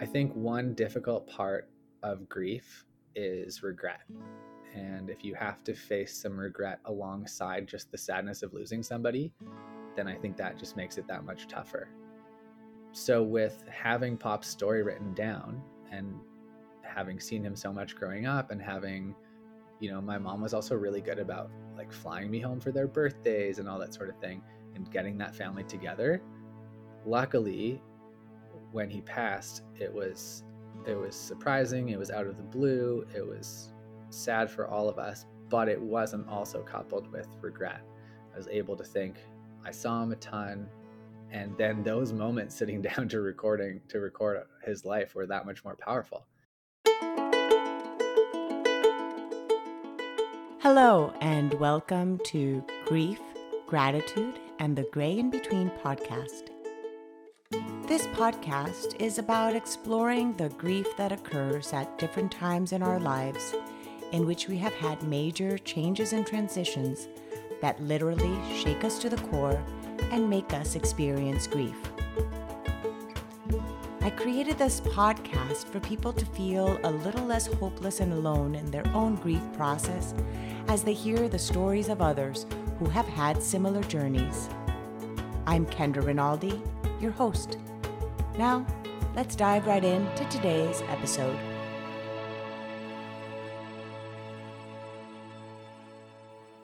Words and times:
I 0.00 0.06
think 0.06 0.32
one 0.34 0.74
difficult 0.74 1.26
part 1.26 1.68
of 2.04 2.28
grief 2.28 2.84
is 3.16 3.64
regret. 3.64 4.02
And 4.72 5.10
if 5.10 5.24
you 5.24 5.34
have 5.34 5.64
to 5.64 5.74
face 5.74 6.22
some 6.22 6.38
regret 6.38 6.78
alongside 6.84 7.66
just 7.66 7.90
the 7.90 7.98
sadness 7.98 8.44
of 8.44 8.54
losing 8.54 8.84
somebody, 8.84 9.32
then 9.96 10.06
I 10.06 10.14
think 10.14 10.36
that 10.36 10.56
just 10.56 10.76
makes 10.76 10.98
it 10.98 11.08
that 11.08 11.24
much 11.24 11.48
tougher. 11.48 11.88
So, 12.92 13.24
with 13.24 13.64
having 13.68 14.16
Pop's 14.16 14.46
story 14.46 14.84
written 14.84 15.14
down 15.14 15.60
and 15.90 16.14
having 16.82 17.18
seen 17.18 17.42
him 17.42 17.56
so 17.56 17.72
much 17.72 17.96
growing 17.96 18.24
up 18.24 18.52
and 18.52 18.62
having, 18.62 19.16
you 19.80 19.90
know, 19.90 20.00
my 20.00 20.16
mom 20.16 20.40
was 20.40 20.54
also 20.54 20.76
really 20.76 21.00
good 21.00 21.18
about 21.18 21.50
like 21.76 21.92
flying 21.92 22.30
me 22.30 22.38
home 22.38 22.60
for 22.60 22.70
their 22.70 22.86
birthdays 22.86 23.58
and 23.58 23.68
all 23.68 23.80
that 23.80 23.92
sort 23.92 24.08
of 24.10 24.18
thing 24.20 24.42
and 24.76 24.90
getting 24.92 25.18
that 25.18 25.34
family 25.34 25.64
together. 25.64 26.22
Luckily, 27.04 27.82
when 28.78 28.88
he 28.88 29.00
passed, 29.00 29.62
it 29.74 29.92
was 29.92 30.44
it 30.86 30.94
was 30.94 31.16
surprising, 31.16 31.88
it 31.88 31.98
was 31.98 32.12
out 32.12 32.28
of 32.28 32.36
the 32.36 32.44
blue, 32.44 33.04
it 33.12 33.26
was 33.26 33.72
sad 34.08 34.48
for 34.48 34.68
all 34.68 34.88
of 34.88 35.00
us, 35.00 35.26
but 35.48 35.68
it 35.68 35.82
wasn't 35.82 36.28
also 36.28 36.62
coupled 36.62 37.10
with 37.10 37.26
regret. 37.40 37.80
I 38.32 38.36
was 38.36 38.46
able 38.46 38.76
to 38.76 38.84
think 38.84 39.16
I 39.66 39.72
saw 39.72 40.00
him 40.00 40.12
a 40.12 40.16
ton 40.16 40.68
and 41.32 41.58
then 41.58 41.82
those 41.82 42.12
moments 42.12 42.54
sitting 42.54 42.80
down 42.90 43.08
to 43.08 43.20
recording 43.20 43.80
to 43.88 43.98
record 43.98 44.44
his 44.64 44.84
life 44.84 45.12
were 45.16 45.26
that 45.26 45.44
much 45.44 45.64
more 45.64 45.74
powerful. 45.74 46.24
Hello 50.60 51.12
and 51.20 51.52
welcome 51.54 52.20
to 52.26 52.64
Grief, 52.86 53.18
Gratitude 53.66 54.38
and 54.60 54.78
the 54.78 54.86
Gray 54.92 55.18
in 55.18 55.30
Between 55.30 55.68
podcast. 55.82 56.50
This 57.88 58.06
podcast 58.08 59.00
is 59.00 59.18
about 59.18 59.56
exploring 59.56 60.34
the 60.34 60.50
grief 60.50 60.86
that 60.98 61.10
occurs 61.10 61.72
at 61.72 61.96
different 61.96 62.30
times 62.30 62.72
in 62.72 62.82
our 62.82 63.00
lives 63.00 63.54
in 64.12 64.26
which 64.26 64.46
we 64.46 64.58
have 64.58 64.74
had 64.74 65.02
major 65.04 65.56
changes 65.56 66.12
and 66.12 66.26
transitions 66.26 67.08
that 67.62 67.82
literally 67.82 68.38
shake 68.54 68.84
us 68.84 68.98
to 68.98 69.08
the 69.08 69.16
core 69.28 69.64
and 70.12 70.28
make 70.28 70.52
us 70.52 70.76
experience 70.76 71.46
grief. 71.46 71.76
I 74.02 74.10
created 74.10 74.58
this 74.58 74.82
podcast 74.82 75.64
for 75.64 75.80
people 75.80 76.12
to 76.12 76.26
feel 76.26 76.78
a 76.84 76.90
little 76.90 77.24
less 77.24 77.46
hopeless 77.46 78.00
and 78.00 78.12
alone 78.12 78.54
in 78.54 78.70
their 78.70 78.86
own 78.88 79.14
grief 79.14 79.42
process 79.54 80.12
as 80.68 80.84
they 80.84 80.92
hear 80.92 81.26
the 81.26 81.38
stories 81.38 81.88
of 81.88 82.02
others 82.02 82.44
who 82.78 82.84
have 82.90 83.08
had 83.08 83.42
similar 83.42 83.82
journeys. 83.84 84.50
I'm 85.46 85.64
Kendra 85.64 86.04
Rinaldi, 86.04 86.62
your 87.00 87.12
host. 87.12 87.58
Now, 88.36 88.66
let's 89.14 89.36
dive 89.36 89.66
right 89.66 89.84
into 89.84 90.24
today's 90.26 90.82
episode. 90.88 91.38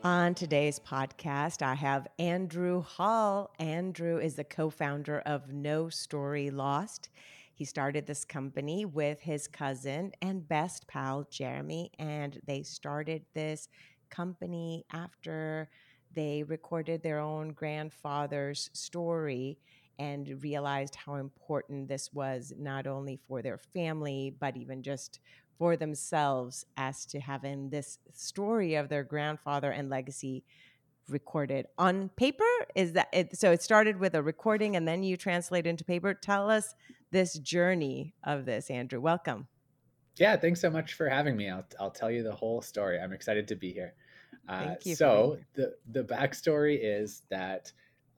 On 0.03 0.35
today's 0.35 0.79
podcast, 0.79 1.63
I 1.63 1.75
have 1.75 2.07
Andrew 2.19 2.83
Hall. 2.83 3.51
Andrew 3.59 4.19
is 4.19 4.35
the 4.35 4.45
co 4.45 4.69
founder 4.69 5.21
of 5.21 5.53
No 5.53 5.89
Story 5.89 6.51
Lost. 6.51 7.09
He 7.55 7.65
started 7.65 8.07
this 8.07 8.25
company 8.25 8.85
with 8.85 9.21
his 9.21 9.47
cousin 9.47 10.13
and 10.21 10.47
best 10.47 10.87
pal, 10.89 11.27
Jeremy, 11.31 11.91
and 11.99 12.39
they 12.47 12.65
started 12.65 13.23
this 13.33 13.69
company 14.11 14.85
after 14.93 15.71
they 16.13 16.43
recorded 16.43 17.03
their 17.03 17.21
own 17.21 17.53
grandfather's 17.53 18.71
story 18.73 19.59
and 19.99 20.43
realized 20.43 20.95
how 20.95 21.17
important 21.17 21.89
this 21.89 22.13
was 22.13 22.53
not 22.59 22.87
only 22.87 23.19
for 23.29 23.43
their 23.43 23.59
family, 23.59 24.35
but 24.39 24.57
even 24.57 24.83
just 24.83 25.21
for 25.59 25.77
themselves 25.77 26.67
as 26.77 27.07
to 27.07 27.21
having 27.21 27.71
this 27.71 27.99
story 28.13 28.75
of 28.75 28.89
their 28.89 29.05
grandfather 29.05 29.71
and 29.71 29.89
legacy 29.89 30.45
recorded 31.09 31.67
on 31.79 32.09
paper? 32.11 32.45
Is 32.75 32.93
that 32.93 33.09
it 33.13 33.37
so 33.37 33.53
it 33.53 33.63
started 33.63 33.99
with 33.99 34.15
a 34.15 34.23
recording 34.23 34.77
and 34.77 34.87
then 34.87 35.03
you 35.03 35.17
translate 35.17 35.67
into 35.67 35.85
paper? 35.85 36.15
Tell 36.15 36.51
us 36.51 36.75
this 37.11 37.39
journey 37.39 38.15
of 38.25 38.45
this 38.45 38.71
andrew. 38.71 39.01
Welcome. 39.01 39.49
Yeah 40.17 40.37
thanks 40.37 40.61
so 40.61 40.71
much 40.71 40.95
for 40.95 41.09
having 41.09 41.37
me. 41.37 41.51
I'll, 41.51 41.67
I'll 41.81 41.91
tell 41.91 42.11
you 42.11 42.23
the 42.23 42.35
whole 42.35 42.63
story. 42.63 42.99
I'm 42.99 43.13
excited 43.13 43.49
to 43.49 43.57
be 43.57 43.73
here. 43.73 43.95
Uh, 44.49 44.67
Thank 44.67 44.87
you 44.87 44.95
so 44.95 45.39
the 45.55 45.75
the 45.91 46.05
backstory 46.05 46.79
is 46.81 47.23
that 47.31 47.73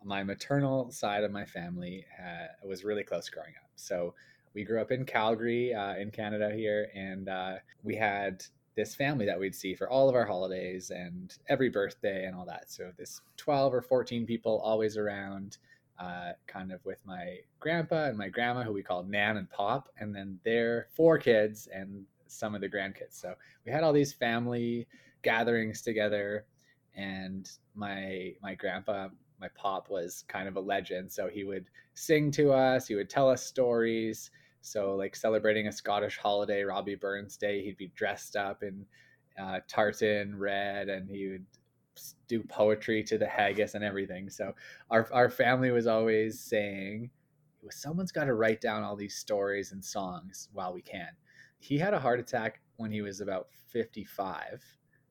my 0.05 0.23
maternal 0.23 0.91
side 0.91 1.25
of 1.25 1.31
my 1.33 1.45
family 1.45 2.05
uh, 2.21 2.67
was 2.67 2.85
really 2.85 3.03
close 3.03 3.29
growing 3.29 3.55
up. 3.63 3.71
So 3.77 4.15
we 4.55 4.65
grew 4.65 4.81
up 4.81 4.91
in 4.91 5.05
Calgary, 5.05 5.75
uh, 5.75 5.97
in 5.97 6.11
Canada 6.11 6.51
here, 6.55 6.89
and 6.95 7.29
uh, 7.29 7.55
we 7.83 7.95
had 7.97 8.43
this 8.75 8.95
family 8.95 9.27
that 9.27 9.39
we'd 9.39 9.55
see 9.55 9.75
for 9.75 9.89
all 9.89 10.09
of 10.09 10.15
our 10.15 10.27
holidays 10.27 10.91
and 10.91 11.37
every 11.49 11.71
birthday 11.71 12.27
and 12.27 12.37
all 12.37 12.45
that. 12.47 12.71
So 12.71 12.93
this 12.97 13.21
12 13.37 13.75
or 13.75 13.83
14 13.83 14.27
people 14.27 14.61
always 14.63 14.97
around, 14.97 15.59
uh, 15.99 16.33
kind 16.47 16.73
of 16.73 16.85
with 16.85 17.05
my 17.07 17.39
grandpa 17.59 18.05
and 18.05 18.19
my 18.19 18.29
grandma, 18.29 18.63
who 18.63 18.73
we 18.73 18.83
called 18.83 19.09
Nan 19.09 19.39
and 19.39 19.51
Pop, 19.51 19.89
and 19.99 20.15
then 20.15 20.39
their 20.45 20.89
four 20.95 21.19
kids 21.19 21.69
and 21.75 22.05
some 22.27 22.55
of 22.55 22.61
the 22.61 22.69
grandkids. 22.69 23.13
So 23.21 23.35
we 23.65 23.73
had 23.73 23.83
all 23.83 23.93
these 23.93 24.13
family 24.13 24.87
gatherings 25.23 25.81
together, 25.81 26.45
and 26.95 27.51
my 27.75 28.35
my 28.43 28.55
grandpa 28.55 29.09
my 29.41 29.49
pop 29.55 29.91
was 29.91 30.25
kind 30.29 30.49
of 30.49 30.57
a 30.57 30.61
legend. 30.61 31.11
So 31.13 31.29
he 31.29 31.45
would 31.45 31.69
sing 31.95 32.31
to 32.33 32.53
us, 32.53 32.87
he 32.87 32.95
would 32.95 33.11
tell 33.11 33.29
us 33.29 33.45
stories. 33.45 34.31
So, 34.61 34.97
like 34.97 35.15
celebrating 35.15 35.69
a 35.69 35.73
Scottish 35.73 36.19
holiday, 36.19 36.63
Robbie 36.63 36.97
Burns 36.97 37.37
Day, 37.37 37.63
he'd 37.63 37.77
be 37.77 37.93
dressed 37.95 38.35
up 38.35 38.63
in 38.63 38.85
uh, 39.41 39.61
tartan 39.69 40.37
red 40.39 40.89
and 40.89 41.09
he 41.09 41.29
would 41.29 41.47
do 42.27 42.43
poetry 42.43 43.03
to 43.05 43.17
the 43.17 43.29
haggis 43.29 43.75
and 43.75 43.85
everything. 43.85 44.29
So, 44.29 44.55
our, 44.91 45.09
our 45.13 45.31
family 45.31 45.71
was 45.71 45.87
always 45.87 46.41
saying, 46.41 47.11
someone's 47.71 48.13
got 48.13 48.25
to 48.25 48.35
write 48.35 48.61
down 48.61 48.83
all 48.83 48.97
these 48.97 49.17
stories 49.17 49.73
and 49.73 49.85
songs 49.85 50.49
while 50.53 50.73
we 50.73 50.83
can. 50.83 51.11
He 51.59 51.79
had 51.79 51.95
a 51.95 52.01
heart 52.01 52.21
attack 52.21 52.61
when 52.77 52.91
he 52.91 53.03
was 53.03 53.21
about 53.21 53.49
55, 53.73 54.65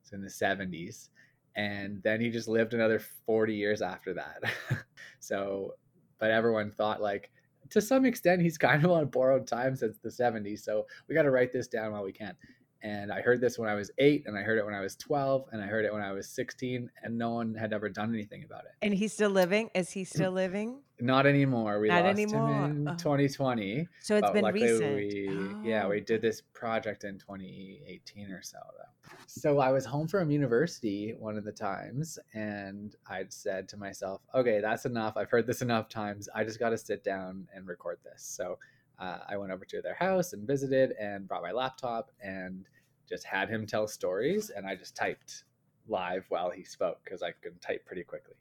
so 0.04 0.16
in 0.16 0.22
the 0.22 0.28
70s 0.28 1.10
and 1.56 2.02
then 2.04 2.20
he 2.20 2.30
just 2.30 2.48
lived 2.48 2.74
another 2.74 3.00
40 3.26 3.54
years 3.54 3.82
after 3.82 4.14
that. 4.14 4.44
So 5.20 5.74
but 6.20 6.30
everyone 6.30 6.72
thought 6.72 7.02
like 7.02 7.32
to 7.70 7.82
some 7.82 8.06
extent 8.06 8.42
he's 8.42 8.58
kind 8.58 8.86
of 8.86 8.92
on 8.92 9.08
borrowed 9.08 9.48
time 9.48 9.76
since 9.76 9.98
the 9.98 10.10
70s 10.10 10.60
so 10.60 10.86
we 11.08 11.16
got 11.16 11.24
to 11.24 11.32
write 11.32 11.52
this 11.52 11.68
down 11.68 11.92
while 11.92 12.04
we 12.04 12.12
can 12.12 12.36
and 12.86 13.12
I 13.12 13.20
heard 13.22 13.42
this 13.42 13.58
when 13.58 13.68
I 13.68 13.74
was 13.74 13.90
eight, 13.98 14.24
and 14.28 14.38
I 14.38 14.42
heard 14.44 14.60
it 14.60 14.66
when 14.66 14.76
I 14.76 14.80
was 14.80 14.96
12, 14.96 15.46
and 15.52 15.60
I 15.60 15.66
heard 15.66 15.86
it 15.86 15.92
when 15.94 16.04
I 16.04 16.12
was 16.12 16.30
16, 16.30 16.88
and 17.02 17.18
no 17.18 17.32
one 17.32 17.56
had 17.56 17.74
ever 17.74 17.90
done 17.90 18.14
anything 18.14 18.44
about 18.44 18.66
it. 18.66 18.72
And 18.84 18.94
he's 18.94 19.12
still 19.12 19.32
living? 19.32 19.72
Is 19.74 19.90
he 19.90 20.04
still 20.04 20.32
living? 20.32 20.82
Not 21.00 21.26
anymore. 21.26 21.80
We 21.80 21.88
Not 21.88 22.04
lost 22.04 22.20
anymore. 22.20 22.48
him 22.48 22.72
in 22.82 22.88
Oh. 22.90 22.96
2020. 22.96 23.88
So 24.02 24.18
it's 24.18 24.30
been 24.30 24.46
recent. 24.46 24.96
We, 24.96 25.68
Yeah, 25.68 25.86
Oh. 25.86 25.90
we 25.90 26.00
did 26.00 26.22
this 26.22 26.42
project 26.54 27.04
in 27.06 27.18
2018 27.18 28.30
or 28.32 28.44
so, 28.44 28.60
though. 28.78 29.16
So 29.26 29.58
I 29.60 29.72
was 29.72 29.84
home 29.86 30.08
from 30.08 30.30
university 30.30 31.16
one 31.18 31.38
of 31.40 31.44
the 31.44 31.52
times, 31.52 32.20
and 32.36 32.96
I'd 33.10 33.34
said 33.34 33.68
to 33.70 33.78
myself, 33.78 34.22
okay, 34.36 34.62
that's 34.62 34.86
enough. 34.86 35.18
I've 35.18 35.32
heard 35.32 35.48
this 35.48 35.64
enough 35.64 35.90
times. 35.90 36.30
I 36.36 36.44
just 36.44 36.60
got 36.60 36.70
to 36.70 36.78
sit 36.78 37.04
down 37.04 37.48
and 37.54 37.68
record 37.68 37.98
this. 38.04 38.22
So 38.24 38.60
uh, 39.00 39.20
I 39.28 39.38
went 39.38 39.52
over 39.52 39.66
to 39.66 39.82
their 39.82 39.96
house 39.96 40.34
and 40.34 40.46
visited 40.48 40.92
and 41.00 41.28
brought 41.28 41.42
my 41.42 41.52
laptop 41.52 42.12
and 42.22 42.66
just 43.08 43.26
had 43.26 43.50
him 43.50 43.66
tell 43.66 43.88
stories. 43.88 44.50
And 44.50 44.66
I 44.66 44.76
just 44.76 44.96
typed 44.96 45.44
live 45.88 46.26
while 46.30 46.50
he 46.50 46.64
spoke 46.64 47.00
because 47.04 47.22
I 47.22 47.32
can 47.42 47.58
type 47.60 47.86
pretty 47.86 48.04
quickly. 48.04 48.36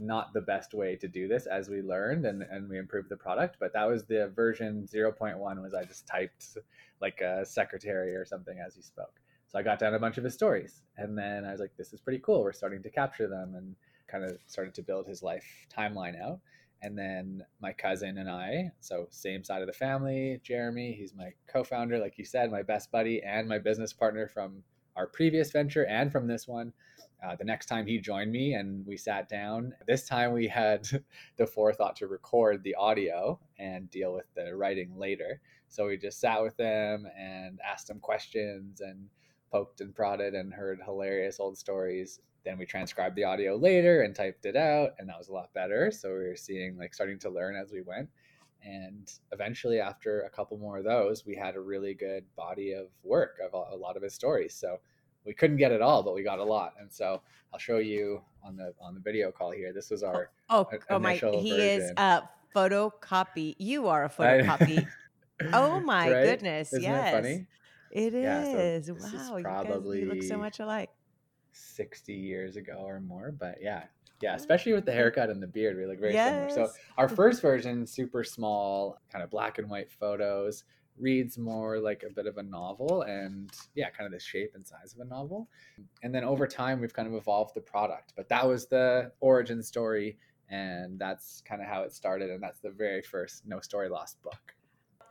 Not 0.00 0.32
the 0.32 0.40
best 0.40 0.74
way 0.74 0.96
to 0.96 1.08
do 1.08 1.28
this 1.28 1.46
as 1.46 1.68
we 1.68 1.82
learned 1.82 2.24
and, 2.24 2.42
and 2.42 2.68
we 2.68 2.78
improved 2.78 3.10
the 3.10 3.16
product, 3.16 3.56
but 3.60 3.72
that 3.74 3.84
was 3.84 4.04
the 4.04 4.32
version 4.34 4.86
0.1 4.90 5.62
was 5.62 5.74
I 5.74 5.84
just 5.84 6.06
typed 6.06 6.56
like 7.00 7.20
a 7.20 7.44
secretary 7.44 8.14
or 8.14 8.24
something 8.24 8.58
as 8.64 8.74
he 8.74 8.82
spoke. 8.82 9.20
So 9.48 9.58
I 9.58 9.62
got 9.62 9.78
down 9.78 9.94
a 9.94 9.98
bunch 9.98 10.16
of 10.16 10.24
his 10.24 10.34
stories 10.34 10.82
and 10.96 11.18
then 11.18 11.44
I 11.44 11.52
was 11.52 11.60
like, 11.60 11.76
this 11.76 11.92
is 11.92 12.00
pretty 12.00 12.20
cool. 12.20 12.42
We're 12.42 12.52
starting 12.52 12.82
to 12.82 12.90
capture 12.90 13.28
them 13.28 13.54
and 13.56 13.74
kind 14.08 14.24
of 14.24 14.38
started 14.46 14.74
to 14.74 14.82
build 14.82 15.06
his 15.06 15.22
life 15.22 15.44
timeline 15.76 16.20
out. 16.20 16.40
And 16.82 16.96
then 16.96 17.44
my 17.60 17.72
cousin 17.72 18.18
and 18.18 18.30
I, 18.30 18.70
so 18.80 19.06
same 19.10 19.44
side 19.44 19.60
of 19.60 19.66
the 19.66 19.72
family, 19.72 20.40
Jeremy, 20.42 20.92
he's 20.92 21.14
my 21.14 21.32
co 21.46 21.62
founder, 21.62 21.98
like 21.98 22.16
you 22.16 22.24
said, 22.24 22.50
my 22.50 22.62
best 22.62 22.90
buddy 22.90 23.22
and 23.22 23.48
my 23.48 23.58
business 23.58 23.92
partner 23.92 24.26
from 24.26 24.62
our 24.96 25.06
previous 25.06 25.50
venture 25.50 25.86
and 25.86 26.10
from 26.10 26.26
this 26.26 26.48
one. 26.48 26.72
Uh, 27.22 27.36
the 27.36 27.44
next 27.44 27.66
time 27.66 27.86
he 27.86 27.98
joined 27.98 28.32
me 28.32 28.54
and 28.54 28.86
we 28.86 28.96
sat 28.96 29.28
down, 29.28 29.74
this 29.86 30.06
time 30.06 30.32
we 30.32 30.48
had 30.48 30.88
the 31.36 31.46
forethought 31.46 31.96
to 31.96 32.06
record 32.06 32.62
the 32.62 32.74
audio 32.74 33.38
and 33.58 33.90
deal 33.90 34.14
with 34.14 34.26
the 34.34 34.56
writing 34.56 34.96
later. 34.96 35.40
So 35.68 35.86
we 35.86 35.98
just 35.98 36.18
sat 36.18 36.42
with 36.42 36.56
them 36.56 37.06
and 37.18 37.60
asked 37.64 37.88
them 37.88 38.00
questions 38.00 38.80
and 38.80 39.06
poked 39.50 39.80
and 39.80 39.94
prodded 39.94 40.34
and 40.34 40.52
heard 40.52 40.80
hilarious 40.84 41.40
old 41.40 41.58
stories. 41.58 42.20
Then 42.44 42.58
we 42.58 42.64
transcribed 42.64 43.16
the 43.16 43.24
audio 43.24 43.56
later 43.56 44.02
and 44.02 44.14
typed 44.14 44.46
it 44.46 44.56
out, 44.56 44.92
and 44.98 45.08
that 45.08 45.18
was 45.18 45.28
a 45.28 45.32
lot 45.32 45.52
better. 45.52 45.90
So 45.90 46.08
we 46.08 46.28
were 46.28 46.36
seeing 46.36 46.78
like 46.78 46.94
starting 46.94 47.18
to 47.20 47.30
learn 47.30 47.56
as 47.56 47.70
we 47.72 47.82
went. 47.82 48.08
And 48.62 49.10
eventually, 49.32 49.80
after 49.80 50.22
a 50.22 50.30
couple 50.30 50.58
more 50.58 50.78
of 50.78 50.84
those, 50.84 51.24
we 51.24 51.34
had 51.34 51.56
a 51.56 51.60
really 51.60 51.94
good 51.94 52.24
body 52.36 52.72
of 52.72 52.86
work 53.02 53.38
of 53.44 53.54
a, 53.54 53.76
lot 53.76 53.96
of 53.96 54.02
his 54.02 54.14
stories. 54.14 54.54
So 54.54 54.78
we 55.24 55.32
couldn't 55.32 55.56
get 55.56 55.72
it 55.72 55.80
all, 55.80 56.02
but 56.02 56.14
we 56.14 56.22
got 56.22 56.38
a 56.38 56.44
lot. 56.44 56.74
And 56.78 56.92
so 56.92 57.22
I'll 57.52 57.58
show 57.58 57.78
you 57.78 58.22
on 58.44 58.56
the 58.56 58.74
on 58.80 58.94
the 58.94 59.00
video 59.00 59.30
call 59.30 59.50
here. 59.50 59.72
This 59.72 59.90
was 59.90 60.02
oh, 60.02 60.08
our 60.08 60.30
oh, 60.50 60.68
oh, 60.72 60.78
oh 60.90 60.98
my 60.98 61.14
he 61.14 61.20
version. 61.20 61.60
is 61.60 61.92
a 61.96 62.22
photocopy. 62.54 63.54
You 63.58 63.88
are 63.88 64.04
a 64.04 64.10
photocopy. 64.10 64.86
oh 65.52 65.80
my 65.80 66.10
right? 66.10 66.24
goodness. 66.24 66.72
Isn't 66.72 66.82
yes. 66.82 67.14
funny? 67.14 67.46
It 67.90 68.14
yeah, 68.14 68.44
is. 68.44 68.86
So 68.86 68.94
wow. 68.94 69.40
Probably 69.42 70.00
you, 70.00 70.08
guys, 70.08 70.16
look 70.16 70.22
so 70.24 70.38
much 70.38 70.60
alike. 70.60 70.90
60 71.52 72.12
years 72.14 72.56
ago 72.56 72.74
or 72.78 73.00
more. 73.00 73.32
But 73.32 73.56
yeah, 73.60 73.84
yeah, 74.22 74.34
especially 74.34 74.72
with 74.72 74.84
the 74.84 74.92
haircut 74.92 75.30
and 75.30 75.42
the 75.42 75.46
beard, 75.46 75.76
we 75.76 75.86
look 75.86 75.98
very 75.98 76.12
yes. 76.12 76.54
similar. 76.54 76.68
So 76.68 76.72
our 76.98 77.08
first 77.20 77.42
version, 77.42 77.86
super 77.86 78.22
small, 78.22 78.98
kind 79.10 79.24
of 79.24 79.30
black 79.30 79.58
and 79.58 79.68
white 79.68 79.90
photos, 79.90 80.64
reads 80.98 81.38
more 81.38 81.78
like 81.78 82.04
a 82.08 82.12
bit 82.12 82.26
of 82.26 82.36
a 82.36 82.42
novel 82.42 83.02
and 83.02 83.50
yeah, 83.74 83.90
kind 83.90 84.06
of 84.06 84.12
the 84.12 84.20
shape 84.20 84.52
and 84.54 84.66
size 84.66 84.94
of 84.94 85.00
a 85.00 85.04
novel. 85.08 85.48
And 86.02 86.14
then 86.14 86.24
over 86.24 86.46
time, 86.46 86.80
we've 86.80 86.92
kind 86.92 87.08
of 87.08 87.14
evolved 87.14 87.54
the 87.54 87.60
product. 87.60 88.12
But 88.16 88.28
that 88.28 88.46
was 88.46 88.66
the 88.66 89.10
origin 89.20 89.62
story, 89.62 90.18
and 90.48 90.98
that's 90.98 91.42
kind 91.44 91.62
of 91.62 91.66
how 91.66 91.82
it 91.82 91.92
started. 91.92 92.30
And 92.30 92.42
that's 92.42 92.60
the 92.60 92.70
very 92.70 93.02
first 93.02 93.46
No 93.46 93.60
Story 93.60 93.88
Lost 93.88 94.22
book 94.22 94.54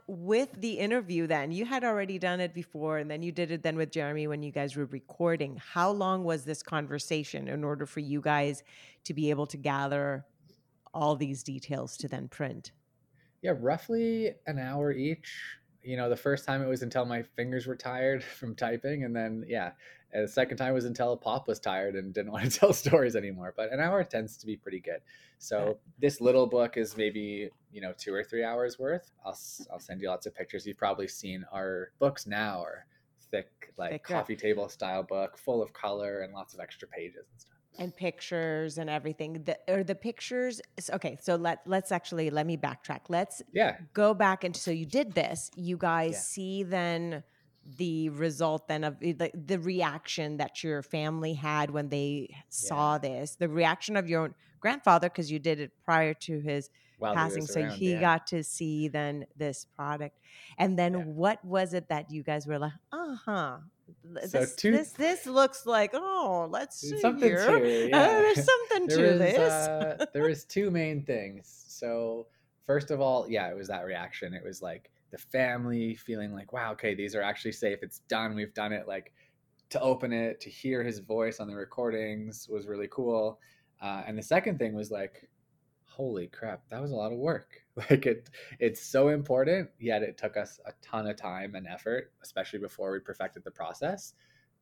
with 0.10 0.50
the 0.60 0.72
interview 0.80 1.28
then 1.28 1.52
you 1.52 1.66
had 1.66 1.84
already 1.84 2.18
done 2.18 2.40
it 2.40 2.52
before 2.52 2.98
and 2.98 3.12
then 3.12 3.22
you 3.22 3.32
did 3.32 3.52
it 3.52 3.62
then 3.62 3.76
with 3.76 3.92
jeremy 3.92 4.26
when 4.26 4.42
you 4.42 4.52
guys 4.52 4.76
were 4.76 4.86
recording. 4.86 5.62
How 5.64 5.92
long 5.92 6.24
was 6.24 6.46
this 6.46 6.64
conversation 6.64 7.48
in 7.48 7.64
order 7.64 7.86
for 7.86 8.00
you 8.00 8.20
guys 8.20 8.64
to 9.04 9.14
be 9.14 9.30
able 9.30 9.46
to 9.46 9.58
gather 9.58 10.26
all 10.96 11.16
these 11.16 11.44
details 11.44 11.96
to 11.98 12.08
then 12.08 12.28
print? 12.28 12.72
Yeah 13.44 13.54
roughly 13.60 14.34
an 14.48 14.58
hour 14.58 14.92
each. 14.92 15.32
You 15.84 15.96
know 15.96 16.10
the 16.10 16.16
first 16.16 16.44
time 16.44 16.64
it 16.64 16.68
was 16.68 16.82
until 16.82 17.06
my 17.06 17.22
fingers 17.22 17.68
were 17.68 17.76
tired 17.76 18.24
from 18.40 18.56
typing 18.56 19.04
and 19.04 19.16
then 19.16 19.46
yeah 19.48 19.74
and 20.12 20.24
the 20.24 20.32
second 20.32 20.58
time 20.58 20.74
was 20.74 20.86
until 20.86 21.16
pop 21.16 21.48
was 21.48 21.60
tired 21.60 21.96
and 21.96 22.14
didn't 22.14 22.32
want 22.34 22.52
to 22.52 22.60
tell 22.60 22.74
stories 22.74 23.16
anymore 23.16 23.54
but 23.56 23.72
an 23.72 23.80
hour 23.80 24.04
tends 24.04 24.38
to 24.38 24.46
be 24.46 24.56
pretty 24.56 24.80
good. 24.80 25.02
So 25.40 25.78
this 26.00 26.20
little 26.20 26.46
book 26.48 26.76
is 26.76 26.98
maybe 26.98 27.50
you 27.72 27.82
know 27.82 27.94
two 27.98 28.14
or 28.14 28.24
three 28.24 28.44
hours 28.44 28.78
worth. 28.78 29.12
I'll, 29.26 29.38
I'll 29.72 29.80
send 29.80 30.02
you 30.02 30.10
lots 30.10 30.26
of 30.26 30.36
pictures. 30.36 30.66
You've 30.66 30.78
probably 30.78 31.08
seen 31.08 31.46
our 31.52 31.92
books 32.00 32.28
now 32.28 32.62
are 32.62 32.86
thick 33.32 33.74
like 33.78 33.92
Thicker. 33.92 34.14
coffee 34.14 34.36
table 34.36 34.70
style 34.70 35.04
book 35.04 35.38
full 35.38 35.62
of 35.62 35.72
color 35.74 36.22
and 36.22 36.34
lots 36.34 36.54
of 36.54 36.60
extra 36.60 36.88
pages 36.88 37.26
and 37.32 37.40
stuff. 37.40 37.56
And 37.78 37.96
pictures 37.96 38.78
and 38.78 38.90
everything. 38.90 39.44
The, 39.46 39.58
or 39.68 39.84
the 39.84 39.96
pictures 39.96 40.60
okay 40.92 41.18
so 41.22 41.36
let 41.36 41.60
let's 41.66 41.92
actually 41.92 42.30
let 42.30 42.46
me 42.46 42.58
backtrack. 42.58 43.02
Let's 43.08 43.42
yeah. 43.54 43.78
go 43.94 44.14
back 44.14 44.44
and 44.44 44.56
so 44.56 44.72
you 44.72 44.86
did 44.86 45.14
this. 45.14 45.52
You 45.56 45.78
guys 45.78 46.14
yeah. 46.14 46.20
see 46.20 46.64
then 46.64 47.24
the 47.77 48.10
result 48.10 48.68
then 48.68 48.83
of 48.83 49.00
the, 49.00 49.16
eh, 49.19 49.30
the 49.33 49.60
reaction 49.60 50.38
that 50.38 50.63
your 50.63 50.81
family 50.81 51.33
had 51.33 51.71
when 51.71 51.89
they 51.89 52.36
saw 52.50 52.94
yeah. 52.94 53.00
this 53.00 53.36
the 53.36 53.50
reaction 53.50 53.95
of 53.95 54.10
your 54.10 54.24
own 54.24 54.36
grandfather 54.60 55.10
because 55.10 55.31
you 55.31 55.39
did 55.39 55.60
it 55.60 55.71
prior 55.83 56.13
to 56.13 56.39
his 56.39 56.69
While 56.98 57.13
passing 57.13 57.45
so 57.45 57.62
around, 57.62 57.71
he 57.71 57.92
yeah. 57.92 58.00
got 58.00 58.27
to 58.27 58.44
see 58.44 58.88
then 58.88 59.25
this 59.36 59.66
product 59.75 60.18
and 60.57 60.77
then 60.77 60.94
yeah. 60.94 61.04
what 61.04 61.44
was 61.45 61.74
it 61.74 61.89
that 61.89 62.12
you 62.12 62.24
guys 62.24 62.48
were 62.48 62.60
like 62.60 62.74
uh-huh 62.92 63.57
so 64.27 64.39
this, 64.39 64.56
two, 64.56 64.71
this 64.71 64.92
this 64.92 65.25
looks 65.25 65.66
like 65.66 65.92
oh 65.94 66.48
let's 66.50 66.80
see 66.80 67.00
something 67.00 67.27
here. 67.27 67.45
To, 67.45 67.92
uh, 67.94 68.07
there's 68.07 68.45
something 68.69 68.88
there 68.88 69.13
to 69.13 69.18
this 69.18 69.39
uh, 69.39 70.06
there 70.13 70.24
was 70.24 70.45
two 70.45 70.69
main 70.69 71.04
things 71.04 71.66
so 71.68 72.27
first 72.66 72.92
of 72.92 73.01
all 73.01 73.27
yeah 73.30 73.50
it 73.50 73.56
was 73.56 73.68
that 73.68 73.86
reaction 73.86 74.33
it 74.33 74.44
was 74.44 74.62
like 74.62 74.92
the 75.12 75.18
family 75.18 75.96
feeling 75.96 76.34
like, 76.34 76.54
wow, 76.54 76.72
okay, 76.74 76.94
these 76.94 77.16
are 77.16 77.22
actually 77.22 77.52
safe. 77.52 77.80
It's 77.82 78.00
done. 78.10 78.36
We've 78.36 78.54
done 78.54 78.74
it. 78.74 78.88
Like 78.88 79.14
to 79.70 79.80
open 79.82 80.12
it, 80.12 80.40
to 80.42 80.50
hear 80.50 80.84
his 80.84 81.00
voice 81.00 81.40
on 81.40 81.48
the 81.48 81.56
recordings 81.56 82.48
was 82.50 82.68
really 82.68 82.88
cool. 82.92 83.40
Uh, 83.82 84.04
and 84.08 84.18
the 84.18 84.24
second 84.24 84.60
thing 84.60 84.74
was 84.74 84.92
like, 84.92 85.30
holy 85.86 86.28
crap, 86.28 86.62
that 86.70 86.82
was 86.82 86.92
a 86.92 86.96
lot 86.96 87.12
of 87.12 87.18
work. 87.18 87.62
Like 87.90 88.06
it, 88.06 88.30
it's 88.60 88.82
so 88.82 89.08
important. 89.08 89.70
Yet 89.80 90.04
it 90.04 90.18
took 90.18 90.36
us 90.36 90.60
a 90.66 90.74
ton 90.82 91.08
of 91.08 91.16
time 91.16 91.56
and 91.56 91.66
effort, 91.66 92.12
especially 92.22 92.60
before 92.60 92.92
we 92.92 93.00
perfected 93.00 93.46
the 93.46 93.52
process. 93.52 94.16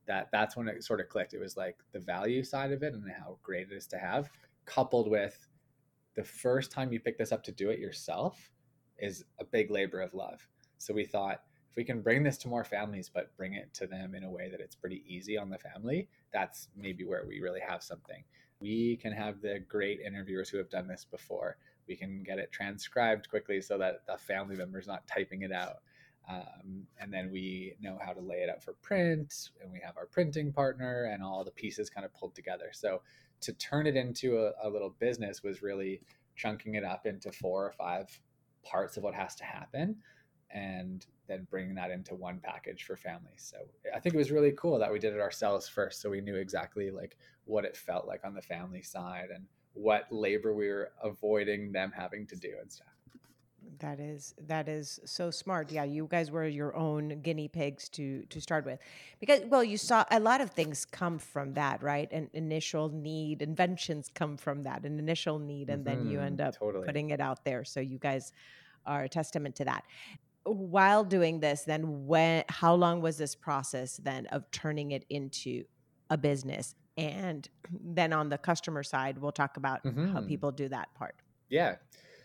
That 0.06 0.30
that's 0.32 0.56
when 0.56 0.68
it 0.68 0.84
sort 0.84 1.00
of 1.00 1.10
clicked. 1.10 1.34
It 1.34 1.40
was 1.40 1.58
like 1.58 1.78
the 1.94 2.00
value 2.00 2.44
side 2.44 2.72
of 2.72 2.84
it 2.84 2.94
and 2.94 3.04
how 3.12 3.40
great 3.42 3.72
it 3.72 3.76
is 3.76 3.88
to 3.88 3.98
have, 3.98 4.30
coupled 4.66 5.10
with 5.10 5.48
the 6.16 6.24
first 6.24 6.72
time 6.72 6.94
you 6.94 7.00
pick 7.00 7.18
this 7.18 7.32
up 7.32 7.44
to 7.46 7.52
do 7.52 7.72
it 7.72 7.80
yourself 7.80 8.52
is 9.00 9.26
a 9.40 9.46
big 9.46 9.72
labor 9.72 10.02
of 10.02 10.14
love. 10.14 10.48
So 10.78 10.94
we 10.94 11.06
thought 11.06 11.42
if 11.70 11.76
we 11.76 11.84
can 11.84 12.02
bring 12.02 12.24
this 12.24 12.38
to 12.40 12.48
more 12.48 12.64
families, 12.64 13.10
but 13.14 13.36
bring 13.36 13.54
it 13.54 13.74
to 13.76 13.88
them 13.88 14.16
in 14.16 14.24
a 14.24 14.30
way 14.30 14.50
that 14.50 14.60
it's 14.60 14.76
pretty 14.76 15.04
easy 15.08 15.38
on 15.38 15.50
the 15.50 15.58
family, 15.58 16.10
that's 16.32 16.70
maybe 16.76 17.04
where 17.06 17.26
we 17.28 17.42
really 17.42 17.60
have 17.60 17.84
something. 17.84 18.24
We 18.60 18.98
can 18.98 19.14
have 19.14 19.42
the 19.42 19.60
great 19.68 20.00
interviewers 20.00 20.50
who 20.50 20.58
have 20.58 20.70
done 20.70 20.88
this 20.88 21.06
before. 21.10 21.58
We 21.88 21.96
can 21.96 22.24
get 22.24 22.40
it 22.40 22.52
transcribed 22.52 23.30
quickly 23.30 23.62
so 23.62 23.78
that 23.78 24.06
the 24.08 24.18
family 24.18 24.56
member 24.56 24.80
is 24.80 24.88
not 24.88 25.08
typing 25.08 25.44
it 25.44 25.52
out. 25.52 25.78
Um, 26.30 26.88
and 27.00 27.14
then 27.14 27.32
we 27.32 27.76
know 27.80 27.98
how 28.04 28.12
to 28.12 28.20
lay 28.20 28.38
it 28.38 28.50
out 28.50 28.62
for 28.62 28.74
print, 28.82 29.52
and 29.62 29.72
we 29.72 29.80
have 29.84 29.96
our 29.96 30.08
printing 30.08 30.52
partner, 30.52 31.06
and 31.06 31.24
all 31.24 31.44
the 31.44 31.52
pieces 31.52 31.90
kind 31.90 32.06
of 32.06 32.14
pulled 32.14 32.36
together. 32.36 32.70
So 32.74 33.02
to 33.42 33.54
turn 33.54 33.88
it 33.88 33.96
into 33.96 34.38
a, 34.40 34.52
a 34.64 34.70
little 34.70 34.96
business 35.00 35.44
was 35.44 35.62
really 35.62 36.02
chunking 36.36 36.76
it 36.76 36.84
up 36.84 37.06
into 37.06 37.32
four 37.32 37.66
or 37.66 37.72
five 37.72 38.08
parts 38.70 38.98
of 38.98 39.04
what 39.04 39.14
has 39.14 39.36
to 39.36 39.44
happen 39.44 39.96
and 40.50 41.06
then 41.28 41.46
bringing 41.50 41.76
that 41.76 41.92
into 41.92 42.16
one 42.16 42.40
package 42.42 42.84
for 42.84 42.96
families. 42.96 43.52
So 43.52 43.58
I 43.94 44.00
think 44.00 44.16
it 44.16 44.18
was 44.18 44.32
really 44.32 44.54
cool 44.54 44.80
that 44.80 44.92
we 44.92 45.00
did 45.00 45.14
it 45.14 45.20
ourselves 45.20 45.68
first. 45.68 46.02
So 46.02 46.10
we 46.10 46.22
knew 46.22 46.36
exactly 46.36 46.90
like 46.90 47.18
what 47.46 47.66
it 47.66 47.76
felt 47.76 48.08
like 48.08 48.22
on 48.24 48.34
the 48.34 48.42
family 48.42 48.82
side 48.82 49.28
and 49.34 49.46
what 49.74 50.08
labor 50.10 50.54
we 50.54 50.70
were 50.70 50.92
avoiding 51.04 51.72
them 51.72 51.92
having 51.96 52.26
to 52.28 52.36
do 52.36 52.54
and 52.62 52.72
stuff. 52.72 52.88
That 53.80 54.00
is 54.00 54.34
that 54.48 54.68
is 54.68 55.00
so 55.06 55.30
smart. 55.30 55.72
Yeah, 55.72 55.84
you 55.84 56.08
guys 56.10 56.32
were 56.32 56.48
your 56.48 56.76
own 56.76 57.22
guinea 57.22 57.48
pigs 57.48 57.90
to 57.90 58.24
to 58.30 58.42
start 58.42 58.66
with, 58.66 58.80
because 59.20 59.42
well, 59.46 59.64
you 59.64 59.78
saw 59.78 60.06
a 60.12 60.20
lot 60.20 60.42
of 60.42 60.52
things 60.52 60.86
come 60.86 61.20
from 61.20 61.54
that, 61.54 61.84
right? 61.84 62.12
An 62.12 62.30
initial 62.34 62.90
need, 62.90 63.42
inventions 63.42 64.10
come 64.14 64.38
from 64.38 64.64
that, 64.64 64.84
an 64.86 65.00
initial 65.00 65.38
need, 65.40 65.70
and 65.70 65.86
mm-hmm, 65.86 66.00
then 66.00 66.12
you 66.12 66.20
end 66.20 66.40
mm-hmm, 66.40 66.48
up 66.48 66.58
totally. 66.58 66.86
putting 66.86 67.10
it 67.12 67.20
out 67.20 67.44
there. 67.44 67.64
So 67.64 67.80
you 67.80 67.98
guys 67.98 68.32
are 68.86 69.04
a 69.04 69.10
testament 69.10 69.56
to 69.58 69.66
that. 69.66 69.84
While 70.44 71.04
doing 71.04 71.40
this, 71.40 71.64
then 71.64 72.08
when 72.08 72.46
how 72.50 72.74
long 72.74 73.02
was 73.02 73.18
this 73.18 73.36
process 73.36 73.98
then 73.98 74.28
of 74.28 74.50
turning 74.52 74.92
it 74.92 75.06
into 75.10 75.66
a 76.10 76.18
business? 76.18 76.74
And 76.98 77.48
then 77.70 78.12
on 78.12 78.30
the 78.30 78.38
customer 78.38 78.82
side, 78.82 79.20
we'll 79.20 79.32
talk 79.32 79.58
about 79.58 79.84
mm-hmm. 79.84 80.14
how 80.14 80.22
people 80.22 80.52
do 80.52 80.68
that 80.70 80.94
part. 80.96 81.16
Yeah. 81.50 81.76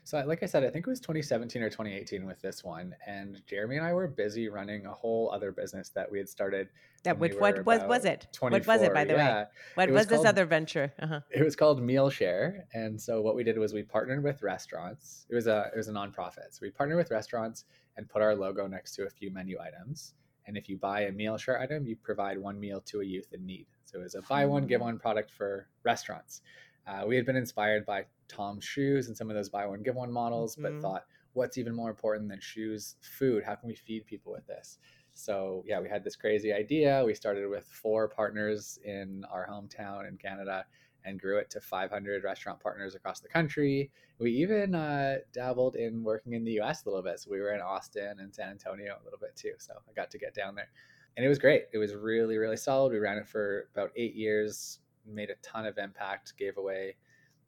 So, 0.04 0.22
like 0.26 0.42
I 0.42 0.46
said, 0.46 0.64
I 0.64 0.70
think 0.70 0.86
it 0.86 0.90
was 0.90 0.98
2017 1.00 1.62
or 1.62 1.70
2018 1.70 2.26
with 2.26 2.40
this 2.40 2.64
one, 2.64 2.94
and 3.06 3.40
Jeremy 3.46 3.76
and 3.76 3.86
I 3.86 3.92
were 3.92 4.08
busy 4.08 4.48
running 4.48 4.86
a 4.86 4.92
whole 4.92 5.30
other 5.32 5.52
business 5.52 5.90
that 5.90 6.10
we 6.10 6.18
had 6.18 6.28
started. 6.28 6.68
That 7.04 7.18
we 7.18 7.28
what 7.30 7.64
was 7.64 7.82
was 7.84 8.04
it? 8.04 8.26
What 8.40 8.66
was 8.66 8.82
it, 8.82 8.92
by 8.92 9.04
the 9.04 9.14
yeah. 9.14 9.34
way? 9.34 9.44
What 9.74 9.90
was, 9.90 9.98
was 10.00 10.06
called, 10.06 10.20
this 10.20 10.28
other 10.28 10.44
venture? 10.44 10.92
Uh-huh. 11.00 11.20
It 11.30 11.44
was 11.44 11.54
called 11.54 11.80
Mealshare, 11.80 12.62
and 12.74 13.00
so 13.00 13.20
what 13.20 13.36
we 13.36 13.44
did 13.44 13.58
was 13.58 13.72
we 13.72 13.82
partnered 13.82 14.24
with 14.24 14.42
restaurants. 14.42 15.26
It 15.30 15.34
was 15.36 15.46
a 15.46 15.70
it 15.72 15.76
was 15.76 15.86
a 15.86 15.92
nonprofit, 15.92 16.50
so 16.50 16.58
we 16.62 16.70
partnered 16.70 16.98
with 16.98 17.10
restaurants 17.12 17.64
and 17.96 18.08
put 18.08 18.22
our 18.22 18.34
logo 18.34 18.66
next 18.66 18.96
to 18.96 19.04
a 19.04 19.10
few 19.10 19.30
menu 19.30 19.58
items. 19.60 20.14
And 20.46 20.56
if 20.56 20.68
you 20.68 20.76
buy 20.76 21.02
a 21.02 21.12
meal 21.12 21.36
share 21.36 21.60
item, 21.60 21.86
you 21.86 21.94
provide 21.94 22.38
one 22.38 22.58
meal 22.58 22.80
to 22.86 23.00
a 23.00 23.04
youth 23.04 23.32
in 23.32 23.46
need. 23.46 23.66
So 23.84 24.00
it 24.00 24.02
was 24.02 24.16
a 24.16 24.22
buy 24.22 24.46
one, 24.46 24.66
give 24.66 24.80
hmm. 24.80 24.86
one 24.86 24.98
product 24.98 25.30
for 25.30 25.68
restaurants. 25.84 26.42
Uh, 26.86 27.04
we 27.06 27.14
had 27.14 27.24
been 27.24 27.36
inspired 27.36 27.86
by 27.86 28.04
TOMS 28.32 28.64
shoes 28.64 29.08
and 29.08 29.16
some 29.16 29.30
of 29.30 29.36
those 29.36 29.48
buy 29.48 29.66
one 29.66 29.82
give 29.82 29.94
one 29.94 30.12
models, 30.12 30.56
mm-hmm. 30.56 30.80
but 30.80 30.82
thought, 30.82 31.04
what's 31.34 31.58
even 31.58 31.74
more 31.74 31.90
important 31.90 32.28
than 32.28 32.40
shoes? 32.40 32.96
Food. 33.00 33.44
How 33.44 33.54
can 33.54 33.68
we 33.68 33.74
feed 33.74 34.06
people 34.06 34.32
with 34.32 34.46
this? 34.46 34.78
So 35.14 35.62
yeah, 35.66 35.80
we 35.80 35.88
had 35.88 36.04
this 36.04 36.16
crazy 36.16 36.52
idea. 36.52 37.02
We 37.04 37.14
started 37.14 37.48
with 37.48 37.66
four 37.66 38.08
partners 38.08 38.78
in 38.84 39.24
our 39.30 39.46
hometown 39.46 40.08
in 40.08 40.16
Canada 40.16 40.64
and 41.04 41.20
grew 41.20 41.38
it 41.38 41.50
to 41.50 41.60
500 41.60 42.24
restaurant 42.24 42.60
partners 42.60 42.94
across 42.94 43.20
the 43.20 43.28
country. 43.28 43.90
We 44.18 44.30
even 44.32 44.74
uh, 44.74 45.16
dabbled 45.32 45.76
in 45.76 46.02
working 46.02 46.34
in 46.34 46.44
the 46.44 46.60
US 46.60 46.84
a 46.84 46.88
little 46.88 47.02
bit. 47.02 47.20
So 47.20 47.30
we 47.30 47.40
were 47.40 47.54
in 47.54 47.60
Austin 47.60 48.20
and 48.20 48.34
San 48.34 48.50
Antonio 48.50 48.96
a 49.00 49.04
little 49.04 49.18
bit 49.18 49.34
too. 49.36 49.52
So 49.58 49.74
I 49.88 49.92
got 49.94 50.10
to 50.12 50.18
get 50.18 50.34
down 50.34 50.54
there. 50.54 50.68
And 51.16 51.26
it 51.26 51.28
was 51.28 51.38
great. 51.38 51.64
It 51.72 51.78
was 51.78 51.94
really, 51.94 52.38
really 52.38 52.56
solid. 52.56 52.92
We 52.92 52.98
ran 52.98 53.18
it 53.18 53.28
for 53.28 53.68
about 53.74 53.90
eight 53.96 54.14
years, 54.14 54.78
made 55.06 55.30
a 55.30 55.34
ton 55.42 55.66
of 55.66 55.76
impact, 55.76 56.34
gave 56.38 56.56
away 56.56 56.96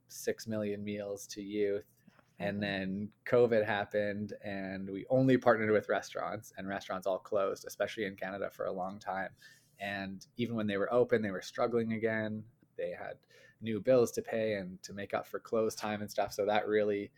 six 0.09 0.47
million 0.47 0.85
meals 0.85 1.27
to 1.29 1.43
youth. 1.43 1.85
And 2.41 2.61
then 2.61 3.11
COVID 3.27 3.65
happened, 3.65 4.33
and 4.45 4.91
we 4.91 5.07
only 5.09 5.39
partnered 5.39 5.71
with 5.71 5.89
restaurants, 5.89 6.53
and 6.59 6.69
restaurants 6.69 7.07
all 7.07 7.19
closed, 7.19 7.65
especially 7.65 8.07
in 8.07 8.17
Canada 8.17 8.51
for 8.51 8.67
a 8.67 8.73
long 8.73 8.99
time. 8.99 9.31
And 9.79 10.27
even 10.37 10.57
when 10.57 10.67
they 10.67 10.77
were 10.77 10.93
open, 10.93 11.23
they 11.23 11.31
were 11.31 11.41
struggling 11.41 11.93
again. 11.93 12.43
They 12.77 12.91
had 12.91 13.15
new 13.63 13.81
bills 13.81 14.11
to 14.13 14.23
pay 14.23 14.55
and 14.55 14.83
to 14.83 14.93
make 14.93 15.15
up 15.15 15.29
for 15.29 15.39
close 15.39 15.77
time 15.77 16.01
and 16.01 16.11
stuff. 16.11 16.33
So 16.33 16.45
that 16.47 16.67
really 16.67 17.13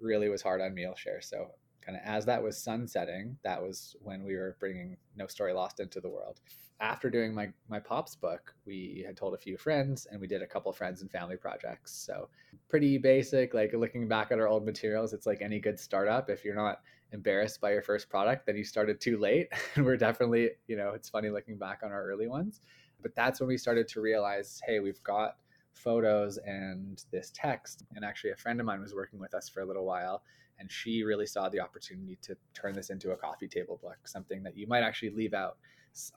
really 0.00 0.28
was 0.28 0.42
hard 0.42 0.60
on 0.60 0.74
Mealshare. 0.74 1.22
So 1.22 1.52
kind 1.84 1.96
of 1.96 2.02
as 2.04 2.26
that 2.26 2.42
was 2.42 2.58
sunsetting, 2.58 3.38
that 3.44 3.62
was 3.62 3.96
when 4.00 4.24
we 4.24 4.34
were 4.34 4.56
bringing 4.58 4.96
No 5.16 5.26
Story 5.26 5.52
Lost 5.52 5.80
into 5.80 6.00
the 6.00 6.08
world. 6.08 6.40
After 6.80 7.08
doing 7.08 7.34
my 7.34 7.48
my 7.68 7.80
pops 7.80 8.14
book, 8.14 8.54
we 8.66 9.02
had 9.06 9.16
told 9.16 9.34
a 9.34 9.38
few 9.38 9.56
friends, 9.56 10.06
and 10.10 10.20
we 10.20 10.26
did 10.26 10.42
a 10.42 10.46
couple 10.46 10.72
friends 10.72 11.00
and 11.02 11.10
family 11.10 11.36
projects. 11.36 11.92
So 11.92 12.28
pretty 12.68 12.98
basic. 12.98 13.54
Like 13.54 13.72
looking 13.72 14.08
back 14.08 14.30
at 14.30 14.38
our 14.38 14.48
old 14.48 14.64
materials, 14.64 15.12
it's 15.12 15.26
like 15.26 15.40
any 15.40 15.58
good 15.58 15.80
startup. 15.80 16.28
If 16.28 16.44
you're 16.44 16.54
not 16.54 16.80
embarrassed 17.12 17.60
by 17.60 17.72
your 17.72 17.82
first 17.82 18.10
product, 18.10 18.46
then 18.46 18.56
you 18.56 18.64
started 18.64 19.00
too 19.00 19.18
late. 19.18 19.48
and 19.74 19.84
we're 19.84 19.96
definitely, 19.96 20.50
you 20.66 20.76
know, 20.76 20.90
it's 20.90 21.08
funny 21.08 21.30
looking 21.30 21.56
back 21.56 21.80
on 21.82 21.92
our 21.92 22.04
early 22.04 22.28
ones. 22.28 22.60
But 23.00 23.14
that's 23.14 23.40
when 23.40 23.48
we 23.48 23.56
started 23.56 23.88
to 23.88 24.00
realize, 24.00 24.60
hey, 24.66 24.80
we've 24.80 25.02
got 25.02 25.36
photos 25.72 26.38
and 26.38 27.04
this 27.10 27.30
text. 27.34 27.84
And 27.94 28.04
actually, 28.04 28.30
a 28.30 28.36
friend 28.36 28.58
of 28.60 28.66
mine 28.66 28.80
was 28.80 28.94
working 28.94 29.18
with 29.18 29.34
us 29.34 29.48
for 29.48 29.60
a 29.60 29.64
little 29.64 29.84
while, 29.84 30.22
and 30.58 30.70
she 30.70 31.02
really 31.02 31.26
saw 31.26 31.48
the 31.48 31.60
opportunity 31.60 32.18
to 32.22 32.36
turn 32.54 32.74
this 32.74 32.90
into 32.90 33.12
a 33.12 33.16
coffee 33.16 33.48
table 33.48 33.78
book, 33.82 33.98
something 34.06 34.42
that 34.42 34.56
you 34.56 34.66
might 34.66 34.82
actually 34.82 35.10
leave 35.10 35.34
out 35.34 35.58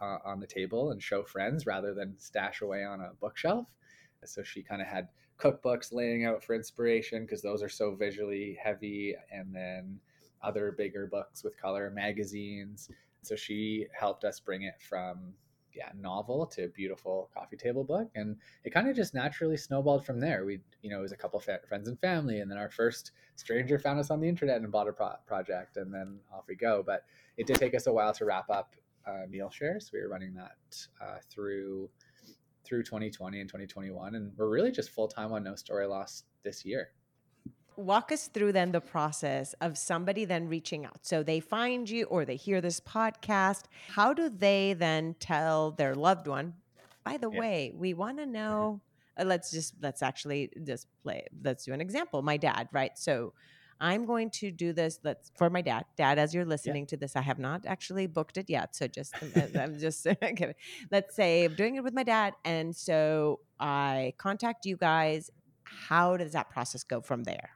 uh, 0.02 0.18
on 0.26 0.40
the 0.40 0.48
table 0.48 0.92
and 0.92 1.02
show 1.02 1.24
friends 1.24 1.66
rather 1.66 1.94
than 1.94 2.16
stash 2.18 2.62
away 2.62 2.84
on 2.84 3.02
a 3.02 3.12
bookshelf. 3.20 3.68
So 4.26 4.44
she 4.44 4.62
kind 4.62 4.82
of 4.82 4.88
had 4.88 5.08
cookbooks 5.40 5.94
laying 5.94 6.26
out 6.26 6.44
for 6.44 6.54
inspiration 6.54 7.24
because 7.26 7.42
those 7.42 7.64
are 7.64 7.70
so 7.70 7.96
visually 7.96 8.58
heavy, 8.62 9.16
and 9.32 9.56
then 9.56 10.00
other 10.42 10.74
bigger 10.78 11.08
books 11.08 11.44
with 11.44 11.58
color, 11.58 11.90
magazines. 11.90 12.90
So 13.22 13.36
she 13.36 13.88
helped 13.98 14.24
us 14.24 14.40
bring 14.40 14.64
it 14.64 14.76
from 14.82 15.34
yeah 15.76 15.90
novel 15.96 16.46
to 16.48 16.68
beautiful 16.70 17.30
coffee 17.34 17.56
table 17.56 17.84
book 17.84 18.10
and 18.16 18.36
it 18.64 18.72
kind 18.72 18.90
of 18.90 18.96
just 18.96 19.14
naturally 19.14 19.56
snowballed 19.56 20.04
from 20.04 20.20
there 20.20 20.44
we 20.44 20.60
you 20.82 20.90
know 20.90 20.98
it 20.98 21.04
was 21.04 21.12
a 21.12 21.18
couple 21.18 21.40
friends 21.40 21.88
and 21.88 22.00
family 22.00 22.40
and 22.40 22.50
then 22.50 22.58
our 22.58 22.72
first 22.72 23.12
stranger 23.36 23.78
found 23.78 24.00
us 24.00 24.10
on 24.10 24.20
the 24.20 24.28
internet 24.28 24.62
and 24.62 24.72
bought 24.72 24.88
a 24.88 24.92
pro- 24.92 25.14
project 25.28 25.78
and 25.78 25.94
then 25.94 26.18
off 26.34 26.46
we 26.48 26.56
go 26.56 26.84
but 26.84 27.04
it 27.38 27.46
did 27.46 27.58
take 27.58 27.76
us 27.76 27.86
a 27.86 27.94
while 27.94 28.12
to 28.12 28.26
wrap 28.26 28.50
up 28.50 28.76
uh, 29.10 29.26
Mealshares 29.28 29.92
we 29.92 30.02
were 30.02 30.10
running 30.10 30.34
that 30.34 30.58
uh, 31.02 31.18
through 31.30 31.90
through 32.66 32.84
2020 32.84 33.40
and 33.40 33.50
2021 33.50 34.16
and 34.16 34.32
we're 34.38 34.50
really 34.50 34.72
just 34.72 34.90
full-time 34.92 35.32
on 35.32 35.44
No 35.44 35.56
Story 35.56 35.88
Lost 35.88 36.26
this 36.44 36.64
year 36.64 36.90
walk 37.80 38.12
us 38.12 38.28
through 38.28 38.52
then 38.52 38.72
the 38.72 38.82
process 38.82 39.54
of 39.62 39.78
somebody 39.78 40.26
then 40.26 40.48
reaching 40.48 40.86
out. 40.86 41.00
So 41.02 41.24
they 41.24 41.40
find 41.40 41.90
you 41.90 42.06
or 42.06 42.26
they 42.26 42.36
hear 42.36 42.62
this 42.62 42.80
podcast. 42.80 43.64
How 43.88 44.14
do 44.14 44.30
they 44.30 44.74
then 44.74 45.16
tell 45.20 45.72
their 45.72 45.96
loved 45.96 46.28
one, 46.28 46.56
by 47.04 47.18
the 47.18 47.32
yeah. 47.32 47.40
way, 47.40 47.72
we 47.74 47.94
want 47.94 48.18
to 48.18 48.26
know, 48.26 48.82
uh, 49.18 49.24
let's 49.24 49.52
just, 49.52 49.76
let's 49.82 50.04
actually 50.04 50.50
just 50.64 50.88
play, 51.02 51.26
let's 51.44 51.66
do 51.66 51.74
an 51.74 51.82
example. 51.82 52.22
My 52.22 52.38
dad, 52.38 52.68
right? 52.72 52.98
So 52.98 53.34
I'm 53.82 54.06
going 54.06 54.30
to 54.32 54.52
do 54.52 54.74
this 54.74 55.00
let's, 55.04 55.32
for 55.38 55.50
my 55.50 55.62
dad. 55.62 55.86
Dad, 55.96 56.20
as 56.20 56.34
you're 56.34 56.46
listening 56.46 56.84
yeah. 56.84 56.90
to 56.90 56.98
this, 56.98 57.16
I 57.16 57.22
have 57.22 57.40
not 57.40 57.66
actually 57.66 58.08
booked 58.08 58.38
it 58.38 58.50
yet. 58.50 58.76
So 58.76 58.88
just, 58.88 59.14
I'm 59.56 59.80
just 59.80 60.06
kidding. 60.22 60.56
Let's 60.92 61.16
say 61.16 61.46
I'm 61.46 61.56
doing 61.56 61.76
it 61.76 61.84
with 61.84 61.94
my 61.94 62.04
dad. 62.04 62.34
And 62.44 62.76
so 62.76 63.40
I 63.60 64.14
contact 64.18 64.66
you 64.66 64.76
guys. 64.76 65.30
How 65.64 66.18
does 66.18 66.34
that 66.34 66.50
process 66.50 66.84
go 66.84 67.02
from 67.02 67.24
there? 67.24 67.52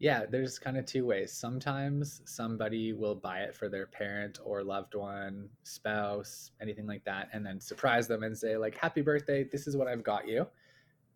Yeah, 0.00 0.26
there's 0.30 0.60
kind 0.60 0.78
of 0.78 0.86
two 0.86 1.04
ways. 1.04 1.32
Sometimes 1.32 2.22
somebody 2.24 2.92
will 2.92 3.16
buy 3.16 3.40
it 3.40 3.56
for 3.56 3.68
their 3.68 3.86
parent 3.86 4.38
or 4.44 4.62
loved 4.62 4.94
one, 4.94 5.48
spouse, 5.64 6.52
anything 6.62 6.86
like 6.86 7.04
that, 7.04 7.28
and 7.32 7.44
then 7.44 7.60
surprise 7.60 8.06
them 8.06 8.22
and 8.22 8.38
say, 8.38 8.56
like, 8.56 8.76
happy 8.76 9.00
birthday, 9.00 9.42
this 9.42 9.66
is 9.66 9.76
what 9.76 9.88
I've 9.88 10.04
got 10.04 10.28
you. 10.28 10.46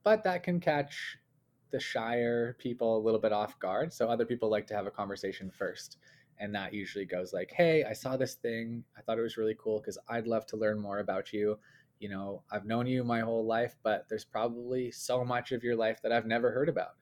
But 0.02 0.24
that 0.24 0.42
can 0.42 0.58
catch 0.58 1.16
the 1.72 1.80
shyer 1.80 2.54
people 2.58 2.96
a 2.96 3.02
little 3.02 3.18
bit 3.18 3.32
off 3.32 3.58
guard. 3.58 3.92
So 3.92 4.08
other 4.08 4.24
people 4.24 4.48
like 4.48 4.66
to 4.68 4.74
have 4.74 4.86
a 4.86 4.90
conversation 4.90 5.50
first. 5.50 5.98
And 6.38 6.54
that 6.54 6.72
usually 6.72 7.04
goes 7.04 7.32
like, 7.32 7.50
hey, 7.50 7.84
I 7.84 7.92
saw 7.92 8.16
this 8.16 8.34
thing. 8.34 8.84
I 8.96 9.00
thought 9.00 9.18
it 9.18 9.22
was 9.22 9.36
really 9.36 9.56
cool 9.58 9.80
because 9.80 9.98
I'd 10.08 10.26
love 10.26 10.46
to 10.46 10.56
learn 10.56 10.78
more 10.78 11.00
about 11.00 11.32
you. 11.32 11.58
You 11.98 12.08
know, 12.08 12.42
I've 12.50 12.64
known 12.64 12.86
you 12.86 13.04
my 13.04 13.20
whole 13.20 13.46
life, 13.46 13.76
but 13.82 14.06
there's 14.08 14.24
probably 14.24 14.90
so 14.90 15.24
much 15.24 15.52
of 15.52 15.62
your 15.62 15.76
life 15.76 16.00
that 16.02 16.12
I've 16.12 16.26
never 16.26 16.50
heard 16.50 16.68
about 16.68 16.92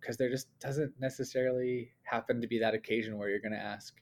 because 0.00 0.16
there 0.16 0.28
just 0.28 0.48
doesn't 0.58 0.92
necessarily 1.00 1.92
happen 2.02 2.40
to 2.40 2.46
be 2.46 2.58
that 2.58 2.74
occasion 2.74 3.16
where 3.16 3.28
you're 3.30 3.40
going 3.40 3.52
to 3.52 3.58
ask, 3.58 4.00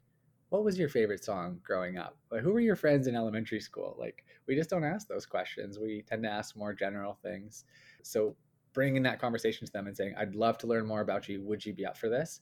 what 0.48 0.64
was 0.64 0.78
your 0.78 0.88
favorite 0.88 1.22
song 1.22 1.60
growing 1.62 1.96
up? 1.96 2.16
Like, 2.32 2.42
who 2.42 2.52
were 2.52 2.60
your 2.60 2.74
friends 2.74 3.06
in 3.06 3.14
elementary 3.14 3.60
school? 3.60 3.96
Like, 3.98 4.24
we 4.48 4.56
just 4.56 4.70
don't 4.70 4.82
ask 4.82 5.06
those 5.06 5.26
questions. 5.26 5.78
We 5.78 6.02
tend 6.02 6.24
to 6.24 6.30
ask 6.30 6.56
more 6.56 6.74
general 6.74 7.18
things. 7.22 7.64
So, 8.02 8.34
bringing 8.72 9.02
that 9.02 9.20
conversation 9.20 9.66
to 9.66 9.72
them 9.72 9.86
and 9.86 9.96
saying, 9.96 10.14
I'd 10.18 10.34
love 10.34 10.58
to 10.58 10.66
learn 10.66 10.86
more 10.86 11.00
about 11.00 11.28
you. 11.28 11.42
Would 11.42 11.64
you 11.64 11.72
be 11.72 11.86
up 11.86 11.96
for 11.96 12.08
this? 12.08 12.40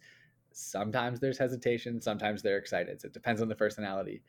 Sometimes 0.52 1.20
there's 1.20 1.38
hesitation, 1.38 2.00
sometimes 2.00 2.42
they're 2.42 2.58
excited. 2.58 3.00
So 3.00 3.06
it 3.06 3.12
depends 3.12 3.40
on 3.40 3.48
the 3.48 3.54
personality. 3.54 4.22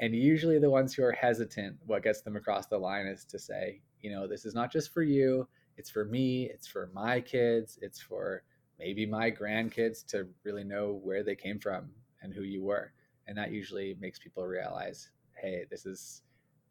And 0.00 0.14
usually, 0.14 0.58
the 0.58 0.70
ones 0.70 0.92
who 0.92 1.04
are 1.04 1.12
hesitant, 1.12 1.76
what 1.86 2.02
gets 2.02 2.22
them 2.22 2.36
across 2.36 2.66
the 2.66 2.78
line 2.78 3.06
is 3.06 3.24
to 3.26 3.38
say, 3.38 3.80
you 4.00 4.10
know, 4.10 4.26
this 4.26 4.44
is 4.44 4.54
not 4.54 4.72
just 4.72 4.92
for 4.92 5.02
you, 5.02 5.46
it's 5.76 5.90
for 5.90 6.04
me, 6.04 6.50
it's 6.52 6.66
for 6.66 6.90
my 6.92 7.20
kids, 7.20 7.78
it's 7.80 8.00
for 8.00 8.42
maybe 8.78 9.06
my 9.06 9.30
grandkids 9.30 10.04
to 10.06 10.26
really 10.42 10.64
know 10.64 11.00
where 11.02 11.22
they 11.22 11.36
came 11.36 11.60
from 11.60 11.90
and 12.22 12.34
who 12.34 12.42
you 12.42 12.62
were. 12.62 12.92
And 13.26 13.38
that 13.38 13.52
usually 13.52 13.96
makes 14.00 14.18
people 14.18 14.44
realize, 14.44 15.10
hey, 15.34 15.64
this 15.70 15.86
is 15.86 16.22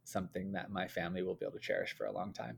something 0.03 0.51
that 0.51 0.69
my 0.69 0.87
family 0.87 1.23
will 1.23 1.35
be 1.35 1.45
able 1.45 1.53
to 1.53 1.59
cherish 1.59 1.95
for 1.95 2.05
a 2.05 2.11
long 2.11 2.33
time. 2.33 2.57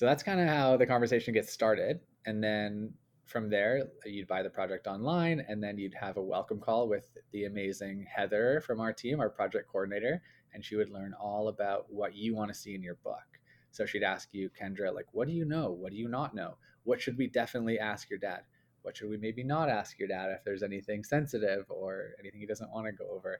So 0.00 0.06
that's 0.06 0.22
kind 0.22 0.40
of 0.40 0.48
how 0.48 0.78
the 0.78 0.86
conversation 0.86 1.34
gets 1.34 1.52
started. 1.52 2.00
And 2.24 2.42
then 2.42 2.94
from 3.26 3.50
there, 3.50 3.84
you'd 4.06 4.26
buy 4.26 4.42
the 4.42 4.48
project 4.48 4.86
online, 4.86 5.44
and 5.46 5.62
then 5.62 5.76
you'd 5.76 5.92
have 5.92 6.16
a 6.16 6.22
welcome 6.22 6.58
call 6.58 6.88
with 6.88 7.10
the 7.32 7.44
amazing 7.44 8.06
Heather 8.10 8.62
from 8.66 8.80
our 8.80 8.94
team, 8.94 9.20
our 9.20 9.28
project 9.28 9.68
coordinator, 9.70 10.22
and 10.54 10.64
she 10.64 10.74
would 10.74 10.88
learn 10.88 11.12
all 11.20 11.48
about 11.48 11.84
what 11.90 12.14
you 12.14 12.34
want 12.34 12.50
to 12.50 12.58
see 12.58 12.74
in 12.74 12.82
your 12.82 12.94
book. 13.04 13.26
So 13.72 13.84
she'd 13.84 14.02
ask 14.02 14.30
you, 14.32 14.48
Kendra, 14.58 14.90
like, 14.90 15.04
what 15.12 15.28
do 15.28 15.34
you 15.34 15.44
know? 15.44 15.70
What 15.70 15.90
do 15.90 15.98
you 15.98 16.08
not 16.08 16.34
know? 16.34 16.54
what 16.84 16.98
should 16.98 17.18
we 17.18 17.26
definitely 17.26 17.78
ask 17.78 18.08
your 18.08 18.18
dad? 18.18 18.40
What 18.80 18.96
should 18.96 19.10
we 19.10 19.18
maybe 19.18 19.44
not 19.44 19.68
ask 19.68 19.98
your 19.98 20.08
dad 20.08 20.30
if 20.30 20.42
there's 20.44 20.62
anything 20.62 21.04
sensitive 21.04 21.66
or 21.68 22.12
anything 22.18 22.40
he 22.40 22.46
doesn't 22.46 22.72
want 22.72 22.86
to 22.86 22.92
go 22.92 23.06
over? 23.10 23.38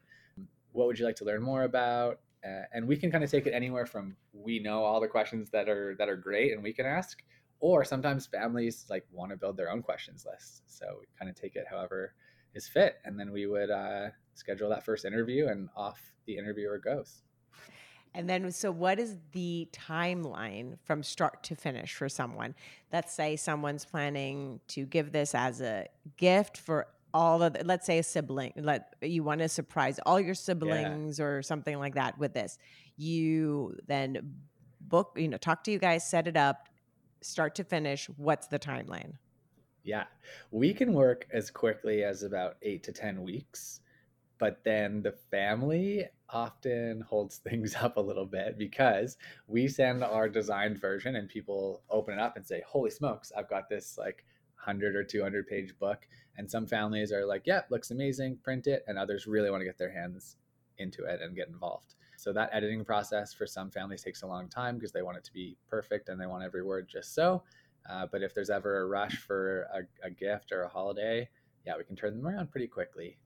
What 0.73 0.89
would 0.89 0.99
you 0.99 1.07
like 1.07 1.17
to 1.17 1.25
learn 1.25 1.43
more 1.43 1.63
about? 1.63 2.21
Uh, 2.45 2.63
and 2.73 2.87
we 2.87 2.97
can 2.97 3.11
kind 3.11 3.23
of 3.23 3.31
take 3.31 3.47
it 3.47 3.53
anywhere 3.53 3.87
from 3.87 4.17
we 4.33 4.59
know 4.59 4.83
all 4.83 5.01
the 5.01 5.09
questions 5.09 5.51
that 5.51 5.69
are 5.69 5.95
that 5.99 6.09
are 6.09 6.17
great 6.17 6.53
and 6.53 6.63
we 6.63 6.73
can 6.73 6.87
ask, 6.87 7.23
or 7.61 7.85
sometimes 7.85 8.27
families 8.27 8.87
like 8.89 9.07
want 9.13 9.31
to 9.31 9.37
build 9.37 9.57
their 9.57 9.71
own 9.71 9.83
questions 9.83 10.27
list. 10.31 10.63
So 10.67 10.87
we 11.01 11.07
kind 11.19 11.31
of 11.31 11.37
take 11.37 11.57
it 11.57 11.67
however 11.69 12.15
is 12.55 12.67
fit, 12.67 12.97
and 13.05 13.19
then 13.19 13.31
we 13.31 13.47
would 13.47 13.71
uh, 13.71 14.09
schedule 14.35 14.71
that 14.71 14.85
first 14.85 15.05
interview, 15.05 15.49
and 15.49 15.69
off 15.77 16.01
the 16.27 16.37
interviewer 16.37 16.79
goes. 16.79 17.23
And 18.13 18.29
then, 18.29 18.51
so 18.51 18.73
what 18.73 18.99
is 18.99 19.19
the 19.33 19.69
timeline 19.73 20.79
from 20.83 21.03
start 21.05 21.45
to 21.45 21.55
finish 21.55 21.95
for 21.95 22.09
someone? 22.09 22.57
Let's 22.93 23.15
say 23.15 23.37
someone's 23.37 23.85
planning 23.85 24.59
to 24.69 24.85
give 24.85 25.13
this 25.13 25.33
as 25.35 25.61
a 25.61 25.87
gift 26.17 26.57
for 26.57 26.89
all 27.13 27.43
of, 27.43 27.55
the, 27.55 27.65
let's 27.65 27.87
say 27.87 27.99
a 27.99 28.03
sibling, 28.03 28.53
let 28.57 28.95
you 29.03 29.23
want 29.23 29.41
to 29.41 29.49
surprise 29.49 29.99
all 30.07 30.21
your 30.21 30.35
siblings 30.35 31.19
yeah. 31.19 31.25
or 31.25 31.43
something 31.43 31.79
like 31.79 31.95
that 31.95 32.19
with 32.19 32.35
this. 32.35 32.59
You 32.97 33.77
then 33.87 34.35
book, 34.81 35.13
you 35.17 35.29
know, 35.29 35.37
talk 35.37 35.65
to 35.65 35.71
you 35.71 35.79
guys, 35.79 36.09
set 36.09 36.27
it 36.27 36.37
up, 36.37 36.69
start 37.21 37.55
to 37.57 37.65
finish. 37.65 38.09
What's 38.17 38.47
the 38.47 38.59
timeline? 38.59 39.15
Yeah, 39.83 40.05
we 40.51 40.75
can 40.75 40.93
work 40.93 41.27
as 41.33 41.51
quickly 41.51 42.05
as 42.05 42.23
about 42.23 42.57
eight 42.63 42.83
to 42.85 42.93
10 42.93 43.23
weeks 43.23 43.81
but 44.41 44.65
then 44.65 45.03
the 45.03 45.13
family 45.31 46.07
often 46.31 47.03
holds 47.03 47.37
things 47.49 47.77
up 47.77 47.97
a 47.97 48.01
little 48.01 48.27
bit 48.27 48.59
because 48.59 49.17
we 49.47 49.69
send 49.69 50.03
our 50.03 50.29
designed 50.29 50.81
version 50.81 51.15
and 51.15 51.29
people 51.29 51.83
open 51.91 52.15
it 52.15 52.21
up 52.21 52.37
and 52.37 52.45
say 52.45 52.61
holy 52.67 52.91
smokes 52.91 53.31
i've 53.37 53.49
got 53.49 53.69
this 53.69 53.97
like 53.97 54.25
100 54.57 54.97
or 54.97 55.05
200 55.05 55.47
page 55.47 55.79
book 55.79 56.07
and 56.41 56.51
some 56.51 56.67
families 56.67 57.13
are 57.13 57.27
like 57.27 57.43
yeah 57.45 57.61
looks 57.69 57.91
amazing 57.91 58.35
print 58.43 58.67
it 58.67 58.83
and 58.89 58.99
others 58.99 59.27
really 59.27 59.51
want 59.51 59.61
to 59.61 59.65
get 59.67 59.77
their 59.77 59.93
hands 59.93 60.37
into 60.79 61.05
it 61.05 61.21
and 61.21 61.37
get 61.37 61.49
involved 61.49 61.95
so 62.17 62.33
that 62.33 62.49
editing 62.51 62.83
process 62.83 63.35
for 63.35 63.47
some 63.47 63.71
families 63.71 64.03
takes 64.03 64.23
a 64.23 64.27
long 64.27 64.49
time 64.49 64.77
because 64.77 64.91
they 64.91 65.03
want 65.03 65.19
it 65.19 65.23
to 65.23 65.33
be 65.35 65.55
perfect 65.69 66.09
and 66.09 66.19
they 66.19 66.27
want 66.27 66.43
every 66.43 66.63
word 66.63 66.89
just 66.89 67.15
so 67.15 67.43
uh, 67.91 68.07
but 68.11 68.23
if 68.23 68.35
there's 68.35 68.49
ever 68.49 68.81
a 68.81 68.87
rush 68.87 69.17
for 69.19 69.69
a, 69.75 70.07
a 70.07 70.11
gift 70.11 70.51
or 70.51 70.63
a 70.63 70.69
holiday 70.69 71.29
yeah 71.67 71.75
we 71.77 71.85
can 71.85 71.95
turn 71.95 72.17
them 72.17 72.27
around 72.27 72.51
pretty 72.51 72.67
quickly 72.67 73.19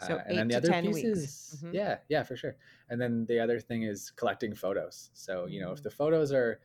so 0.00 0.14
uh, 0.14 0.22
and 0.26 0.38
then 0.38 0.48
the 0.48 0.56
other 0.56 0.82
pieces, 0.82 1.54
mm-hmm. 1.56 1.72
yeah, 1.72 1.98
yeah, 2.08 2.24
for 2.24 2.36
sure. 2.36 2.56
And 2.90 3.00
then 3.00 3.26
the 3.26 3.38
other 3.38 3.60
thing 3.60 3.84
is 3.84 4.10
collecting 4.10 4.52
photos. 4.52 5.10
So 5.12 5.46
you 5.46 5.60
know, 5.60 5.70
if 5.70 5.78
mm. 5.78 5.82
the 5.84 5.90
photos 5.92 6.32
are 6.32 6.58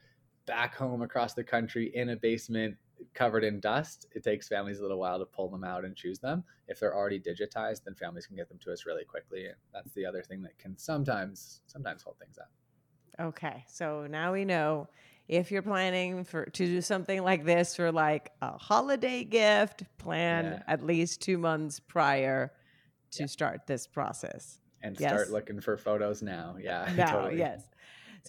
back 0.47 0.73
home 0.73 1.03
across 1.03 1.35
the 1.35 1.43
country 1.43 1.91
in 1.93 2.09
a 2.09 2.15
basement 2.15 2.75
covered 3.13 3.43
in 3.43 3.59
dust, 3.59 4.05
it 4.13 4.23
takes 4.23 4.47
families 4.47 4.79
a 4.79 4.81
little 4.81 4.99
while 4.99 5.19
to 5.19 5.25
pull 5.25 5.49
them 5.49 5.63
out 5.63 5.85
and 5.85 5.95
choose 5.95 6.19
them. 6.19 6.43
If 6.67 6.79
they're 6.79 6.95
already 6.95 7.19
digitized, 7.19 7.83
then 7.83 7.95
families 7.95 8.25
can 8.27 8.35
get 8.35 8.49
them 8.49 8.59
to 8.59 8.71
us 8.73 8.85
really 8.85 9.05
quickly. 9.05 9.45
And 9.45 9.55
that's 9.73 9.91
the 9.93 10.05
other 10.05 10.21
thing 10.23 10.41
that 10.43 10.57
can 10.57 10.77
sometimes 10.77 11.61
sometimes 11.67 12.03
hold 12.03 12.17
things 12.19 12.37
up. 12.37 12.51
Okay, 13.19 13.65
so 13.67 14.07
now 14.07 14.31
we 14.31 14.45
know 14.45 14.87
if 15.27 15.51
you're 15.51 15.61
planning 15.61 16.23
for 16.23 16.45
to 16.45 16.65
do 16.65 16.81
something 16.81 17.21
like 17.23 17.43
this 17.43 17.75
for 17.75 17.91
like 17.91 18.31
a 18.41 18.57
holiday 18.57 19.23
gift, 19.23 19.83
plan 19.97 20.45
Yeah. 20.45 20.63
at 20.67 20.83
least 20.83 21.21
two 21.21 21.37
months 21.37 21.79
prior 21.79 22.53
to 23.11 23.23
Yeah. 23.23 23.27
start 23.27 23.67
this 23.67 23.87
process. 23.87 24.59
and 24.81 24.97
Yes. 24.97 25.09
start 25.09 25.29
looking 25.29 25.59
for 25.59 25.75
photos 25.75 26.21
now. 26.21 26.55
Yeah, 26.57 26.85
No, 26.95 27.05
totally. 27.11 27.37
yes. 27.39 27.63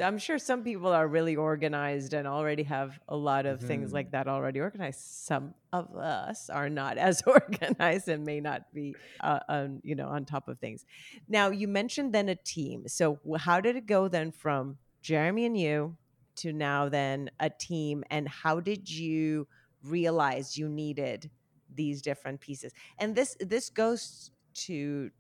So 0.01 0.07
I'm 0.07 0.17
sure 0.17 0.39
some 0.39 0.65
people 0.65 0.89
are 0.89 1.07
really 1.07 1.37
organized 1.37 2.15
and 2.15 2.27
already 2.27 2.63
have 2.63 2.99
a 3.07 3.15
lot 3.17 3.45
of 3.45 3.61
things 3.61 3.91
Mhm. 3.91 3.93
like 3.93 4.13
that 4.13 4.29
already 4.29 4.59
organized. 4.59 5.01
Some 5.01 5.55
of 5.75 5.95
us 5.95 6.49
are 6.49 6.71
not 6.71 6.97
as 7.09 7.21
organized 7.27 8.09
and 8.09 8.25
may 8.25 8.41
not 8.41 8.73
be, 8.73 8.97
uh, 9.21 9.41
on, 9.47 9.83
you 9.85 9.95
know, 9.95 10.09
on 10.09 10.25
top 10.25 10.49
of 10.49 10.59
things. 10.59 10.87
Now 11.29 11.51
you 11.51 11.69
mentioned 11.69 12.15
then 12.15 12.31
a 12.31 12.35
team. 12.35 12.89
So 12.89 13.21
how 13.37 13.61
did 13.61 13.77
it 13.77 13.85
go 13.85 14.09
then 14.09 14.33
from 14.33 14.79
Jeremy 15.03 15.45
and 15.45 15.59
you 15.59 15.99
to 16.37 16.55
now 16.55 16.89
then 16.89 17.31
a 17.39 17.51
team, 17.51 18.03
and 18.11 18.27
how 18.27 18.61
did 18.61 18.89
you 18.89 19.49
realize 19.83 20.57
you 20.57 20.67
needed 20.71 21.31
these 21.69 22.01
different 22.01 22.41
pieces? 22.41 22.73
And 22.99 23.15
this 23.15 23.37
this 23.39 23.69
goes 23.69 24.31
to 24.55 25.11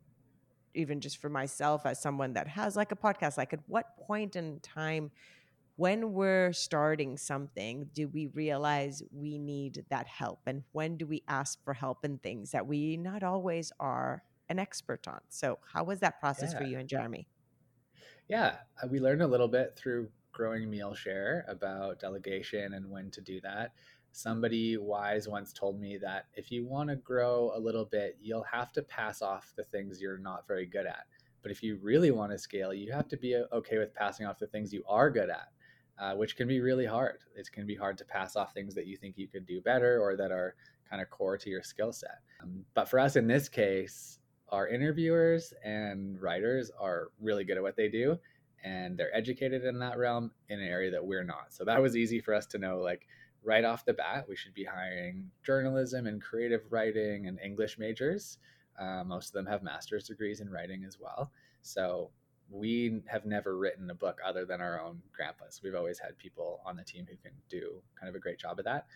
even 0.75 1.01
just 1.01 1.19
for 1.19 1.29
myself 1.29 1.87
as 1.87 2.01
someone 2.01 2.33
that 2.35 2.47
has 2.47 2.77
like 2.77 2.93
a 2.93 2.97
podcast 2.97 3.37
like 3.37 3.53
at 3.53 3.61
what 3.67 3.97
point 3.99 4.37
in 4.37 4.61
time 4.61 5.11
when 5.81 6.13
we're 6.13 6.53
starting 6.53 7.17
something 7.17 7.89
do 7.95 8.07
we 8.09 8.27
realize 8.27 9.03
we 9.13 9.39
need 9.39 9.83
that 9.89 10.07
help? 10.07 10.41
And 10.47 10.63
when 10.73 10.99
do 10.99 11.07
we 11.07 11.23
ask 11.27 11.65
for 11.65 11.73
help 11.73 12.05
in 12.05 12.19
things 12.19 12.51
that 12.51 12.67
we 12.67 12.99
not 12.99 13.23
always 13.23 13.73
are 13.81 14.23
an 14.51 14.59
expert 14.59 15.09
on? 15.09 15.21
So 15.31 15.59
how 15.73 15.85
was 15.85 16.01
that 16.01 16.21
process 16.21 16.53
for 16.53 16.65
you 16.65 16.79
and 16.79 16.87
jeremy? 16.87 17.29
Yeah, 18.29 18.57
uh, 18.83 18.89
we 18.91 19.01
learned 19.01 19.23
a 19.23 19.27
little 19.27 19.49
bit 19.49 19.75
through 19.75 20.11
growing 20.33 20.71
Mealshare 20.71 21.49
about 21.49 21.99
delegation 21.99 22.75
and 22.75 22.91
when 22.91 23.11
to 23.13 23.23
do 23.23 23.41
that. 23.41 23.73
Somebody 24.13 24.77
wise 24.77 25.29
once 25.29 25.53
told 25.53 25.81
me 25.81 25.97
that 25.99 26.27
if 26.35 26.51
you 26.51 26.67
want 26.67 26.91
to 26.91 26.97
grow 26.97 27.53
a 27.55 27.61
little 27.61 27.85
bit, 27.85 28.19
you'll 28.21 28.45
have 28.45 28.73
to 28.73 28.83
pass 28.83 29.23
off 29.23 29.53
the 29.57 29.65
things 29.65 30.01
you're 30.01 30.19
not 30.19 30.47
very 30.47 30.67
good 30.67 30.87
at. 30.87 31.07
But 31.43 31.53
if 31.53 31.63
you 31.63 31.79
really 31.81 32.11
want 32.11 32.33
to 32.33 32.39
scale, 32.39 32.75
you 32.75 32.93
have 32.93 33.09
to 33.09 33.17
be 33.17 33.35
uh, 33.35 33.45
okay 33.53 33.79
with 33.79 33.95
passing 33.95 34.27
off 34.27 34.39
the 34.39 34.47
things 34.47 34.73
you 34.73 34.83
are 34.89 35.11
good 35.11 35.31
at, 35.31 35.49
uh, 35.99 36.15
which 36.15 36.37
can 36.37 36.49
be 36.49 36.61
really 36.61 36.87
hard. 36.87 37.19
It 37.35 37.51
can 37.53 37.67
be 37.67 37.77
hard 37.77 37.97
to 37.99 38.05
pass 38.05 38.37
off 38.37 38.53
things 38.53 38.75
that 38.75 38.87
you 38.87 38.97
think 38.97 39.17
you 39.17 39.29
could 39.29 39.47
do 39.47 39.61
better 39.61 40.01
or 40.01 40.17
that 40.17 40.33
are 40.33 40.55
kind 40.89 41.01
of 41.01 41.09
core 41.09 41.39
to 41.39 41.49
your 41.49 41.63
skill 41.63 41.93
set. 41.93 42.19
Um, 42.43 42.65
but 42.75 42.89
for 42.89 42.99
us 42.99 43.17
in 43.17 43.27
this 43.27 43.49
case, 43.49 44.19
our 44.49 44.69
interviewers 44.69 45.55
and 45.65 46.21
writers 46.21 46.71
are 46.79 47.09
really 47.21 47.45
good 47.45 47.57
at 47.57 47.63
what 47.63 47.77
they 47.77 47.89
do 47.89 48.19
and 48.63 48.97
they're 48.97 49.15
educated 49.17 49.65
in 49.65 49.79
that 49.79 49.99
realm 49.99 50.31
in 50.49 50.61
an 50.61 50.67
area 50.67 50.91
that 50.91 51.05
we're 51.05 51.25
not. 51.25 51.47
So 51.51 51.65
that 51.65 51.81
was 51.81 51.97
easy 51.97 52.21
for 52.21 52.35
us 52.35 52.47
to 52.47 52.59
know 52.59 52.79
like 52.79 53.07
right 53.43 53.65
off 53.65 53.85
the 53.85 53.93
bat 53.93 54.27
we 54.29 54.37
should 54.37 54.55
be 54.55 54.65
hiring 54.65 55.31
journalism 55.43 56.07
and 56.07 56.21
creative 56.21 56.63
writing 56.71 57.27
and 57.27 57.39
English 57.41 57.79
majors. 57.79 58.39
Uh, 58.79 59.05
most 59.05 59.29
of 59.29 59.33
them 59.33 59.47
have 59.47 59.63
master's 59.63 60.09
degrees 60.09 60.41
in 60.41 60.51
writing 60.51 60.85
as 60.85 60.99
well. 60.99 61.31
So 61.63 62.11
we 62.51 63.03
have 63.07 63.25
never 63.25 63.57
written 63.57 63.91
a 63.91 63.95
book 63.95 64.19
other 64.27 64.45
than 64.45 64.61
our 64.61 64.81
own 64.81 65.01
grandpas. 65.13 65.61
We've 65.63 65.75
always 65.75 65.99
had 65.99 66.19
people 66.19 66.61
on 66.67 66.77
the 66.77 66.85
team 66.85 67.07
who 67.09 67.17
can 67.17 67.33
do 67.49 67.81
kind 67.99 68.09
of 68.09 68.17
a 68.17 68.19
great 68.19 68.39
job 68.39 68.59
of 68.59 68.65
that. 68.65 68.87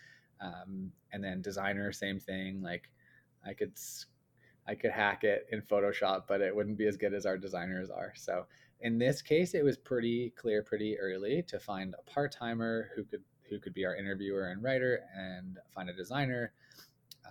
Um, 0.40 0.90
and 1.12 1.22
then 1.22 1.40
designer, 1.40 1.92
same 1.92 2.18
thing. 2.18 2.62
Like 2.62 2.90
I 3.46 3.52
could 3.52 3.72
I 4.66 4.74
could 4.74 4.90
hack 4.90 5.24
it 5.24 5.46
in 5.52 5.60
Photoshop, 5.60 6.22
but 6.26 6.40
it 6.40 6.54
wouldn't 6.54 6.78
be 6.78 6.86
as 6.86 6.96
good 6.96 7.14
as 7.14 7.26
our 7.26 7.36
designers 7.36 7.90
are. 7.90 8.12
So 8.16 8.46
in 8.80 8.98
this 8.98 9.22
case, 9.22 9.54
it 9.54 9.62
was 9.62 9.76
pretty 9.76 10.30
clear 10.36 10.62
pretty 10.62 10.98
early 10.98 11.42
to 11.48 11.60
find 11.60 11.94
a 11.94 12.10
part 12.10 12.32
timer 12.32 12.90
who 12.96 13.04
could 13.04 13.22
who 13.48 13.58
could 13.58 13.74
be 13.74 13.84
our 13.84 13.96
interviewer 13.96 14.48
and 14.48 14.62
writer, 14.62 15.00
and 15.16 15.58
find 15.74 15.88
a 15.90 15.92
designer. 15.92 16.52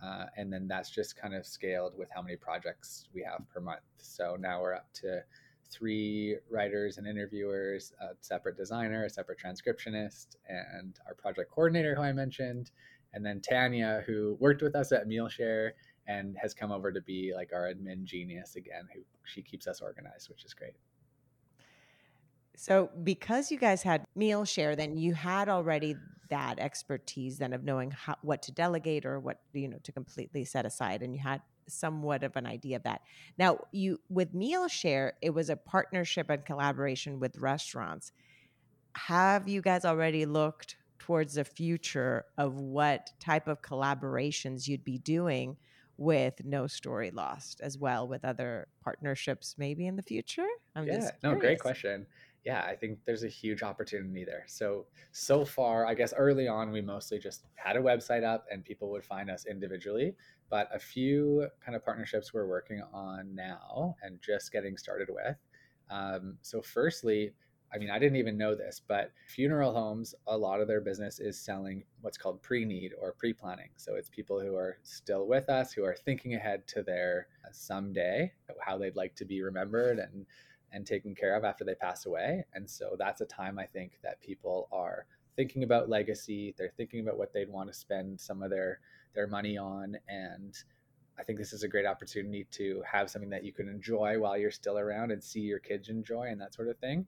Uh, 0.04 0.26
and 0.38 0.52
then 0.52 0.68
that's 0.68 0.90
just 0.90 1.16
kind 1.16 1.34
of 1.34 1.46
scaled 1.46 1.98
with 1.98 2.10
how 2.14 2.22
many 2.22 2.36
projects 2.36 3.08
we 3.14 3.22
have 3.22 3.42
per 3.54 3.62
month. 3.62 3.84
So 3.98 4.36
now 4.40 4.62
we're 4.62 4.74
up 4.74 4.92
to 4.96 5.24
three 5.70 6.38
writers 6.52 6.98
and 6.98 7.08
interviewers, 7.08 7.94
a 8.02 8.16
separate 8.22 8.58
designer, 8.58 9.06
a 9.06 9.10
separate 9.10 9.40
transcriptionist, 9.40 10.36
and 10.48 11.00
our 11.08 11.14
project 11.14 11.52
coordinator, 11.52 11.96
who 11.96 12.02
I 12.02 12.12
mentioned, 12.12 12.72
and 13.14 13.26
then 13.26 13.40
Tanya, 13.42 14.04
who 14.06 14.36
worked 14.40 14.62
with 14.62 14.76
us 14.76 14.92
at 14.92 15.08
Mealshare 15.08 15.72
and 16.08 16.36
has 16.42 16.54
come 16.54 16.72
over 16.72 16.92
to 16.92 17.02
be 17.02 17.32
like 17.34 17.52
our 17.54 17.72
admin 17.74 18.04
genius 18.04 18.56
again, 18.56 18.88
who 18.94 19.02
she 19.24 19.42
keeps 19.42 19.68
us 19.68 19.82
organized, 19.82 20.30
which 20.30 20.44
is 20.44 20.54
great. 20.54 20.74
So, 22.56 22.90
because 23.04 23.52
you 23.52 23.58
guys 23.58 23.82
had 23.82 24.06
Mealshare, 24.18 24.78
then 24.78 24.98
you 24.98 25.14
had 25.14 25.50
already 25.50 25.96
that 26.30 26.60
expertise 26.60 27.38
then 27.38 27.54
of 27.54 27.64
knowing 27.64 27.92
how, 27.92 28.16
what 28.22 28.42
to 28.44 28.52
delegate 28.52 29.06
or 29.06 29.20
what 29.20 29.40
you 29.54 29.68
know 29.68 29.80
to 29.84 29.92
completely 29.92 30.46
set 30.46 30.66
aside, 30.66 31.02
and 31.02 31.14
you 31.14 31.22
had 31.22 31.42
somewhat 31.68 32.24
of 32.24 32.36
an 32.36 32.46
idea 32.46 32.76
of 32.78 32.84
that. 32.84 33.02
Now, 33.38 33.60
you 33.72 34.00
with 34.10 34.34
Mealshare, 34.34 35.14
it 35.22 35.32
was 35.32 35.50
a 35.50 35.56
partnership 35.56 36.30
and 36.30 36.46
collaboration 36.46 37.20
with 37.20 37.38
restaurants. 37.38 38.12
Have 38.96 39.48
you 39.48 39.62
guys 39.62 39.86
already 39.86 40.26
looked 40.26 40.78
towards 41.00 41.34
the 41.34 41.44
future 41.44 42.26
of 42.38 42.56
what 42.56 43.12
type 43.20 43.48
of 43.48 43.62
collaborations 43.62 44.68
you'd 44.68 44.86
be 44.86 45.00
doing 45.00 45.58
with 45.98 46.44
No 46.46 46.68
Story 46.68 47.12
Lost 47.12 47.60
as 47.62 47.78
well 47.78 48.08
with 48.08 48.24
other 48.24 48.68
partnerships 48.84 49.56
maybe 49.58 49.88
in 49.88 49.96
the 49.96 50.02
future? 50.02 50.48
I'm 50.76 50.88
yeah, 50.88 50.96
just 50.96 51.14
no, 51.24 51.36
great 51.36 51.60
question. 51.60 52.06
Yeah, 52.44 52.62
I 52.66 52.76
think 52.76 53.00
there's 53.06 53.24
a 53.24 53.30
huge 53.30 53.64
opportunity 53.64 54.26
there. 54.26 54.44
So, 54.48 54.88
so 55.14 55.46
far, 55.46 55.86
I 55.86 55.94
guess 55.94 56.14
early 56.14 56.48
on, 56.48 56.72
we 56.72 56.82
mostly 56.82 57.18
just 57.18 57.46
had 57.56 57.78
a 57.78 57.80
website 57.80 58.24
up 58.26 58.46
and 58.52 58.66
people 58.66 58.90
would 58.92 59.06
find 59.06 59.30
us 59.32 59.46
individually. 59.46 60.16
But 60.50 60.68
a 60.76 60.80
few 60.80 61.48
kind 61.62 61.76
of 61.76 61.86
partnerships 61.86 62.34
we're 62.34 62.46
working 62.48 62.82
on 62.92 63.34
now 63.34 63.96
and 64.02 64.22
just 64.22 64.52
getting 64.52 64.78
started 64.78 65.08
with. 65.10 65.38
Um, 65.90 66.38
so, 66.42 66.62
firstly, 66.62 67.34
I 67.74 67.78
mean, 67.78 67.90
I 67.90 67.98
didn't 67.98 68.18
even 68.18 68.38
know 68.38 68.56
this, 68.56 68.80
but 68.86 69.14
funeral 69.26 69.74
homes, 69.74 70.14
a 70.28 70.38
lot 70.38 70.60
of 70.62 70.68
their 70.68 70.82
business 70.82 71.20
is 71.20 71.40
selling 71.40 71.86
what's 72.02 72.18
called 72.18 72.42
pre 72.42 72.66
need 72.66 72.92
or 73.00 73.14
pre 73.14 73.32
planning. 73.34 73.70
So, 73.78 73.96
it's 73.96 74.10
people 74.10 74.42
who 74.42 74.54
are 74.56 74.80
still 74.84 75.28
with 75.28 75.48
us, 75.50 75.72
who 75.72 75.86
are 75.86 75.96
thinking 75.96 76.36
ahead 76.36 76.68
to 76.68 76.84
their 76.84 77.30
someday, 77.54 78.34
how 78.60 78.78
they'd 78.78 78.98
like 78.98 79.16
to 79.16 79.26
be 79.26 79.42
remembered 79.42 80.00
and 80.00 80.26
and 80.74 80.86
taken 80.86 81.16
care 81.16 81.36
of 81.36 81.46
after 81.46 81.64
they 81.64 81.76
pass 81.76 82.06
away. 82.06 82.44
And 82.54 82.70
so 82.70 82.96
that's 82.98 83.22
a 83.22 83.26
time 83.26 83.60
I 83.60 83.66
think 83.66 84.00
that 84.04 84.20
people 84.22 84.68
are 84.72 85.06
thinking 85.36 85.64
about 85.64 85.90
legacy. 85.90 86.54
They're 86.58 86.74
thinking 86.76 87.00
about 87.02 87.18
what 87.18 87.32
they'd 87.32 87.50
want 87.50 87.72
to 87.72 87.78
spend 87.78 88.20
some 88.20 88.44
of 88.44 88.50
their 88.50 88.80
their 89.14 89.28
money 89.28 89.58
on. 89.58 89.96
And 90.08 90.58
I 91.18 91.24
think 91.24 91.38
this 91.38 91.54
is 91.54 91.64
a 91.64 91.68
great 91.68 91.86
opportunity 91.86 92.48
to 92.52 92.82
have 92.92 93.10
something 93.10 93.30
that 93.30 93.44
you 93.44 93.54
can 93.54 93.70
enjoy 93.70 94.20
while 94.20 94.38
you're 94.38 94.52
still 94.52 94.80
around 94.80 95.12
and 95.12 95.24
see 95.24 95.42
your 95.42 95.60
kids 95.60 95.90
enjoy 95.90 96.30
and 96.30 96.42
that 96.42 96.54
sort 96.54 96.70
of 96.70 96.78
thing. 96.80 97.06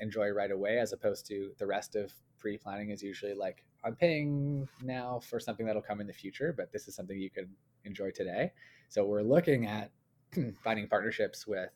Enjoy 0.00 0.30
right 0.30 0.50
away, 0.50 0.80
as 0.80 0.92
opposed 0.92 1.24
to 1.28 1.52
the 1.58 1.66
rest 1.66 1.94
of 1.94 2.12
pre 2.40 2.58
planning 2.58 2.90
is 2.90 3.00
usually 3.00 3.34
like, 3.34 3.64
I'm 3.84 3.94
paying 3.94 4.68
now 4.82 5.20
for 5.20 5.38
something 5.38 5.64
that'll 5.64 5.82
come 5.82 6.00
in 6.00 6.08
the 6.08 6.12
future, 6.12 6.52
but 6.56 6.72
this 6.72 6.88
is 6.88 6.96
something 6.96 7.16
you 7.16 7.30
can 7.30 7.48
enjoy 7.84 8.10
today. 8.10 8.52
So 8.88 9.04
we're 9.04 9.22
looking 9.22 9.66
at 9.66 9.92
finding 10.64 10.88
partnerships 10.88 11.46
with 11.46 11.70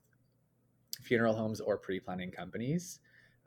funeral 1.01 1.35
homes 1.35 1.61
or 1.61 1.77
pre-planning 1.77 2.31
companies, 2.31 3.01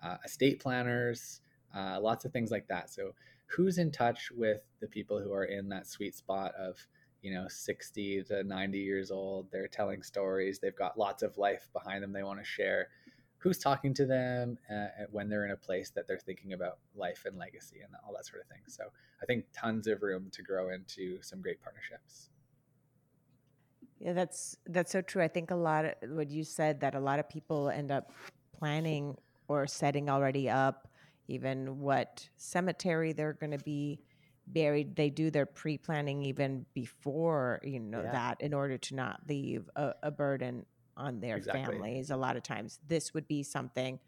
uh, 0.04 0.18
estate 0.26 0.60
planners, 0.60 1.42
uh, 1.76 2.00
lots 2.02 2.26
of 2.26 2.32
things 2.32 2.52
like 2.52 2.68
that. 2.68 2.90
So 2.90 3.14
who's 3.48 3.78
in 3.78 3.92
touch 3.92 4.32
with 4.32 4.62
the 4.80 4.88
people 4.88 5.20
who 5.20 5.34
are 5.34 5.46
in 5.46 5.70
that 5.70 5.88
sweet 5.88 6.16
spot 6.16 6.54
of 6.56 6.78
you 7.22 7.34
know 7.34 7.46
60 7.48 8.24
to 8.24 8.44
90 8.44 8.80
years 8.80 9.12
old? 9.12 9.48
They're 9.52 9.68
telling 9.68 10.04
stories. 10.04 10.60
They've 10.60 10.76
got 10.76 10.98
lots 10.98 11.24
of 11.24 11.38
life 11.38 11.70
behind 11.74 12.04
them 12.04 12.14
they 12.14 12.24
want 12.24 12.40
to 12.40 12.46
share. 12.46 12.90
Who's 13.38 13.58
talking 13.58 13.94
to 13.96 14.06
them 14.06 14.58
uh, 14.70 15.06
when 15.12 15.28
they're 15.28 15.46
in 15.46 15.52
a 15.52 15.58
place 15.58 15.90
that 15.92 16.08
they're 16.08 16.20
thinking 16.20 16.54
about 16.54 16.78
life 16.96 17.24
and 17.26 17.38
legacy 17.38 17.80
and 17.84 17.92
all 18.06 18.14
that 18.14 18.26
sort 18.26 18.42
of 18.42 18.48
thing? 18.48 18.62
So 18.68 18.86
i 19.22 19.26
think 19.26 19.46
tons 19.54 19.88
of 19.88 20.02
room 20.02 20.30
to 20.32 20.42
grow 20.42 20.70
into 20.70 21.22
some 21.22 21.42
great 21.42 21.62
partnerships 21.62 22.31
Yeah, 24.02 24.14
that's 24.14 24.58
that's 24.66 24.92
so 24.92 25.02
true. 25.02 25.24
I 25.24 25.28
think 25.28 25.52
a 25.52 25.56
lot 25.56 25.86
of 25.86 25.94
what 26.10 26.32
you 26.32 26.44
said 26.44 26.82
that 26.82 26.96
a 26.96 27.00
lot 27.00 27.20
of 27.20 27.30
people 27.30 27.70
end 27.70 27.92
up 27.92 28.12
planning 28.58 29.16
or 29.48 29.68
setting 29.68 30.10
already 30.10 30.50
up 30.50 30.88
even 31.28 31.80
what 31.80 32.28
cemetery 32.38 33.14
they're 33.14 33.34
going 33.34 33.52
to 33.52 33.60
be 33.60 34.02
buried. 34.48 34.96
They 34.96 35.10
do 35.12 35.32
their 35.32 35.46
pre-planning 35.46 36.24
even 36.24 36.66
before, 36.74 37.62
you 37.64 37.80
know, 37.80 38.02
Yeah. 38.04 38.12
that 38.12 38.42
in 38.42 38.54
order 38.54 38.78
to 38.80 38.96
not 38.96 39.22
leave 39.30 39.70
a, 39.76 39.94
a 40.04 40.12
burden 40.12 40.66
on 40.98 41.22
their 41.22 41.38
Exactly. 41.38 41.52
families. 41.54 42.10
A 42.12 42.18
lot 42.18 42.38
of 42.38 42.44
times 42.44 42.80
this 42.88 43.14
would 43.14 43.28
be 43.28 43.44
something 43.44 44.00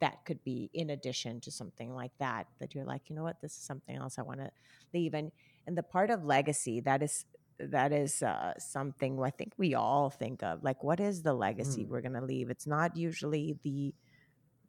that 0.00 0.24
could 0.26 0.44
be 0.44 0.70
in 0.74 0.90
addition 0.90 1.40
to 1.40 1.50
something 1.50 1.92
like 1.94 2.12
that 2.20 2.46
that 2.60 2.74
you're 2.74 2.84
like, 2.84 3.10
you 3.10 3.16
know 3.16 3.24
what, 3.24 3.40
this 3.42 3.52
is 3.56 3.64
something 3.64 3.96
else 3.96 4.18
I 4.18 4.22
want 4.22 4.40
to 4.40 4.50
leave 4.94 5.14
and 5.14 5.32
and 5.66 5.76
the 5.76 5.82
part 5.82 6.10
of 6.10 6.24
legacy 6.24 6.80
that 6.82 7.02
is 7.02 7.24
that 7.58 7.92
is 7.92 8.22
uh, 8.22 8.54
something 8.58 9.20
I 9.22 9.30
think 9.30 9.52
we 9.56 9.74
all 9.74 10.10
think 10.10 10.42
of. 10.42 10.62
Like, 10.62 10.82
what 10.84 11.00
is 11.00 11.22
the 11.22 11.34
legacy 11.34 11.84
Mm. 11.84 11.88
we're 11.88 12.00
going 12.00 12.14
to 12.14 12.24
leave? 12.24 12.50
It's 12.50 12.66
not 12.66 12.96
usually 12.96 13.58
the 13.62 13.94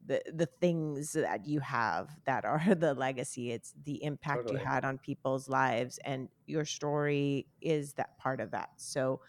the 0.06 0.22
the 0.34 0.46
things 0.46 1.12
that 1.14 1.46
you 1.46 1.60
have 1.60 2.10
that 2.26 2.46
are 2.46 2.62
the 2.76 2.94
legacy 2.94 3.52
it's 3.52 3.74
the 3.84 4.04
impact 4.04 4.44
Totally. 4.44 4.60
you 4.60 4.66
had 4.66 4.86
on 4.86 4.98
people's 4.98 5.50
lives 5.50 6.00
and 6.06 6.30
your 6.48 6.66
story 6.66 7.48
is 7.62 7.94
that 7.94 8.18
part 8.18 8.40
of 8.40 8.52
that 8.52 8.70
so 8.78 9.20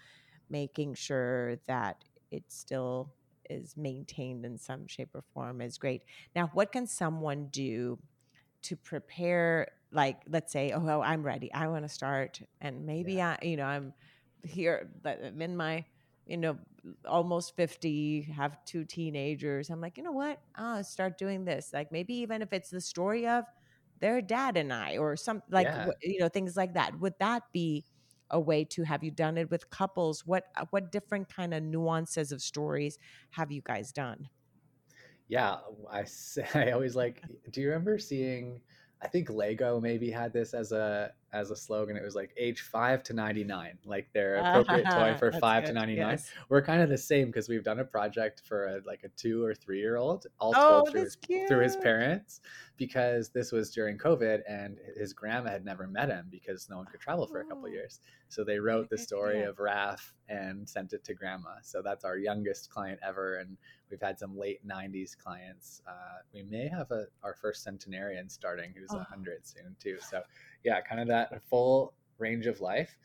making 0.48 0.94
sure 0.94 1.56
that 1.66 2.04
it 2.30 2.44
still 2.48 3.12
is 3.48 3.76
maintained 3.76 4.44
in 4.44 4.56
some 4.56 4.86
shape 4.86 5.10
or 5.14 5.24
form 5.34 5.60
is 5.60 5.76
great 5.76 6.02
now 6.36 6.48
what 6.54 6.70
can 6.70 6.86
someone 6.86 7.48
do 7.50 7.98
to 8.62 8.76
prepare 8.76 9.66
like 9.92 10.22
let's 10.28 10.52
say 10.52 10.72
oh, 10.72 10.86
oh 10.88 11.00
i'm 11.02 11.22
ready 11.22 11.52
i 11.52 11.66
want 11.68 11.84
to 11.84 11.88
start 11.88 12.40
and 12.60 12.86
maybe 12.86 13.20
Yeah. 13.20 13.22
i 13.22 13.38
you 13.42 13.56
know 13.56 13.64
i'm 13.64 13.92
here 14.44 14.90
but 15.02 15.22
i'm 15.24 15.40
in 15.42 15.56
my 15.56 15.84
you 16.26 16.36
know 16.36 16.58
almost 17.06 17.56
50 17.56 18.22
have 18.22 18.56
two 18.64 18.84
teenagers 18.84 19.70
i'm 19.70 19.80
like 19.80 19.96
you 19.98 20.02
know 20.02 20.12
what 20.12 20.38
i'll 20.56 20.84
start 20.84 21.18
doing 21.18 21.44
this 21.44 21.70
like 21.72 21.90
maybe 21.92 22.14
even 22.14 22.42
if 22.42 22.52
it's 22.52 22.70
the 22.70 22.80
story 22.80 23.26
of 23.26 23.44
their 24.00 24.22
dad 24.22 24.56
and 24.56 24.72
i 24.72 24.96
or 24.96 25.16
some 25.16 25.42
like 25.50 25.72
Yeah. 25.72 25.90
you 26.02 26.18
know 26.20 26.28
things 26.28 26.56
like 26.56 26.74
that 26.74 26.98
would 27.00 27.14
that 27.20 27.42
be 27.52 27.84
a 28.30 28.40
way 28.40 28.64
to 28.64 28.82
have 28.84 29.02
you 29.02 29.10
done 29.10 29.36
it 29.36 29.50
with 29.50 29.68
couples 29.70 30.24
what 30.24 30.44
uh, 30.56 30.64
what 30.70 30.90
different 30.92 31.28
kind 31.28 31.52
of 31.52 31.62
nuances 31.62 32.32
of 32.32 32.40
stories 32.40 32.98
have 33.30 33.50
you 33.50 33.60
guys 33.64 33.92
done 33.92 34.28
Yeah, 35.28 35.56
I 35.90 36.04
say, 36.04 36.46
I 36.54 36.72
always 36.72 36.96
like. 36.96 37.22
Do 37.50 37.60
you 37.60 37.68
remember 37.68 37.98
seeing? 37.98 38.60
I 39.02 39.08
think 39.08 39.30
Lego 39.30 39.80
maybe 39.80 40.10
had 40.10 40.32
this 40.32 40.54
as 40.54 40.72
a 40.72 41.12
as 41.32 41.50
a 41.50 41.56
slogan. 41.56 41.96
It 41.96 42.02
was 42.02 42.14
like 42.14 42.32
age 42.36 42.60
five 42.62 43.02
to 43.04 43.12
ninety 43.12 43.44
nine, 43.44 43.78
like 43.84 44.12
their 44.12 44.36
appropriate 44.36 44.86
toy 44.90 45.14
for 45.18 45.32
five 45.32 45.64
to 45.64 45.72
ninety 45.72 45.96
nine. 45.96 46.12
Yes. 46.12 46.30
We're 46.48 46.62
kind 46.62 46.82
of 46.82 46.88
the 46.88 46.98
same 46.98 47.26
because 47.28 47.48
we've 47.48 47.64
done 47.64 47.78
a 47.80 47.84
project 47.84 48.42
for 48.44 48.66
a, 48.66 48.80
like 48.86 49.04
a 49.04 49.08
two 49.10 49.44
or 49.44 49.54
three 49.54 49.78
year 49.78 49.96
old, 49.96 50.26
all 50.38 50.54
Oh, 50.56 50.68
told 50.68 50.90
through 50.90 51.00
his 51.02 51.16
through 51.48 51.60
his 51.62 51.76
parents, 51.76 52.40
because 52.76 53.28
this 53.30 53.52
was 53.52 53.70
during 53.70 53.98
COVID 53.98 54.40
and 54.48 54.78
his 54.96 55.12
grandma 55.12 55.50
had 55.50 55.64
never 55.64 55.86
met 55.86 56.08
him 56.08 56.26
because 56.30 56.68
no 56.68 56.76
one 56.78 56.86
could 56.86 57.00
travel 57.00 57.26
for 57.26 57.40
a 57.40 57.44
couple 57.44 57.64
Oh. 57.66 57.72
years. 57.72 58.00
So 58.28 58.44
they 58.44 58.58
wrote 58.58 58.88
the 58.90 58.98
story 58.98 59.38
idea. 59.38 59.50
of 59.50 59.56
Raph 59.56 60.12
and 60.28 60.68
sent 60.68 60.92
it 60.92 61.02
to 61.04 61.14
grandma. 61.14 61.56
So 61.62 61.82
that's 61.82 62.04
our 62.04 62.16
youngest 62.16 62.70
client 62.70 63.00
ever, 63.04 63.36
and 63.38 63.56
we've 63.90 64.00
had 64.00 64.18
some 64.18 64.36
late 64.38 64.64
90s 64.66 65.16
clients 65.18 65.82
uh, 65.88 66.18
we 66.32 66.44
may 66.44 66.68
have 66.68 66.92
a, 66.92 67.06
our 67.24 67.34
first 67.34 67.64
centenarian 67.64 68.28
starting 68.28 68.72
who's 68.76 68.90
a 68.92 68.94
Oh. 68.94 68.98
100 68.98 69.44
soon 69.44 69.74
too 69.80 69.98
so 70.00 70.22
yeah 70.64 70.80
kind 70.80 71.00
of 71.00 71.08
that 71.08 71.42
full 71.48 71.94
range 72.18 72.46
of 72.46 72.60
life. 72.60 72.96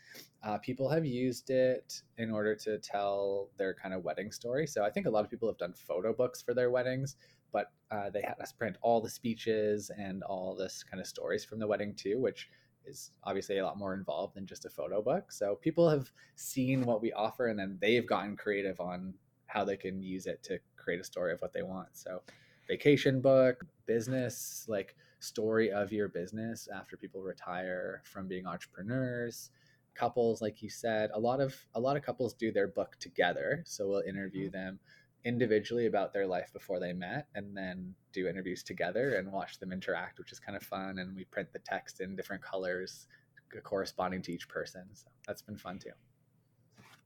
Uh, 0.43 0.57
people 0.59 0.89
have 0.89 1.05
used 1.05 1.49
it 1.49 2.01
in 2.17 2.29
order 2.29 2.55
to 2.55 2.77
tell 2.79 3.49
their 3.57 3.73
kind 3.73 3.93
of 3.93 4.03
wedding 4.03 4.31
story. 4.31 4.67
So 4.67 4.83
i 4.83 4.89
think 4.89 5.05
a 5.05 5.09
lot 5.09 5.23
of 5.23 5.29
people 5.29 5.47
have 5.47 5.57
done 5.57 5.73
photo 5.73 6.13
books 6.13 6.41
for 6.41 6.53
their 6.53 6.69
weddings 6.69 7.17
but 7.51 7.71
uh, 7.89 8.09
they 8.09 8.21
had 8.21 8.35
us 8.41 8.51
print 8.51 8.75
all 8.81 8.99
the 8.99 9.09
speeches 9.09 9.89
and 9.97 10.23
all 10.23 10.53
this 10.55 10.83
kind 10.83 10.99
of 10.99 11.07
stories 11.07 11.45
from 11.45 11.57
the 11.57 11.65
wedding 11.65 11.95
too 11.95 12.19
which 12.19 12.49
is 12.87 13.11
obviously 13.23 13.57
a 13.57 13.65
lot 13.65 13.77
more 13.77 13.93
involved 13.93 14.35
than 14.35 14.45
just 14.45 14.65
a 14.65 14.69
photo 14.69 15.01
book. 15.01 15.31
So 15.31 15.55
people 15.55 15.89
have 15.89 16.11
seen 16.35 16.83
what 16.83 17.01
we 17.01 17.11
offer 17.13 17.47
and 17.47 17.57
then 17.57 17.77
they've 17.81 18.07
gotten 18.07 18.35
creative 18.35 18.79
on 18.79 19.13
how 19.47 19.63
they 19.63 19.77
can 19.77 20.01
use 20.01 20.27
it 20.27 20.43
to 20.43 20.59
create 20.77 20.99
a 20.99 21.03
story 21.03 21.33
of 21.33 21.41
what 21.41 21.53
they 21.53 21.63
want. 21.63 21.89
So, 21.93 22.21
vacation 22.67 23.21
book, 23.21 23.63
business, 23.85 24.65
like 24.67 24.95
story 25.25 25.71
of 25.71 25.91
your 25.91 26.07
business 26.07 26.67
after 26.73 26.97
people 26.97 27.21
retire 27.21 28.01
from 28.05 28.27
being 28.27 28.45
entrepreneurs, 28.45 29.51
couples 29.95 30.41
like 30.41 30.61
you 30.61 30.69
said, 30.69 31.09
a 31.13 31.19
lot 31.19 31.39
of 31.39 31.55
a 31.73 31.79
lot 31.79 31.97
of 31.97 32.03
couples 32.03 32.33
do 32.33 32.51
their 32.51 32.67
book 32.67 32.95
together. 32.99 33.63
So, 33.65 33.87
we'll 33.87 34.01
interview 34.01 34.47
mm-hmm. 34.47 34.57
them 34.57 34.79
individually 35.23 35.87
about 35.87 36.13
their 36.13 36.27
life 36.27 36.53
before 36.53 36.79
they 36.79 36.93
met 36.93 37.27
and 37.33 37.57
then 37.57 37.95
do 38.13 38.27
interviews 38.27 38.61
together 38.61 39.15
and 39.15 39.31
watch 39.31 39.59
them 39.59 39.71
interact, 39.71 40.19
which 40.19 40.31
is 40.31 40.39
kind 40.39 40.55
of 40.55 40.63
fun 40.63 40.99
and 40.99 41.15
we 41.15 41.25
print 41.25 41.51
the 41.51 41.59
text 41.59 41.99
in 42.01 42.15
different 42.15 42.43
colors 42.43 43.07
corresponding 43.63 44.21
to 44.21 44.33
each 44.33 44.47
person. 44.47 44.83
So, 44.93 45.07
that's 45.25 45.41
been 45.41 45.57
fun 45.57 45.79
too. 45.79 45.91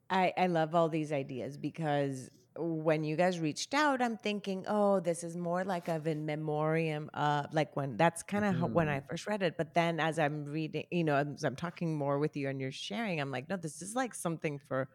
I, 0.10 0.34
I 0.38 0.48
love 0.48 0.76
all 0.76 0.90
these 0.90 1.12
ideas 1.12 1.58
because 1.58 2.30
when 2.58 3.04
you 3.04 3.16
guys 3.16 3.40
reached 3.40 3.74
out, 3.74 4.02
I'm 4.02 4.18
thinking, 4.18 4.66
oh, 4.68 5.00
this 5.00 5.24
is 5.24 5.38
more 5.38 5.64
like 5.64 5.88
of 5.88 6.08
in 6.08 6.26
memoriam 6.26 7.10
of 7.14 7.46
like 7.54 7.76
when 7.76 7.96
that's 7.98 8.24
kind 8.24 8.44
of 8.46 8.58
Mhm. 8.58 8.74
when 8.74 8.90
I 8.90 9.02
first 9.02 9.28
read 9.28 9.44
it. 9.44 9.56
But 9.58 9.74
then 9.76 10.00
as 10.00 10.20
I'm 10.20 10.46
reading, 10.46 10.86
you 10.92 11.04
know, 11.04 11.16
as 11.16 11.44
I'm 11.44 11.56
talking 11.56 11.96
more 11.96 12.20
with 12.20 12.36
you 12.36 12.50
and 12.50 12.60
you're 12.60 12.72
sharing, 12.72 13.22
I'm 13.22 13.32
like, 13.32 13.48
no, 13.50 13.56
this 13.58 13.82
is 13.82 13.96
like 13.96 14.14
something 14.16 14.60
for 14.60 14.90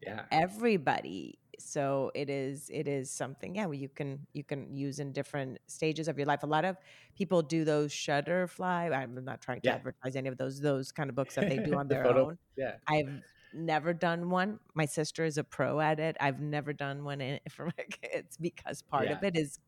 Yeah. 0.00 0.26
everybody. 0.30 1.38
So 1.58 2.10
it 2.14 2.28
is 2.30 2.70
it 2.72 2.88
is 2.88 3.10
something, 3.10 3.54
yeah, 3.56 3.70
you 3.70 3.88
can 3.88 4.26
you 4.34 4.44
can 4.44 4.74
use 4.76 4.98
in 5.00 5.12
different 5.12 5.58
stages 5.68 6.08
of 6.08 6.18
your 6.18 6.26
life. 6.26 6.42
A 6.42 6.46
lot 6.46 6.64
of 6.64 6.76
people 7.16 7.42
do 7.42 7.64
those 7.64 7.92
Shutterfly. 7.92 8.94
I'm 8.94 9.24
not 9.24 9.40
trying 9.42 9.62
to 9.62 9.70
Yeah. 9.70 9.74
advertise 9.74 10.16
any 10.16 10.28
of 10.28 10.36
those 10.38 10.60
those 10.60 10.92
kind 10.92 11.08
of 11.10 11.16
books 11.16 11.34
that 11.36 11.48
they 11.48 11.58
do 11.60 11.76
on 11.78 11.88
the 11.88 11.96
their 11.96 12.04
photo. 12.04 12.28
own. 12.28 12.38
Yeah. 12.56 12.76
I've 12.88 13.22
never 13.56 13.92
done 13.92 14.30
one. 14.30 14.60
My 14.74 14.84
sister 14.84 15.24
is 15.24 15.38
a 15.38 15.44
pro 15.44 15.80
at 15.80 15.98
it. 15.98 16.16
I've 16.20 16.40
never 16.40 16.72
done 16.72 17.04
one 17.04 17.20
in, 17.20 17.40
for 17.50 17.66
my 17.66 17.84
kids 18.02 18.36
because 18.36 18.82
part 18.82 19.08
of 19.08 19.22
it 19.22 19.36
is 19.36 19.58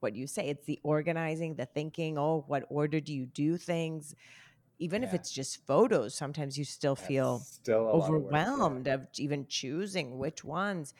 what 0.00 0.14
you 0.14 0.26
say. 0.26 0.48
It's 0.48 0.64
the 0.66 0.78
organizing, 0.82 1.54
the 1.54 1.66
thinking. 1.66 2.18
Oh, 2.18 2.44
what 2.46 2.64
order 2.68 3.00
do 3.00 3.12
you 3.12 3.26
do 3.26 3.56
things? 3.56 4.14
Even 4.78 5.04
if 5.04 5.14
it's 5.14 5.30
just 5.30 5.64
photos, 5.66 6.14
sometimes 6.14 6.58
you 6.58 6.64
still 6.64 6.96
feel 6.96 7.38
still 7.38 7.84
lot 7.84 7.90
of 7.90 8.08
work, 8.08 8.32
yeah. 8.32 8.52
overwhelmed 8.52 8.88
of 8.88 9.06
even 9.18 9.46
choosing 9.46 10.18
which 10.18 10.44
ones. 10.44 10.94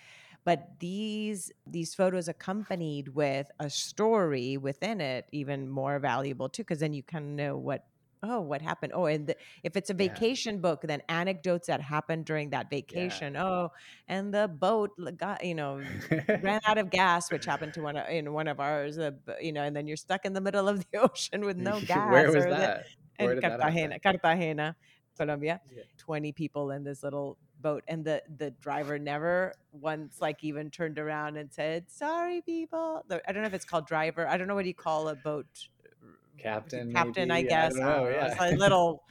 But 0.44 0.78
these 0.78 1.50
these 1.66 1.94
photos 1.94 2.28
accompanied 2.28 3.08
with 3.08 3.50
a 3.58 3.70
story 3.70 4.56
within 4.56 5.00
it, 5.00 5.26
even 5.32 5.68
more 5.68 5.98
valuable 5.98 6.48
too, 6.48 6.62
because 6.62 6.80
then 6.80 6.92
you 6.92 7.02
kind 7.02 7.24
of 7.24 7.30
know 7.30 7.56
what 7.56 7.86
oh 8.24 8.40
what 8.40 8.62
happened. 8.62 8.92
Oh, 8.94 9.06
and 9.06 9.26
the, 9.28 9.36
if 9.62 9.76
it's 9.76 9.90
a 9.90 9.94
Yeah. 9.98 10.08
vacation 10.08 10.60
book, 10.60 10.82
then 10.82 11.02
anecdotes 11.08 11.66
that 11.68 11.80
happened 11.80 12.24
during 12.26 12.50
that 12.50 12.70
vacation. 12.70 13.36
Oh, 13.36 13.70
and 14.08 14.32
the 14.34 14.48
boat 14.48 14.90
got 15.16 15.44
you 15.44 15.54
know 15.54 15.82
ran 16.40 16.60
out 16.66 16.78
of 16.78 16.90
gas, 16.90 17.30
which 17.30 17.44
happened 17.44 17.74
to 17.74 17.82
one 17.82 17.96
of, 17.96 18.08
in 18.08 18.32
one 18.32 18.48
of 18.48 18.60
ours. 18.60 18.98
Uh, 18.98 19.12
you 19.40 19.52
know, 19.52 19.62
and 19.62 19.74
then 19.76 19.86
you're 19.86 19.96
stuck 19.96 20.24
in 20.24 20.32
the 20.32 20.40
middle 20.40 20.68
of 20.68 20.80
the 20.90 20.98
ocean 20.98 21.44
with 21.44 21.56
no 21.56 21.80
gas. 21.86 22.10
Where 22.12 22.32
was 22.32 22.44
the, 22.44 22.50
that? 22.50 22.84
Where 23.18 23.32
in? 23.32 23.40
Cartagena, 23.40 24.00
Cartagena, 24.00 24.76
Colombia. 25.16 25.60
Yeah. 25.74 25.82
20 25.98 26.32
people 26.32 26.70
in 26.70 26.84
this 26.84 27.02
little 27.02 27.38
boat 27.60 27.84
and 27.88 28.04
the 28.04 28.22
the 28.36 28.50
driver 28.60 28.98
never 28.98 29.54
once 29.72 30.20
like 30.20 30.42
even 30.44 30.70
turned 30.70 30.98
around 30.98 31.36
and 31.36 31.50
said 31.52 31.88
sorry 31.88 32.42
people 32.42 33.02
The- 33.08 33.22
i 33.26 33.32
don't 33.32 33.42
know 33.42 33.46
if 33.46 33.54
it's 33.54 33.64
called 33.64 33.86
driver 33.86 34.28
i 34.28 34.36
don't 34.36 34.48
know 34.48 34.54
what 34.54 34.66
you 34.66 34.74
call 34.74 35.08
a 35.08 35.14
boat 35.16 35.68
Captain, 36.38 36.92
captain 36.92 37.30
i 37.30 37.36
maybe? 37.42 37.46
I 37.48 37.50
guess 37.50 37.74
don't 37.74 37.82
know, 37.82 38.08
yeah. 38.08 38.34
a 38.38 38.56
little 38.56 39.04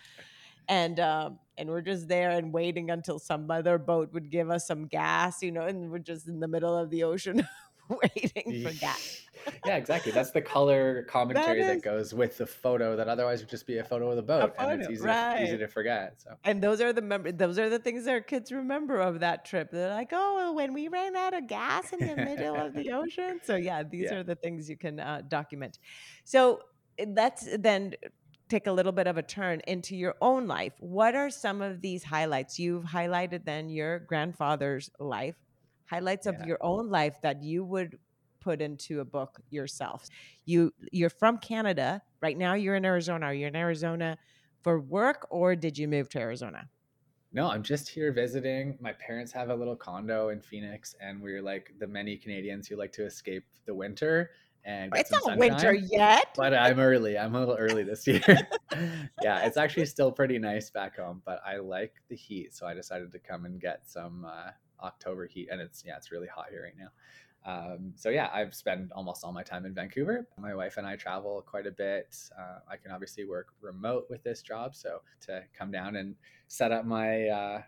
and 0.69 0.99
um 0.99 1.39
and 1.57 1.69
we're 1.69 1.81
just 1.81 2.07
there 2.07 2.31
and 2.31 2.53
waiting 2.53 2.89
until 2.89 3.19
some 3.19 3.49
other 3.51 3.77
boat 3.77 4.13
would 4.13 4.29
give 4.29 4.49
us 4.49 4.65
some 4.67 4.87
gas 4.87 5.41
you 5.43 5.51
know 5.51 5.65
and 5.65 5.91
we're 5.91 5.99
just 5.99 6.27
in 6.27 6.39
the 6.39 6.47
middle 6.47 6.75
of 6.77 6.89
the 6.89 7.03
ocean 7.03 7.45
waiting 7.89 8.63
for 8.63 8.71
gas 8.73 9.21
yeah, 9.65 9.75
exactly. 9.75 10.13
That's 10.13 10.31
the 10.31 10.41
color 10.41 11.03
commentary 11.03 11.61
that, 11.63 11.75
is- 11.77 11.81
goes 11.81 12.13
with 12.13 12.37
the 12.37 12.45
photo 12.45 12.95
that 12.95 13.09
otherwise 13.09 13.41
would 13.41 13.49
just 13.49 13.67
be 13.67 13.79
a 13.79 13.83
photo 13.83 14.09
of 14.09 14.15
the 14.15 14.21
boat, 14.21 14.53
and 14.57 14.79
it's 14.81 14.87
photo, 14.87 14.93
easy 14.93 15.03
to, 15.03 15.43
easy 15.43 15.57
to 15.57 15.67
forget. 15.67 16.13
So 16.17 16.35
And 16.45 16.61
those 16.63 16.79
are 16.79 16.93
the 16.93 17.01
mem- 17.01 17.35
those 17.35 17.59
are 17.59 17.69
the 17.69 17.79
things 17.79 18.07
our 18.07 18.21
kids 18.21 18.53
remember 18.53 19.01
of 19.01 19.19
that 19.19 19.43
trip. 19.43 19.69
They're 19.71 19.89
like, 19.89 20.11
"Oh, 20.13 20.53
when 20.53 20.73
we 20.73 20.87
ran 20.87 21.17
out 21.17 21.33
of 21.33 21.47
gas 21.47 21.91
in 21.91 21.99
the 22.07 22.15
middle 22.15 22.55
of 22.55 22.73
the 22.73 22.91
ocean." 22.93 23.41
So 23.43 23.55
yeah, 23.57 23.83
these 23.83 24.03
Yeah. 24.11 24.19
are 24.19 24.23
the 24.23 24.35
things 24.35 24.69
you 24.69 24.77
can 24.77 24.99
uh, 24.99 25.23
document. 25.27 25.79
So 26.23 26.61
Eh, 26.97 27.05
let's 27.07 27.47
then 27.57 27.93
take 28.49 28.67
a 28.67 28.71
little 28.71 28.91
bit 28.91 29.07
of 29.07 29.17
a 29.17 29.23
turn 29.23 29.61
into 29.67 29.95
your 29.95 30.15
own 30.21 30.47
life. 30.47 30.73
What 30.79 31.15
are 31.15 31.29
some 31.29 31.61
of 31.61 31.81
these 31.81 32.03
highlights 32.03 32.59
you've 32.59 32.85
highlighted? 32.85 33.45
Then 33.45 33.69
your 33.69 33.99
grandfather's 33.99 34.89
life, 34.99 35.35
highlights 35.85 36.25
of 36.27 36.35
your 36.45 36.57
own 36.61 36.89
life 36.89 37.15
that 37.23 37.43
you 37.43 37.63
would 37.63 37.97
put 38.39 38.61
into 38.61 38.99
a 38.99 39.05
book 39.05 39.39
yourself. 39.49 40.07
You 40.45 40.73
you're 40.91 41.09
from 41.09 41.37
Canada 41.37 42.01
right 42.21 42.37
now. 42.37 42.53
You're 42.53 42.75
in 42.75 42.85
Arizona. 42.85 43.27
Are 43.27 43.33
you 43.33 43.47
in 43.47 43.55
Arizona 43.55 44.17
for 44.61 44.79
work 44.79 45.27
or 45.29 45.55
did 45.55 45.77
you 45.77 45.87
move 45.87 46.09
to 46.09 46.19
Arizona? 46.19 46.69
no, 47.33 47.49
I'm 47.49 47.63
just 47.63 47.89
here 47.89 48.11
visiting. 48.13 48.77
My 48.79 48.93
parents 48.93 49.31
have 49.31 49.49
a 49.49 49.55
little 49.55 49.75
condo 49.75 50.29
in 50.29 50.39
Phoenix, 50.39 50.95
and 51.01 51.19
we're 51.19 51.41
like 51.41 51.73
the 51.79 51.87
many 51.87 52.15
Canadians 52.15 52.67
who 52.67 52.75
like 52.75 52.91
to 52.93 53.05
escape 53.05 53.43
the 53.65 53.73
winter 53.73 54.29
and 54.65 54.91
It's 54.95 55.11
not 55.11 55.37
winter 55.37 55.73
yet. 55.73 56.33
but 56.35 56.53
I'm 56.53 56.79
early. 56.79 57.17
I'm 57.17 57.35
a 57.35 57.39
little 57.39 57.55
early 57.55 57.83
this 57.83 58.07
year. 58.07 58.21
yeah, 59.21 59.45
it's 59.45 59.57
actually 59.57 59.85
still 59.87 60.11
pretty 60.11 60.39
nice 60.39 60.69
back 60.69 60.97
home, 60.97 61.21
but 61.25 61.41
I 61.45 61.57
like 61.57 61.93
the 62.09 62.15
heat, 62.15 62.53
so 62.53 62.65
I 62.65 62.73
decided 62.73 63.11
to 63.11 63.19
come 63.19 63.45
and 63.45 63.59
get 63.59 63.81
some 63.85 64.25
uh, 64.25 64.51
October 64.81 65.27
heat, 65.27 65.49
and 65.51 65.59
it's 65.61 65.83
yeah, 65.85 65.97
it's 65.97 66.11
really 66.11 66.27
hot 66.27 66.47
here 66.49 66.63
right 66.63 66.77
now. 66.77 66.89
Um, 67.45 67.91
so 67.95 68.09
yeah, 68.09 68.29
I've 68.33 68.55
spent 68.55 68.91
almost 68.93 69.25
all 69.25 69.33
my 69.33 69.43
time 69.43 69.65
in 69.65 69.73
Vancouver. 69.73 70.27
My 70.37 70.55
wife 70.55 70.77
and 70.77 70.87
I 70.87 70.95
travel 70.95 71.43
quite 71.45 71.67
a 71.67 71.71
bit. 71.71 72.15
Uh, 72.39 72.59
I 72.69 72.77
can 72.77 72.91
obviously 72.91 73.25
work 73.25 73.47
remote 73.59 74.05
with 74.09 74.23
this 74.23 74.41
job, 74.41 74.75
so 74.75 75.01
to 75.25 75.43
come 75.57 75.69
down 75.71 75.97
and 75.97 76.15
set 76.47 76.71
up 76.71 76.85
my 76.85 77.27
uh, 77.27 77.61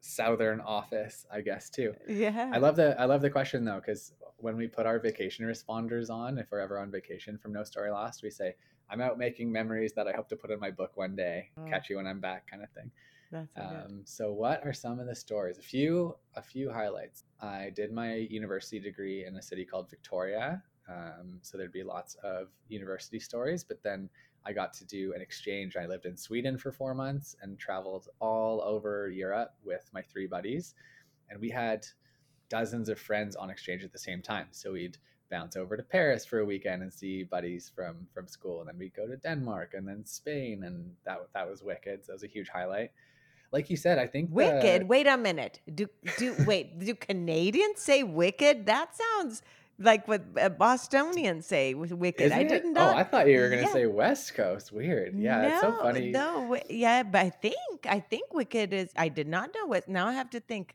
southern 0.00 0.60
office, 0.60 1.24
I 1.32 1.40
guess 1.40 1.70
too. 1.70 1.94
yeah. 2.06 2.50
I 2.52 2.58
love 2.58 2.76
the 2.76 2.98
I 3.00 3.06
love 3.06 3.22
the 3.22 3.30
question 3.30 3.64
though 3.64 3.80
because 3.84 4.12
when 4.38 4.56
we 4.56 4.66
put 4.66 4.86
our 4.86 4.98
vacation 4.98 5.46
responders 5.46 6.10
on, 6.10 6.38
if 6.38 6.50
we're 6.50 6.60
ever 6.60 6.78
on 6.78 6.90
vacation 6.90 7.38
from 7.38 7.52
No 7.52 7.64
Story 7.64 7.90
Lost, 7.90 8.22
we 8.22 8.30
say, 8.30 8.54
I'm 8.90 9.00
out 9.00 9.18
making 9.18 9.50
memories 9.50 9.92
that 9.94 10.06
I 10.06 10.12
hope 10.12 10.28
to 10.28 10.36
put 10.36 10.50
in 10.50 10.60
my 10.60 10.70
book 10.70 10.96
one 10.96 11.16
day. 11.16 11.50
Oh. 11.58 11.64
Catch 11.68 11.90
you 11.90 11.96
when 11.96 12.06
I'm 12.06 12.20
back, 12.20 12.48
kind 12.48 12.62
of 12.62 12.70
thing. 12.70 12.90
That's 13.32 13.48
um, 13.56 14.02
so 14.04 14.32
what 14.32 14.64
are 14.64 14.72
some 14.72 15.00
of 15.00 15.06
the 15.06 15.14
stories? 15.14 15.58
A 15.58 15.62
few, 15.62 16.16
a 16.36 16.42
few 16.42 16.70
highlights. 16.70 17.24
I 17.40 17.70
did 17.74 17.92
my 17.92 18.14
university 18.14 18.78
degree 18.78 19.24
in 19.24 19.36
a 19.36 19.42
city 19.42 19.64
called 19.64 19.90
Victoria. 19.90 20.62
Um, 20.88 21.38
so 21.42 21.58
there'd 21.58 21.72
be 21.72 21.82
lots 21.82 22.14
of 22.22 22.48
university 22.68 23.18
stories, 23.18 23.64
but 23.64 23.82
then 23.82 24.08
I 24.44 24.52
got 24.52 24.72
to 24.74 24.84
do 24.84 25.12
an 25.14 25.20
exchange. 25.20 25.76
I 25.76 25.86
lived 25.86 26.06
in 26.06 26.16
Sweden 26.16 26.56
for 26.56 26.70
four 26.70 26.94
months 26.94 27.34
and 27.42 27.58
traveled 27.58 28.08
all 28.20 28.62
over 28.62 29.08
Europe 29.08 29.54
with 29.64 29.90
my 29.92 30.02
three 30.02 30.28
buddies. 30.28 30.74
And 31.28 31.40
we 31.40 31.50
had 31.50 31.84
dozens 32.48 32.88
of 32.88 32.98
friends 32.98 33.36
on 33.36 33.50
exchange 33.50 33.84
at 33.84 33.92
the 33.92 33.98
same 33.98 34.22
time. 34.22 34.46
So 34.50 34.72
we'd 34.72 34.98
bounce 35.30 35.56
over 35.56 35.76
to 35.76 35.82
Paris 35.82 36.24
for 36.24 36.38
a 36.38 36.44
weekend 36.44 36.82
and 36.82 36.92
see 36.92 37.24
buddies 37.24 37.70
from 37.74 38.06
from 38.14 38.28
school, 38.28 38.60
and 38.60 38.68
then 38.68 38.78
we'd 38.78 38.94
go 38.94 39.06
to 39.06 39.16
Denmark 39.16 39.74
and 39.74 39.86
then 39.86 40.04
Spain, 40.04 40.64
and 40.64 40.92
that 41.04 41.18
that 41.34 41.48
was 41.48 41.62
wicked. 41.62 42.04
So 42.04 42.12
that 42.12 42.14
was 42.14 42.22
a 42.24 42.28
huge 42.28 42.48
highlight. 42.48 42.90
Like 43.52 43.70
you 43.70 43.76
said, 43.76 43.98
I 43.98 44.06
think 44.06 44.30
wicked. 44.32 44.82
The... 44.82 44.86
Wait 44.86 45.06
a 45.06 45.16
minute. 45.16 45.60
Do 45.74 45.88
do 46.18 46.34
wait? 46.46 46.78
Do 46.78 46.94
Canadians 46.94 47.80
say 47.80 48.02
wicked? 48.02 48.66
That 48.66 48.90
sounds 48.96 49.42
like 49.78 50.08
what 50.08 50.22
uh, 50.40 50.48
Bostonians 50.48 51.46
say 51.46 51.74
with 51.74 51.92
wicked. 51.92 52.26
Isn't 52.26 52.38
I 52.38 52.44
didn't 52.44 52.72
know. 52.72 52.90
Oh, 52.92 52.96
I 52.96 53.04
thought 53.04 53.28
you 53.28 53.38
were 53.40 53.48
gonna 53.48 53.62
yeah. 53.62 53.72
say 53.72 53.86
West 53.86 54.34
Coast. 54.34 54.72
Weird. 54.72 55.18
Yeah, 55.18 55.42
no, 55.42 55.48
it's 55.48 55.60
so 55.60 55.72
funny. 55.80 56.10
No, 56.10 56.58
yeah, 56.68 57.02
but 57.02 57.20
I 57.20 57.30
think 57.30 57.56
I 57.88 58.00
think 58.00 58.32
wicked 58.32 58.72
is. 58.72 58.90
I 58.96 59.08
did 59.08 59.28
not 59.28 59.50
know 59.54 59.66
what. 59.66 59.88
Now 59.88 60.06
I 60.08 60.12
have 60.12 60.30
to 60.30 60.40
think. 60.40 60.74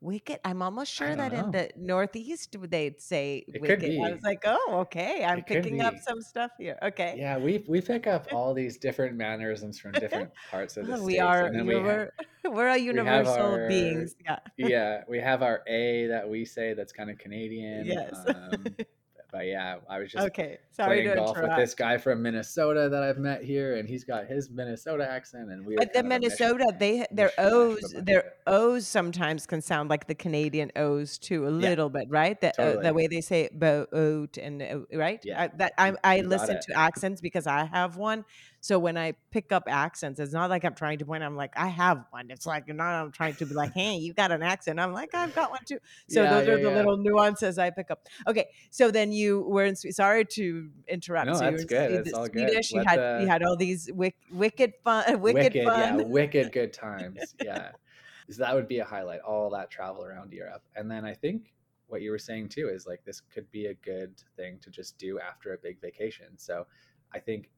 Wicked. 0.00 0.40
I'm 0.44 0.60
almost 0.62 0.92
sure 0.92 1.16
that 1.16 1.32
know. 1.32 1.44
in 1.44 1.50
the 1.50 1.70
Northeast 1.76 2.56
they'd 2.68 3.00
say 3.00 3.44
it 3.48 3.60
wicked. 3.60 3.84
I 3.84 4.12
was 4.12 4.22
like, 4.22 4.42
oh, 4.44 4.80
okay. 4.82 5.24
I'm 5.24 5.38
it 5.38 5.46
picking 5.46 5.80
up 5.80 5.94
some 6.06 6.20
stuff 6.20 6.50
here. 6.58 6.78
Okay. 6.82 7.16
Yeah, 7.18 7.38
we 7.38 7.64
we 7.66 7.80
pick 7.80 8.06
up 8.06 8.26
all 8.32 8.52
these 8.52 8.76
different 8.76 9.16
mannerisms 9.16 9.78
from 9.78 9.92
different 9.92 10.30
parts 10.50 10.76
of 10.76 10.86
the 10.86 11.02
we 11.02 11.18
Are, 11.18 11.50
we 11.64 11.74
are 11.74 12.12
we're 12.44 12.68
a 12.68 12.76
universal 12.76 13.34
we 13.34 13.60
our, 13.60 13.68
beings. 13.68 14.14
Yeah. 14.24 14.38
yeah. 14.56 15.02
We 15.08 15.18
have 15.18 15.42
our 15.42 15.62
A 15.66 16.06
that 16.08 16.28
we 16.28 16.44
say 16.44 16.74
that's 16.74 16.92
kind 16.92 17.10
of 17.10 17.18
Canadian. 17.18 17.86
Yes. 17.86 18.14
Um, 18.28 18.66
but 19.36 19.46
yeah, 19.46 19.76
I 19.90 19.98
was 19.98 20.10
just 20.10 20.26
okay. 20.28 20.56
Sorry 20.72 21.02
playing 21.02 21.16
golf 21.16 21.36
interrupt. 21.36 21.58
with 21.58 21.58
this 21.58 21.74
guy 21.74 21.98
from 21.98 22.22
Minnesota 22.22 22.88
that 22.88 23.02
I've 23.02 23.18
met 23.18 23.44
here, 23.44 23.76
and 23.76 23.86
he's 23.86 24.02
got 24.02 24.26
his 24.26 24.48
Minnesota 24.48 25.06
accent, 25.06 25.50
and 25.50 25.66
we. 25.66 25.76
But 25.76 25.92
the 25.92 26.02
Minnesota, 26.02 26.74
they 26.78 27.04
their 27.10 27.32
O's, 27.36 27.94
their 27.98 28.32
O's 28.46 28.86
sometimes 28.86 29.46
can 29.46 29.60
sound 29.60 29.90
like 29.90 30.06
the 30.06 30.14
Canadian 30.14 30.72
O's 30.74 31.18
too, 31.18 31.46
a 31.46 31.50
little 31.50 31.90
yeah, 31.92 32.00
bit, 32.00 32.10
right? 32.10 32.40
The 32.40 32.52
totally. 32.56 32.78
uh, 32.78 32.88
the 32.88 32.94
way 32.94 33.08
they 33.08 33.20
say 33.20 33.50
boat 33.52 34.38
and 34.38 34.62
uh, 34.62 34.78
right. 34.96 35.20
Yeah, 35.22 35.42
I, 35.42 35.48
that 35.58 35.72
I 35.76 35.92
I 36.02 36.20
listen 36.22 36.58
to 36.58 36.78
accents 36.78 37.20
because 37.20 37.46
I 37.46 37.66
have 37.66 37.98
one, 37.98 38.24
so 38.66 38.80
when 38.80 38.98
I 38.98 39.12
pick 39.30 39.52
up 39.52 39.62
accents, 39.68 40.18
it's 40.18 40.32
not 40.32 40.50
like 40.50 40.64
I'm 40.64 40.74
trying 40.74 40.98
to 40.98 41.04
point. 41.04 41.22
I'm 41.22 41.36
like, 41.36 41.52
I 41.56 41.68
have 41.68 42.04
one. 42.10 42.32
It's 42.32 42.46
like 42.46 42.66
not 42.66 42.94
I'm 42.94 43.12
trying 43.12 43.36
to 43.36 43.46
be 43.46 43.54
like, 43.54 43.72
hey, 43.72 43.94
you 43.94 44.12
got 44.12 44.32
an 44.32 44.42
accent. 44.42 44.80
I'm 44.80 44.92
like, 44.92 45.14
I've 45.14 45.32
got 45.36 45.52
one 45.52 45.60
too. 45.64 45.78
So 46.08 46.24
yeah, 46.24 46.30
those 46.30 46.48
yeah, 46.48 46.54
are 46.54 46.56
the 46.56 46.70
yeah. 46.70 46.76
little 46.76 46.96
nuances 46.96 47.60
I 47.60 47.70
pick 47.70 47.92
up. 47.92 48.04
Okay, 48.26 48.48
so 48.70 48.90
then 48.90 49.12
you 49.12 49.42
were 49.42 49.66
in. 49.66 49.76
Sorry 49.76 50.24
to 50.24 50.68
interrupt. 50.88 51.28
No, 51.28 51.34
so 51.34 51.40
that's 51.42 51.62
eh, 51.62 51.66
good. 51.66 51.92
That's 51.92 52.12
all 52.12 52.26
Swedish. 52.26 52.72
good. 52.72 52.76
You 52.76 52.84
had 52.84 52.98
the... 52.98 53.18
you 53.22 53.28
had 53.28 53.44
all 53.44 53.54
these 53.54 53.88
wick, 53.92 54.16
wicked 54.32 54.72
fun, 54.82 55.04
wicked, 55.20 55.54
wicked 55.54 55.64
fun. 55.64 56.00
yeah, 56.00 56.04
wicked 56.04 56.50
good 56.50 56.72
times. 56.72 57.36
Yeah, 57.40 57.70
so 58.28 58.42
that 58.42 58.52
would 58.52 58.66
be 58.66 58.80
a 58.80 58.84
highlight. 58.84 59.20
All 59.20 59.48
that 59.50 59.70
travel 59.70 60.04
around 60.04 60.32
Europe, 60.32 60.64
and 60.74 60.90
then 60.90 61.04
I 61.04 61.14
think 61.14 61.52
what 61.86 62.02
you 62.02 62.10
were 62.10 62.18
saying 62.18 62.48
too 62.48 62.68
is 62.68 62.84
like 62.84 63.04
this 63.04 63.20
could 63.32 63.48
be 63.52 63.66
a 63.66 63.74
good 63.74 64.20
thing 64.36 64.58
to 64.62 64.70
just 64.70 64.98
do 64.98 65.20
after 65.20 65.54
a 65.54 65.58
big 65.58 65.80
vacation. 65.80 66.36
So 66.36 66.66
I 67.14 67.20
think 67.20 67.48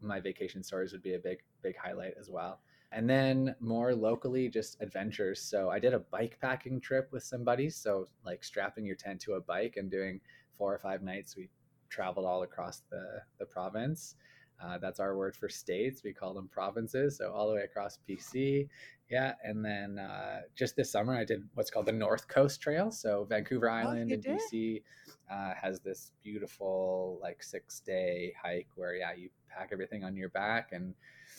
my 0.00 0.20
vacation 0.20 0.62
stories 0.62 0.92
would 0.92 1.02
be 1.02 1.14
a 1.14 1.18
big 1.18 1.38
big 1.62 1.76
highlight 1.76 2.14
as 2.18 2.30
well. 2.30 2.60
And 2.92 3.08
then 3.08 3.54
more 3.60 3.94
locally 3.94 4.48
just 4.48 4.80
adventures. 4.80 5.40
So 5.40 5.70
i 5.70 5.78
did 5.78 5.94
a 5.94 6.00
bike 6.00 6.38
packing 6.40 6.80
trip 6.80 7.08
with 7.12 7.22
some 7.22 7.44
buddies 7.44 7.76
so 7.76 8.06
like 8.24 8.42
strapping 8.44 8.84
your 8.84 8.96
tent 8.96 9.20
to 9.22 9.34
a 9.34 9.40
bike 9.40 9.74
and 9.76 9.90
doing 9.90 10.20
four 10.56 10.74
or 10.74 10.78
five 10.78 11.02
nights 11.02 11.36
we 11.36 11.48
traveled 11.88 12.26
all 12.26 12.42
across 12.42 12.82
the 12.90 13.22
the 13.38 13.46
province. 13.46 14.16
Uh, 14.62 14.76
that's 14.76 15.00
our 15.00 15.16
word 15.16 15.34
for 15.34 15.48
states. 15.48 16.02
We 16.04 16.12
call 16.12 16.34
them 16.34 16.48
provinces. 16.48 17.16
So 17.16 17.32
all 17.32 17.48
the 17.48 17.54
way 17.54 17.62
across 17.62 17.98
bc 18.08 18.68
yeah 19.10 19.34
and 19.42 19.64
then 19.64 19.98
uh, 19.98 20.42
just 20.54 20.76
this 20.76 20.92
summer 20.92 21.16
i 21.16 21.24
did 21.24 21.42
what's 21.54 21.70
called 21.70 21.86
the 21.86 21.92
north 21.92 22.28
coast 22.28 22.60
trail. 22.60 22.90
So 22.90 23.26
vancouver 23.28 23.68
oh, 23.68 23.74
island 23.74 24.12
oh, 24.12 24.14
in 24.14 24.22
bc 24.22 24.82
uh, 25.30 25.54
has 25.60 25.80
this 25.80 26.12
beautiful 26.22 27.18
like 27.22 27.42
six 27.42 27.80
day 27.80 28.34
hike 28.40 28.68
where 28.74 28.94
yeah 28.94 29.12
you 29.16 29.30
pack 29.48 29.70
everything 29.72 30.04
on 30.04 30.16
your 30.16 30.28
back 30.30 30.70
and 30.72 30.94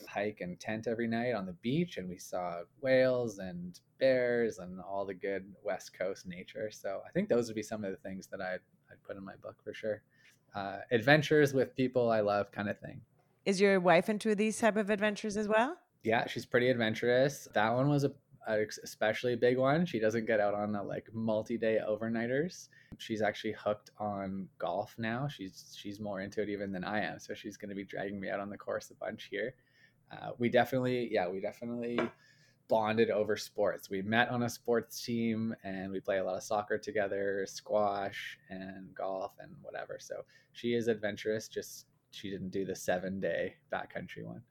hike 0.08 0.40
and 0.42 0.60
tent 0.60 0.88
every 0.88 1.08
night 1.08 1.34
on 1.34 1.46
the 1.46 1.54
beach 1.62 1.98
and 1.98 2.10
we 2.10 2.18
saw 2.18 2.62
whales 2.82 3.40
and 3.40 3.80
bears 4.00 4.60
and 4.60 4.80
all 4.82 5.06
the 5.06 5.14
good 5.14 5.46
west 5.64 5.98
coast 5.98 6.26
nature. 6.26 6.70
So 6.72 7.02
i 7.08 7.12
think 7.12 7.30
those 7.30 7.48
would 7.48 7.56
be 7.56 7.64
some 7.64 7.84
of 7.84 7.92
the 7.92 7.98
things 7.98 8.28
that 8.28 8.42
i'd, 8.42 8.60
I'd 8.90 9.04
put 9.06 9.18
in 9.18 9.26
my 9.26 9.36
book 9.44 9.58
for 9.64 9.74
sure. 9.74 10.02
Uh, 10.56 10.80
adventures 10.92 11.54
with 11.54 11.76
people 11.76 12.10
i 12.10 12.22
love 12.22 12.52
kind 12.52 12.70
of 12.70 12.80
thing. 12.80 13.02
Is 13.46 13.60
your 13.60 13.80
wife 13.80 14.10
into 14.10 14.36
these 14.36 14.60
type 14.60 14.78
of 14.78 14.90
adventures 14.90 15.36
as 15.36 15.48
well? 15.48 15.76
Yeah 16.04 16.28
she's 16.28 16.46
pretty 16.46 16.70
adventurous. 16.70 17.50
That 17.54 17.74
one 17.74 17.90
was 17.90 18.06
a 18.06 18.12
especially 18.48 19.34
a 19.34 19.38
big 19.38 19.58
one. 19.58 19.86
She 19.86 20.00
doesn't 20.00 20.26
get 20.26 20.40
out 20.40 20.54
on 20.54 20.72
the 20.72 20.82
like 20.82 21.08
multi-day 21.14 21.80
overnighters. 21.88 22.70
She's 22.98 23.22
actually 23.22 23.54
hooked 23.54 23.92
on 24.00 24.48
golf 24.58 24.96
now. 24.98 25.28
She's 25.28 25.76
she's 25.78 26.00
more 26.00 26.22
into 26.22 26.42
it 26.42 26.50
even 26.50 26.72
than 26.72 26.84
I 26.84 27.02
am. 27.02 27.20
So 27.20 27.34
she's 27.34 27.58
going 27.58 27.70
to 27.70 27.76
be 27.76 27.86
dragging 27.86 28.20
me 28.20 28.30
out 28.30 28.40
on 28.40 28.50
the 28.50 28.58
course 28.58 28.92
a 28.92 28.96
bunch 28.96 29.28
here. 29.30 29.56
Uh, 30.12 30.32
we 30.38 30.50
definitely, 30.50 31.08
yeah, 31.12 31.28
we 31.28 31.40
definitely 31.40 32.00
bonded 32.68 33.10
over 33.10 33.36
sports. 33.38 33.90
We 33.90 34.02
met 34.02 34.30
on 34.30 34.44
a 34.44 34.50
sports 34.50 35.04
team 35.04 35.56
and 35.64 35.92
we 35.92 36.00
play 36.00 36.20
a 36.20 36.24
lot 36.24 36.38
of 36.38 36.44
soccer 36.44 36.78
together, 36.78 37.46
squash 37.48 38.38
and 38.50 38.94
golf 38.96 39.34
and 39.40 39.56
whatever. 39.62 39.98
So 40.00 40.24
she 40.54 40.74
is 40.74 40.88
adventurous. 40.88 41.48
Just 41.48 41.86
she 42.12 42.30
didn't 42.30 42.50
do 42.50 42.66
the 42.66 42.76
seven 42.76 43.20
day 43.20 43.56
backcountry 43.74 44.26
one. 44.26 44.42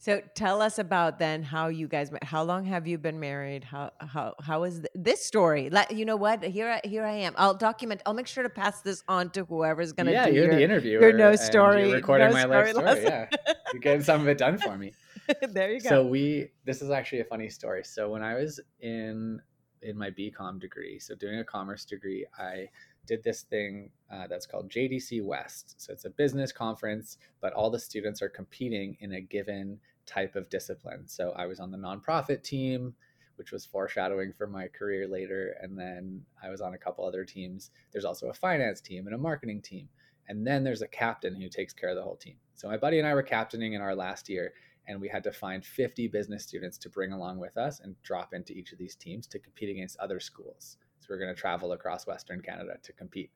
So 0.00 0.22
tell 0.34 0.62
us 0.62 0.78
about 0.78 1.18
then 1.18 1.42
how 1.42 1.66
you 1.68 1.88
guys 1.88 2.12
met. 2.12 2.22
How 2.22 2.44
long 2.44 2.64
have 2.66 2.86
you 2.86 2.98
been 2.98 3.18
married? 3.18 3.64
How 3.64 3.90
how 3.98 4.34
how 4.40 4.62
is 4.62 4.76
th- 4.76 4.90
this 4.94 5.24
story? 5.24 5.70
Let 5.70 5.90
you 5.90 6.04
know 6.04 6.14
what 6.14 6.44
here 6.44 6.70
I, 6.70 6.86
here 6.86 7.04
I 7.04 7.14
am. 7.14 7.34
I'll 7.36 7.54
document. 7.54 8.02
I'll 8.06 8.14
make 8.14 8.28
sure 8.28 8.44
to 8.44 8.48
pass 8.48 8.80
this 8.80 9.02
on 9.08 9.30
to 9.30 9.44
whoever's 9.44 9.92
going 9.92 10.06
to 10.06 10.12
yeah, 10.12 10.26
do 10.26 10.34
you're 10.34 10.44
your, 10.44 10.54
the 10.54 10.62
interviewer. 10.62 11.00
Your 11.00 11.12
no 11.12 11.34
story. 11.34 11.92
recording 11.92 12.28
no 12.28 12.32
my 12.32 12.44
life 12.44 12.70
story. 12.70 12.84
Lesson. 12.84 13.04
Yeah, 13.04 13.26
you're 13.72 13.80
getting 13.80 14.04
some 14.04 14.20
of 14.20 14.28
it 14.28 14.38
done 14.38 14.56
for 14.58 14.78
me. 14.78 14.92
there 15.48 15.72
you 15.72 15.80
go. 15.80 15.88
So 15.88 16.06
we. 16.06 16.52
This 16.64 16.80
is 16.80 16.90
actually 16.90 17.20
a 17.20 17.24
funny 17.24 17.48
story. 17.48 17.82
So 17.82 18.08
when 18.08 18.22
I 18.22 18.34
was 18.34 18.60
in 18.80 19.40
in 19.82 19.98
my 19.98 20.10
BCom 20.10 20.60
degree, 20.60 21.00
so 21.00 21.16
doing 21.16 21.40
a 21.40 21.44
commerce 21.44 21.84
degree, 21.84 22.24
I 22.38 22.68
did 23.08 23.24
this 23.24 23.42
thing 23.42 23.90
uh, 24.12 24.26
that's 24.28 24.46
called 24.46 24.70
JDC 24.70 25.24
West. 25.24 25.74
So 25.78 25.92
it's 25.92 26.04
a 26.04 26.10
business 26.10 26.52
conference, 26.52 27.16
but 27.40 27.54
all 27.54 27.70
the 27.70 27.78
students 27.78 28.22
are 28.22 28.28
competing 28.28 28.96
in 29.00 29.14
a 29.14 29.20
given 29.20 29.80
type 30.06 30.36
of 30.36 30.48
discipline. 30.50 31.08
So 31.08 31.32
I 31.34 31.46
was 31.46 31.58
on 31.58 31.70
the 31.70 31.78
nonprofit 31.78 32.42
team, 32.42 32.94
which 33.36 33.50
was 33.50 33.64
foreshadowing 33.64 34.32
for 34.36 34.46
my 34.46 34.68
career 34.68 35.08
later. 35.08 35.56
And 35.62 35.76
then 35.76 36.22
I 36.42 36.50
was 36.50 36.60
on 36.60 36.74
a 36.74 36.78
couple 36.78 37.06
other 37.06 37.24
teams. 37.24 37.70
There's 37.92 38.04
also 38.04 38.28
a 38.28 38.34
finance 38.34 38.80
team 38.80 39.06
and 39.06 39.14
a 39.14 39.18
marketing 39.18 39.62
team. 39.62 39.88
And 40.28 40.46
then 40.46 40.62
there's 40.62 40.82
a 40.82 40.88
captain 40.88 41.34
who 41.34 41.48
takes 41.48 41.72
care 41.72 41.88
of 41.88 41.96
the 41.96 42.02
whole 42.02 42.16
team. 42.16 42.36
So 42.54 42.68
my 42.68 42.76
buddy 42.76 42.98
and 42.98 43.08
I 43.08 43.14
were 43.14 43.22
captaining 43.22 43.72
in 43.72 43.80
our 43.80 43.94
last 43.94 44.28
year, 44.28 44.52
and 44.86 45.00
we 45.00 45.08
had 45.08 45.24
to 45.24 45.32
find 45.32 45.64
50 45.64 46.08
business 46.08 46.42
students 46.42 46.76
to 46.78 46.90
bring 46.90 47.12
along 47.12 47.38
with 47.38 47.56
us 47.56 47.80
and 47.80 47.96
drop 48.02 48.34
into 48.34 48.52
each 48.52 48.72
of 48.72 48.78
these 48.78 48.94
teams 48.94 49.26
to 49.28 49.38
compete 49.38 49.70
against 49.70 49.98
other 49.98 50.20
schools. 50.20 50.76
We're 51.08 51.18
going 51.18 51.34
to 51.34 51.40
travel 51.40 51.72
across 51.72 52.06
Western 52.06 52.40
Canada 52.40 52.76
to 52.82 52.92
compete. 52.92 53.30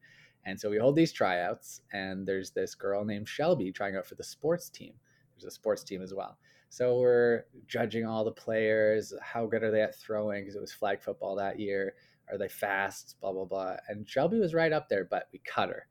And 0.45 0.59
so 0.59 0.69
we 0.69 0.79
hold 0.79 0.97
these 0.97 1.13
tryouts, 1.13 1.83
and 1.93 2.27
there's 2.27 2.51
this 2.51 2.75
girl 2.75 3.05
named 3.05 3.29
Shelby 3.29 3.71
trying 3.71 3.97
out 3.97 4.07
for 4.07 4.17
the 4.17 4.25
sports 4.25 4.69
team. 4.69 4.95
There's 5.35 5.45
a 5.45 5.55
sports 5.55 5.85
team 5.85 6.03
as 6.03 6.13
well. 6.13 6.37
So 6.69 6.99
we're 6.99 7.45
judging 7.67 8.07
all 8.07 8.25
the 8.25 8.33
players. 8.33 9.13
How 9.21 9.47
good 9.47 9.63
are 9.63 9.71
they 9.71 9.83
at 9.83 9.95
throwing? 9.95 10.43
Because 10.43 10.57
it 10.57 10.61
was 10.61 10.73
flag 10.73 11.03
football 11.03 11.37
that 11.37 11.61
year. 11.61 11.95
Are 12.31 12.39
they 12.39 12.49
fast? 12.49 13.17
Blah, 13.21 13.33
blah, 13.33 13.45
blah. 13.45 13.77
And 13.89 14.09
Shelby 14.09 14.39
was 14.39 14.55
right 14.55 14.73
up 14.73 14.89
there, 14.89 15.05
but 15.05 15.29
we 15.33 15.41
cut 15.45 15.69
her. 15.69 15.87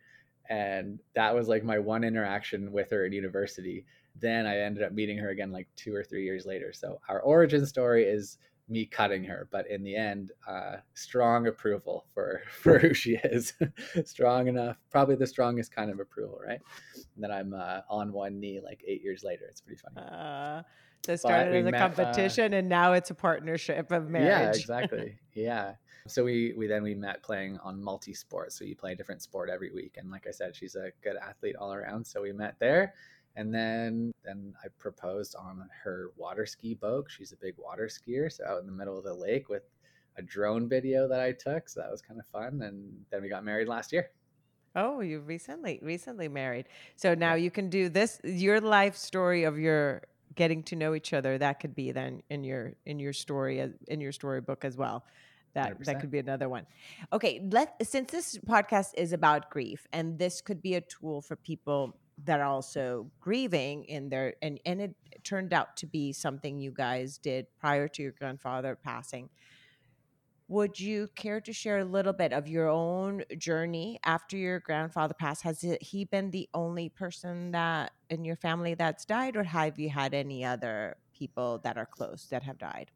And 0.50 1.00
that 1.14 1.36
was 1.36 1.48
like 1.48 1.64
my 1.64 1.80
one 1.80 2.04
interaction 2.04 2.72
with 2.72 2.90
her 2.90 3.06
at 3.06 3.14
university. 3.14 3.86
Then 4.20 4.46
I 4.46 4.58
ended 4.58 4.84
up 4.84 4.92
meeting 4.92 5.18
her 5.20 5.30
again 5.30 5.52
like 5.52 5.68
two 5.76 5.96
or 5.96 6.04
three 6.04 6.24
years 6.24 6.46
later. 6.46 6.74
So 6.74 7.00
our 7.08 7.22
origin 7.22 7.66
story 7.66 8.04
is 8.06 8.38
me 8.70 8.86
cutting 8.86 9.24
her, 9.26 9.48
but 9.52 9.68
in 9.70 9.84
the 9.84 9.96
end, 9.96 10.32
uh, 10.48 10.78
strong 10.94 11.48
approval 11.48 12.06
for 12.14 12.42
for 12.52 12.80
who 12.80 12.94
she 12.94 13.16
is, 13.24 13.54
strong 14.06 14.48
enough, 14.48 14.78
probably 14.90 15.16
the 15.16 15.28
strongest 15.28 15.74
kind 15.74 15.92
of 15.92 16.00
approval, 16.00 16.40
right? 16.46 16.62
And 17.16 17.24
then 17.24 17.32
I'm 17.32 17.54
uh, 17.54 17.82
on 17.90 18.14
one 18.14 18.40
knee 18.40 18.62
like 18.64 18.84
eight 18.88 19.04
years 19.04 19.24
later. 19.24 19.46
It's 19.50 19.62
pretty 19.62 19.82
funny. 19.82 20.06
Uh, 20.08 20.64
So 21.04 21.14
it 21.14 21.18
started 21.18 21.56
as 21.56 21.66
a 21.66 21.72
met, 21.72 21.82
uh 21.82 21.88
competition 21.90 22.54
uh, 22.54 22.58
and 22.58 22.70
now 22.70 22.94
it's 22.94 23.10
a 23.10 23.16
partnership 23.16 23.92
of 23.92 24.10
marriage. 24.10 24.28
Yeah, 24.28 24.50
exactly. 24.52 25.20
yeah. 25.34 25.76
So 26.08 26.24
we 26.24 26.54
we 26.58 26.68
then 26.68 26.84
we 26.84 26.94
met 26.96 27.24
playing 27.24 27.58
on 27.60 27.82
multi 27.82 28.14
sport. 28.14 28.54
So 28.54 28.66
you 28.66 28.76
play 28.76 28.94
a 28.94 28.96
different 28.96 29.22
sport 29.22 29.50
every 29.50 29.72
week. 29.72 29.96
And 29.98 30.12
like 30.12 30.28
I 30.28 30.32
said, 30.32 30.56
she's 30.56 30.76
a 30.76 30.92
good 31.04 31.16
athlete 31.18 31.56
all 31.56 31.74
around. 31.74 32.06
So 32.06 32.22
we 32.22 32.32
met 32.34 32.56
there. 32.60 32.94
And 33.36 33.54
then 33.54 34.12
then 34.24 34.54
I 34.64 34.68
proposed 34.78 35.36
on 35.36 35.70
her 35.84 36.12
water 36.18 36.46
ski 36.46 36.74
boat. 36.74 37.08
She's 37.10 37.32
a 37.32 37.38
big 37.38 37.56
water 37.58 37.88
skier. 37.88 38.32
So 38.32 38.46
out 38.46 38.60
in 38.60 38.66
the 38.66 38.74
middle 38.74 38.98
of 38.98 39.04
the 39.04 39.14
lake 39.14 39.50
with 39.50 39.64
a 40.18 40.22
drone 40.22 40.68
video 40.68 41.08
that 41.08 41.20
I 41.20 41.32
took. 41.32 41.70
So 41.70 41.80
that 41.80 41.90
was 41.90 42.02
kind 42.02 42.20
of 42.20 42.26
fun. 42.28 42.62
And 42.62 42.92
then 43.10 43.22
we 43.22 43.30
got 43.30 43.44
married 43.44 43.68
last 43.68 43.92
year. 43.92 44.10
Oh, 44.76 45.02
you 45.02 45.20
recently 45.20 45.80
recently 45.82 46.28
married. 46.28 46.68
So 46.96 47.14
now 47.14 47.36
you 47.36 47.52
can 47.52 47.70
do 47.70 47.90
this 47.90 48.20
your 48.24 48.62
life 48.62 48.96
story 48.96 49.44
of 49.44 49.60
your 49.60 50.04
getting 50.36 50.64
to 50.64 50.76
know 50.76 50.94
each 50.94 51.14
other. 51.14 51.38
That 51.38 51.60
could 51.60 51.76
be 51.76 51.92
then 51.92 52.24
in 52.30 52.44
your 52.44 52.74
in 52.86 53.00
your 53.00 53.14
story 53.14 53.62
uh, 53.62 53.70
in 53.88 54.00
your 54.00 54.12
storybook 54.12 54.64
as 54.64 54.78
well. 54.78 55.06
That 55.54 55.78
100%. 55.80 55.86
that 55.86 56.00
could 56.00 56.12
be 56.12 56.20
another 56.20 56.48
one. 56.48 56.66
Okay, 57.12 57.46
let 57.52 57.76
since 57.86 58.12
this 58.12 58.38
podcast 58.48 58.92
is 58.96 59.12
about 59.12 59.50
grief 59.50 59.86
and 59.92 60.18
this 60.18 60.42
could 60.42 60.62
be 60.62 60.76
a 60.76 60.82
tool 60.82 61.22
for 61.22 61.36
people 61.36 61.98
that 62.26 62.40
are 62.40 62.48
also 62.48 63.12
grieving 63.20 63.84
in 63.86 64.10
their 64.10 64.36
and 64.42 64.60
and 64.66 64.82
it 64.82 64.96
turned 65.24 65.54
out 65.54 65.78
to 65.78 65.86
be 65.86 66.14
something 66.14 66.60
you 66.60 66.72
guys 66.72 67.18
did 67.18 67.48
prior 67.60 67.88
to 67.88 68.02
your 68.02 68.12
grandfather 68.12 68.76
passing 68.76 69.30
would 70.52 70.78
you 70.78 71.08
care 71.16 71.40
to 71.40 71.54
share 71.54 71.78
a 71.78 71.86
little 71.86 72.12
bit 72.12 72.34
of 72.34 72.46
your 72.46 72.68
own 72.68 73.24
journey 73.38 73.98
after 74.04 74.36
your 74.36 74.60
grandfather 74.60 75.14
passed? 75.14 75.44
Has 75.44 75.66
he 75.80 76.04
been 76.04 76.30
the 76.30 76.50
only 76.54 76.90
person 76.90 77.52
that 77.52 77.94
in 78.10 78.26
your 78.26 78.36
family 78.36 78.74
that's 78.74 79.06
died, 79.06 79.38
or 79.38 79.44
have 79.44 79.80
you 79.80 79.90
had 79.90 80.14
any 80.14 80.44
other 80.44 80.98
people 81.14 81.62
that 81.64 81.78
are 81.78 81.86
close 81.86 82.28
that 82.32 82.44
have 82.44 82.58
died? 82.58 82.92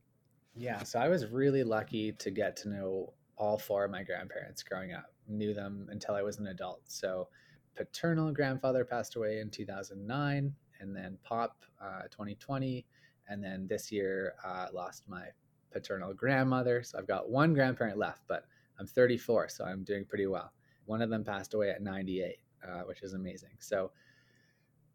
Yeah, 0.54 0.84
so 0.84 1.00
I 1.00 1.08
was 1.08 1.28
really 1.28 1.64
lucky 1.64 2.12
to 2.12 2.30
get 2.30 2.58
to 2.58 2.70
know 2.70 3.14
all 3.38 3.58
four 3.58 3.86
of 3.86 3.92
my 3.92 4.04
grandparents 4.04 4.62
growing 4.62 4.92
up. 4.92 5.14
Knew 5.30 5.54
them 5.54 5.88
until 5.90 6.16
I 6.16 6.24
was 6.24 6.40
an 6.40 6.48
adult. 6.48 6.82
So, 6.88 7.30
paternal 7.76 8.32
grandfather 8.32 8.86
passed 8.86 9.16
away 9.16 9.40
in 9.40 9.50
2009, 9.50 10.54
and 10.80 10.96
then 10.96 11.18
Pop 11.24 11.64
uh, 11.82 12.04
2020, 12.12 12.86
and 13.28 13.44
then 13.44 13.68
this 13.68 13.92
year 13.92 14.36
uh, 14.46 14.68
lost 14.74 15.04
my 15.08 15.26
paternal 15.72 16.14
grandmother. 16.14 16.84
So 16.84 16.98
I've 16.98 17.08
got 17.08 17.30
one 17.30 17.54
grandparent 17.54 17.98
left, 17.98 18.24
but 18.28 18.46
I'm 18.80 18.88
34, 18.88 19.50
so 19.50 19.66
I'm 19.66 19.84
doing 19.84 20.06
pretty 20.06 20.28
well. 20.28 20.52
One 20.86 21.02
of 21.02 21.10
them 21.10 21.24
passed 21.24 21.54
away 21.54 21.70
at 21.70 21.82
98, 21.82 22.38
uh, 22.64 22.82
which 22.82 23.02
is 23.02 23.14
amazing. 23.14 23.58
So 23.60 23.92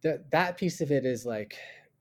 th- 0.03 0.21
that 0.31 0.57
piece 0.57 0.81
of 0.81 0.91
it 0.91 1.05
is 1.05 1.27
like 1.27 1.57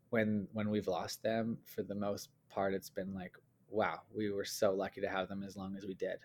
when 0.10 0.48
when 0.54 0.70
we've 0.70 0.88
lost 0.88 1.24
them, 1.24 1.58
for 1.66 1.84
the 1.84 1.96
most 1.96 2.30
part, 2.50 2.74
it's 2.74 2.90
been 2.90 3.14
like, 3.14 3.34
wow, 3.70 4.02
we 4.16 4.32
were 4.32 4.46
so 4.46 4.74
lucky 4.74 5.02
to 5.02 5.10
have 5.10 5.28
them 5.28 5.44
as 5.44 5.56
long 5.56 5.76
as 5.76 5.86
we 5.86 5.94
did. 5.94 6.18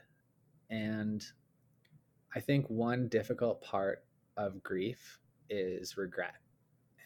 And 0.70 1.24
I 2.34 2.40
think 2.40 2.68
one 2.68 3.08
difficult 3.08 3.62
part 3.62 4.04
of 4.36 4.62
grief 4.62 5.18
is 5.50 5.96
regret. 5.96 6.34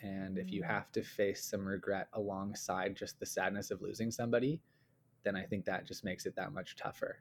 And 0.02 0.38
if 0.38 0.52
you 0.52 0.62
mm. 0.62 0.66
have 0.66 0.92
to 0.92 1.02
face 1.02 1.44
some 1.44 1.66
regret 1.66 2.08
alongside 2.12 2.96
just 2.96 3.18
the 3.18 3.26
sadness 3.26 3.70
of 3.70 3.82
losing 3.82 4.10
somebody, 4.10 4.60
then 5.24 5.36
I 5.36 5.44
think 5.44 5.64
that 5.64 5.86
just 5.86 6.04
makes 6.04 6.26
it 6.26 6.36
that 6.36 6.52
much 6.52 6.76
tougher. 6.76 7.18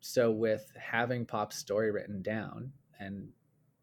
So, 0.00 0.30
with 0.30 0.70
having 0.76 1.26
Pop's 1.26 1.56
story 1.56 1.90
written 1.90 2.22
down 2.22 2.72
and 3.00 3.28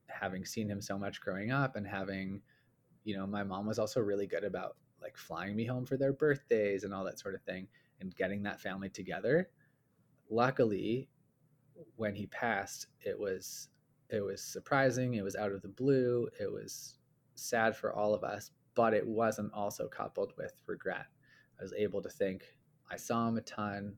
having 0.08 0.46
seen 0.46 0.70
him 0.70 0.82
so 0.82 0.98
much 0.98 1.22
growing 1.22 1.52
up 1.52 1.76
and 1.76 1.86
having, 1.86 2.42
you 3.04 3.18
know, 3.18 3.28
my 3.28 3.44
mom 3.44 3.66
was 3.66 3.80
also 3.80 4.00
really 4.00 4.28
good 4.28 4.44
about 4.44 4.78
like 5.02 5.18
flying 5.18 5.56
me 5.56 5.66
home 5.66 5.86
for 5.86 5.98
their 5.98 6.14
birthdays 6.14 6.84
and 6.84 6.94
all 6.94 7.04
that 7.04 7.20
sort 7.20 7.36
of 7.36 7.42
thing 7.44 7.68
and 8.00 8.16
getting 8.16 8.44
that 8.44 8.62
family 8.62 8.90
together. 8.90 9.50
Luckily, 10.30 11.10
when 11.96 12.16
he 12.16 12.28
passed, 12.28 12.88
it 13.02 13.20
was 13.20 13.70
it 14.16 14.24
was 14.24 14.42
surprising, 14.42 15.16
it 15.16 15.24
was 15.24 15.36
out 15.36 15.52
of 15.52 15.62
the 15.62 15.68
blue, 15.68 16.28
it 16.40 16.52
was 16.52 16.98
sad 17.36 17.76
for 17.76 17.94
all 17.94 18.14
of 18.14 18.24
us, 18.24 18.52
but 18.76 18.94
it 18.94 19.06
wasn't 19.06 19.54
also 19.54 19.88
coupled 19.88 20.34
with 20.38 20.54
regret. 20.68 21.06
I 21.60 21.64
was 21.64 21.74
able 21.74 22.02
to 22.02 22.10
think, 22.10 22.44
I 22.92 22.98
saw 22.98 23.28
him 23.28 23.38
a 23.38 23.42
ton. 23.42 23.96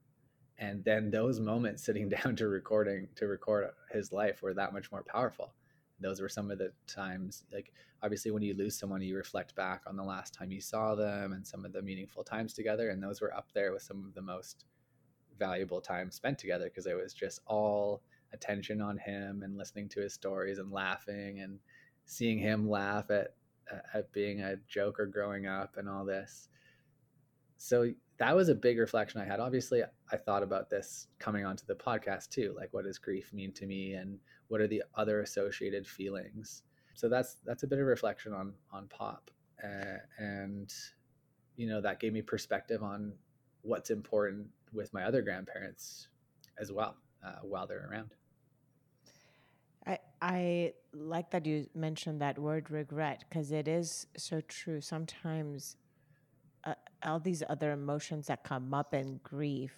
And 0.59 0.83
then 0.83 1.11
those 1.11 1.39
moments 1.39 1.83
sitting 1.83 2.09
down 2.23 2.35
to 2.37 2.47
recording 2.47 3.07
to 3.15 3.27
record 3.27 3.69
his 3.91 4.11
life 4.11 4.41
were 4.41 4.53
that 4.53 4.73
much 4.73 4.91
more 4.91 5.03
powerful. 5.03 5.53
Those 5.99 6.21
were 6.21 6.29
some 6.29 6.51
of 6.51 6.59
the 6.59 6.71
times, 6.85 7.43
like 7.51 7.71
obviously 8.03 8.31
when 8.31 8.43
you 8.43 8.53
lose 8.53 8.77
someone, 8.77 9.01
you 9.01 9.15
reflect 9.15 9.55
back 9.55 9.81
on 9.87 9.95
the 9.95 10.03
last 10.03 10.33
time 10.33 10.51
you 10.51 10.61
saw 10.61 10.93
them 10.93 11.33
and 11.33 11.45
some 11.45 11.65
of 11.65 11.73
the 11.73 11.81
meaningful 11.81 12.23
times 12.23 12.53
together. 12.53 12.89
And 12.89 13.01
those 13.01 13.21
were 13.21 13.35
up 13.35 13.49
there 13.53 13.73
with 13.73 13.81
some 13.81 14.05
of 14.05 14.13
the 14.13 14.21
most 14.21 14.65
valuable 15.39 15.81
time 15.81 16.11
spent 16.11 16.37
together 16.37 16.65
because 16.65 16.85
it 16.85 16.95
was 16.95 17.13
just 17.13 17.41
all 17.47 18.01
attention 18.33 18.81
on 18.81 18.97
him 18.97 19.41
and 19.43 19.57
listening 19.57 19.89
to 19.89 20.01
his 20.01 20.13
stories 20.13 20.59
and 20.59 20.71
laughing 20.71 21.39
and 21.39 21.59
seeing 22.05 22.37
him 22.37 22.69
laugh 22.69 23.09
at 23.09 23.35
at 23.93 24.11
being 24.13 24.41
a 24.41 24.55
joker 24.67 25.05
growing 25.05 25.45
up 25.45 25.77
and 25.77 25.89
all 25.89 26.05
this. 26.05 26.49
So 27.57 27.91
that 28.17 28.35
was 28.35 28.49
a 28.49 28.55
big 28.55 28.77
reflection 28.77 29.19
I 29.19 29.25
had. 29.25 29.39
Obviously, 29.39 29.83
I 30.11 30.17
thought 30.17 30.43
about 30.43 30.69
this 30.69 31.07
coming 31.19 31.45
onto 31.45 31.65
the 31.65 31.75
podcast 31.75 32.29
too. 32.29 32.53
Like, 32.55 32.69
what 32.71 32.85
does 32.85 32.97
grief 32.97 33.33
mean 33.33 33.51
to 33.53 33.65
me, 33.65 33.93
and 33.93 34.19
what 34.47 34.61
are 34.61 34.67
the 34.67 34.83
other 34.95 35.21
associated 35.21 35.87
feelings? 35.87 36.63
So 36.93 37.09
that's 37.09 37.37
that's 37.45 37.63
a 37.63 37.67
bit 37.67 37.79
of 37.79 37.85
reflection 37.85 38.33
on 38.33 38.53
on 38.71 38.87
pop, 38.87 39.29
uh, 39.63 39.97
and 40.17 40.73
you 41.55 41.67
know 41.67 41.81
that 41.81 41.99
gave 41.99 42.13
me 42.13 42.21
perspective 42.21 42.83
on 42.83 43.13
what's 43.63 43.89
important 43.89 44.47
with 44.73 44.93
my 44.93 45.03
other 45.03 45.21
grandparents 45.21 46.07
as 46.59 46.71
well 46.71 46.95
uh, 47.23 47.39
while 47.41 47.67
they're 47.67 47.87
around. 47.89 48.13
I 49.85 49.99
I 50.21 50.73
like 50.93 51.31
that 51.31 51.45
you 51.45 51.67
mentioned 51.75 52.21
that 52.21 52.37
word 52.37 52.71
regret 52.71 53.25
because 53.27 53.51
it 53.51 53.67
is 53.67 54.07
so 54.17 54.41
true. 54.41 54.81
Sometimes 54.81 55.77
uh, 56.63 56.73
all 57.03 57.19
these 57.19 57.43
other 57.49 57.71
emotions 57.71 58.27
that 58.27 58.43
come 58.43 58.73
up 58.73 58.93
in 58.93 59.19
grief 59.23 59.73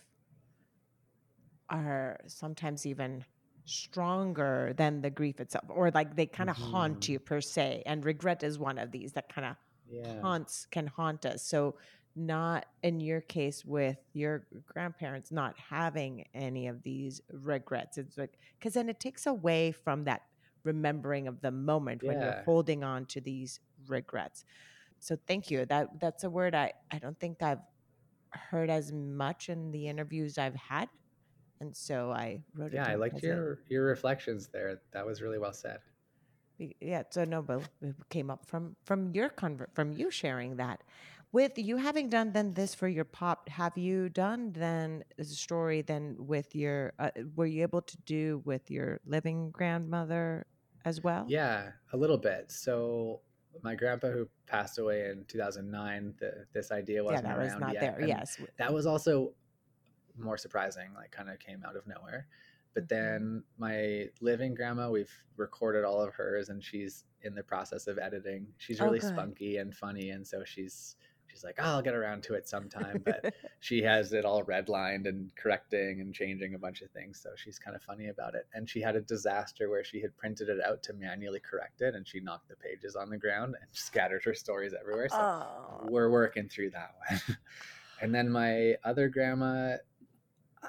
are 1.70 2.20
sometimes 2.26 2.86
even 2.86 3.24
stronger 3.66 4.74
than 4.76 5.02
the 5.02 5.10
grief 5.12 5.40
itself 5.40 5.66
or 5.70 5.92
like 5.92 6.16
they 6.16 6.26
kind 6.26 6.50
of 6.50 6.58
mm-hmm. 6.58 6.72
haunt 6.72 7.08
you 7.08 7.20
per 7.20 7.40
se 7.40 7.84
and 7.86 8.04
regret 8.04 8.42
is 8.42 8.58
one 8.58 8.80
of 8.80 8.92
these 8.92 9.12
that 9.12 9.32
kind 9.34 9.46
of 9.46 9.56
yeah. 9.88 10.20
haunts 10.22 10.66
can 10.72 10.88
haunt 10.88 11.24
us 11.26 11.44
so 11.44 11.76
not 12.16 12.66
in 12.84 13.00
your 13.00 13.22
case 13.22 13.64
with 13.64 13.98
your 14.14 14.46
grandparents 14.66 15.32
not 15.32 15.56
having 15.58 16.26
any 16.34 16.68
of 16.68 16.82
these 16.84 17.22
regrets 17.32 17.98
it's 17.98 18.18
like 18.18 18.38
because 18.58 18.74
then 18.74 18.90
it 18.90 19.00
takes 19.00 19.26
away 19.26 19.72
from 19.72 20.04
that 20.04 20.24
remembering 20.64 21.28
of 21.28 21.40
the 21.42 21.52
moment 21.52 22.02
yeah. 22.04 22.10
when 22.10 22.22
you're 22.22 22.42
holding 22.46 22.84
on 22.84 23.06
to 23.06 23.22
these 23.22 23.60
regrets 23.88 24.44
so 25.00 25.18
thank 25.28 25.50
you. 25.50 25.66
That 25.66 26.00
that's 26.00 26.24
a 26.24 26.30
word 26.30 26.54
I 26.54 26.74
I 26.92 27.00
don't 27.00 27.20
think 27.20 27.42
I've 27.42 27.62
heard 28.32 28.70
as 28.70 28.92
much 28.92 29.50
in 29.50 29.72
the 29.72 29.88
interviews 29.88 30.38
I've 30.38 30.56
had, 30.56 30.90
and 31.60 31.76
so 31.76 32.12
I 32.12 32.42
wrote. 32.54 32.74
Yeah, 32.74 32.88
I 32.88 32.96
liked 32.96 33.24
your 33.24 33.54
a, 33.54 33.58
your 33.70 33.86
reflections 33.86 34.50
there. 34.52 34.82
That 34.92 35.06
was 35.06 35.22
really 35.22 35.40
well 35.40 35.54
said. 35.54 35.80
Yeah, 36.82 37.04
so 37.10 37.24
no, 37.24 37.42
but 37.42 37.62
it 37.82 37.96
came 38.10 38.30
up 38.30 38.46
from 38.46 38.76
from 38.84 39.14
your 39.14 39.30
convert 39.30 39.74
from 39.74 39.94
you 39.94 40.12
sharing 40.12 40.58
that. 40.58 40.84
With 41.32 41.58
you 41.58 41.78
having 41.78 42.10
done 42.10 42.32
then 42.32 42.54
this 42.54 42.74
for 42.74 42.88
your 42.88 43.06
pop, 43.06 43.50
have 43.50 43.78
you 43.78 44.10
done 44.10 44.52
then 44.54 45.04
a 45.20 45.24
story 45.24 45.84
then 45.84 46.16
with 46.18 46.56
your? 46.56 46.94
Uh, 46.98 47.12
were 47.36 47.46
you 47.46 47.62
able 47.62 47.84
to 47.84 47.98
do 48.06 48.42
with 48.46 48.72
your 48.72 49.00
living 49.06 49.52
grandmother 49.52 50.48
as 50.86 51.04
well? 51.04 51.26
Yeah, 51.28 51.70
a 51.94 51.98
little 51.98 52.18
bit. 52.18 52.52
So 52.52 53.22
my 53.64 53.76
grandpa 53.76 54.10
who 54.10 54.28
passed 54.48 54.80
away 54.80 55.10
in 55.10 55.26
2009 55.28 56.14
the, 56.20 56.46
this 56.54 56.72
idea 56.72 57.04
wasn't 57.04 57.24
yeah, 57.24 57.30
that 57.30 57.38
around 57.38 57.46
was 57.46 57.60
not 57.60 57.74
yet. 57.74 57.82
there 57.82 57.96
and 58.00 58.08
yes 58.08 58.38
that 58.58 58.74
was 58.74 58.86
also 58.86 59.34
more 60.18 60.38
surprising 60.38 60.90
like 60.96 61.12
kind 61.12 61.30
of 61.30 61.40
came 61.40 61.64
out 61.66 61.76
of 61.76 61.86
nowhere 61.88 62.28
but 62.74 62.88
mm-hmm. 62.88 62.96
then 62.96 63.44
my 63.58 64.06
living 64.22 64.54
grandma 64.54 64.90
we've 64.90 65.14
recorded 65.38 65.84
all 65.84 66.02
of 66.02 66.14
hers 66.14 66.50
and 66.50 66.64
she's 66.64 67.06
in 67.24 67.36
the 67.36 67.44
process 67.44 67.88
of 67.88 67.98
editing 67.98 68.48
she's 68.58 68.80
oh, 68.82 68.86
really 68.86 69.02
oh, 69.04 69.08
spunky 69.08 69.58
and 69.58 69.76
funny 69.76 70.10
and 70.12 70.26
so 70.26 70.44
she's 70.46 70.96
she's 71.30 71.44
like, 71.44 71.56
oh, 71.60 71.64
I'll 71.64 71.82
get 71.82 71.94
around 71.94 72.24
to 72.24 72.34
it 72.34 72.48
sometime. 72.48 73.04
But 73.10 73.34
she 73.60 73.82
has 73.84 74.14
it 74.14 74.26
all 74.26 74.44
redlined 74.44 75.08
and 75.08 75.32
correcting 75.36 76.02
and 76.02 76.14
changing 76.14 76.54
a 76.54 76.60
bunch 76.60 76.82
of 76.82 76.90
things. 76.92 77.20
So 77.22 77.30
she's 77.36 77.58
kind 77.58 77.76
of 77.76 77.82
funny 77.82 78.10
about 78.10 78.36
it. 78.36 78.48
And 78.54 78.70
she 78.70 78.82
had 78.82 78.96
a 78.96 79.02
disaster 79.02 79.70
where 79.70 79.84
she 79.84 80.02
had 80.02 80.16
printed 80.18 80.50
it 80.50 80.60
out 80.66 80.84
to 80.84 80.94
manually 80.94 81.40
correct 81.40 81.82
it 81.82 81.96
and 81.96 82.08
she 82.08 82.20
knocked 82.20 82.50
the 82.50 82.56
pages 82.56 82.96
on 82.96 83.10
the 83.10 83.18
ground 83.18 83.56
and 83.60 83.70
scattered 83.72 84.24
her 84.26 84.34
stories 84.34 84.74
everywhere. 84.80 85.10
So 85.10 85.18
oh. 85.18 85.88
we're 85.90 86.10
working 86.10 86.50
through 86.50 86.72
that 86.72 86.96
one. 87.10 87.38
and 88.02 88.14
then 88.14 88.30
my 88.30 88.76
other 88.84 89.08
grandma, 89.08 89.78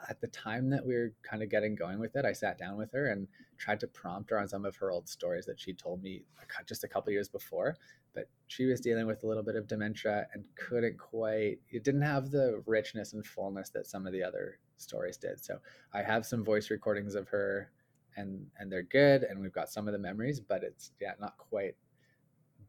at 0.08 0.20
the 0.20 0.28
time 0.28 0.70
that 0.70 0.86
we 0.86 0.94
were 0.94 1.12
kind 1.22 1.42
of 1.42 1.50
getting 1.50 1.74
going 1.74 1.98
with 1.98 2.14
it, 2.16 2.24
I 2.24 2.32
sat 2.32 2.58
down 2.58 2.76
with 2.76 2.92
her 2.92 3.06
and 3.06 3.26
tried 3.58 3.80
to 3.80 3.86
prompt 3.88 4.30
her 4.30 4.38
on 4.38 4.48
some 4.48 4.64
of 4.64 4.76
her 4.76 4.90
old 4.90 5.08
stories 5.08 5.46
that 5.46 5.60
she 5.60 5.72
told 5.74 6.02
me 6.02 6.22
just 6.66 6.84
a 6.84 6.88
couple 6.88 7.12
years 7.12 7.28
before. 7.28 7.76
But 8.14 8.28
she 8.48 8.66
was 8.66 8.80
dealing 8.80 9.06
with 9.06 9.22
a 9.22 9.26
little 9.26 9.42
bit 9.42 9.56
of 9.56 9.68
dementia 9.68 10.26
and 10.34 10.44
couldn't 10.56 10.98
quite, 10.98 11.58
it 11.70 11.84
didn't 11.84 12.02
have 12.02 12.30
the 12.30 12.62
richness 12.66 13.12
and 13.12 13.24
fullness 13.24 13.70
that 13.70 13.86
some 13.86 14.06
of 14.06 14.12
the 14.12 14.22
other 14.22 14.58
stories 14.76 15.16
did. 15.16 15.42
So 15.44 15.58
I 15.92 16.02
have 16.02 16.26
some 16.26 16.44
voice 16.44 16.70
recordings 16.70 17.14
of 17.14 17.28
her 17.28 17.70
and 18.16 18.46
and 18.58 18.70
they're 18.70 18.82
good 18.82 19.22
and 19.22 19.40
we've 19.40 19.52
got 19.52 19.68
some 19.68 19.86
of 19.86 19.92
the 19.92 19.98
memories, 19.98 20.40
but 20.40 20.62
it's 20.62 20.92
yeah, 21.00 21.12
not 21.20 21.36
quite 21.38 21.76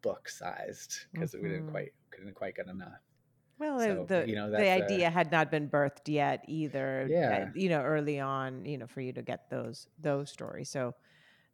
book 0.01 0.29
sized 0.29 1.05
because 1.13 1.31
mm-hmm. 1.31 1.43
we 1.43 1.49
didn't 1.49 1.63
mm-hmm. 1.63 1.71
quite 1.71 1.93
couldn't 2.11 2.35
quite 2.35 2.55
get 2.55 2.67
enough. 2.67 2.99
Well, 3.59 3.79
so, 3.79 4.05
the 4.07 4.27
you 4.27 4.35
know, 4.35 4.49
the 4.49 4.69
idea 4.69 5.07
a, 5.07 5.11
had 5.11 5.31
not 5.31 5.51
been 5.51 5.69
birthed 5.69 6.07
yet 6.07 6.43
either. 6.47 7.07
Yeah, 7.09 7.49
you 7.53 7.69
know, 7.69 7.81
early 7.81 8.19
on, 8.19 8.65
you 8.65 8.77
know, 8.77 8.87
for 8.87 9.01
you 9.01 9.13
to 9.13 9.21
get 9.21 9.49
those 9.49 9.87
those 9.99 10.31
stories. 10.31 10.69
So 10.69 10.95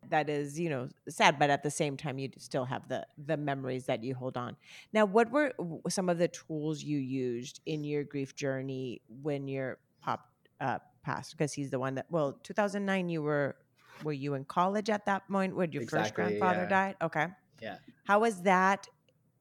that 0.10 0.30
is, 0.30 0.60
you 0.60 0.70
know, 0.70 0.90
sad, 1.10 1.38
but 1.40 1.50
at 1.50 1.64
the 1.64 1.72
same 1.72 1.98
time, 1.98 2.18
you 2.18 2.30
still 2.38 2.66
have 2.66 2.88
the 2.88 3.06
the 3.26 3.38
memories 3.38 3.86
that 3.86 4.04
you 4.04 4.16
hold 4.16 4.38
on. 4.38 4.56
Now, 4.94 5.06
what 5.06 5.32
were 5.32 5.54
some 5.90 6.10
of 6.10 6.18
the 6.18 6.28
tools 6.28 6.84
you 6.84 6.98
used 6.98 7.62
in 7.66 7.84
your 7.84 8.04
grief 8.04 8.36
journey 8.36 9.02
when 9.22 9.48
your 9.48 9.80
pop 10.02 10.30
uh, 10.62 10.80
passed? 11.04 11.32
Because 11.32 11.54
he's 11.54 11.72
the 11.72 11.80
one 11.80 11.96
that. 11.96 12.06
Well, 12.10 12.40
2009, 12.44 13.10
you 13.10 13.22
were 13.22 13.56
were 14.04 14.14
you 14.14 14.36
in 14.36 14.46
college 14.46 14.90
at 14.90 15.06
that 15.08 15.28
point 15.30 15.56
when 15.56 15.72
your 15.72 15.84
exactly, 15.84 16.04
first 16.04 16.16
grandfather 16.16 16.64
yeah. 16.64 16.70
died? 16.70 16.96
Okay. 17.02 17.28
Yeah. 17.62 17.78
How 18.06 18.20
was 18.20 18.42
that 18.44 18.88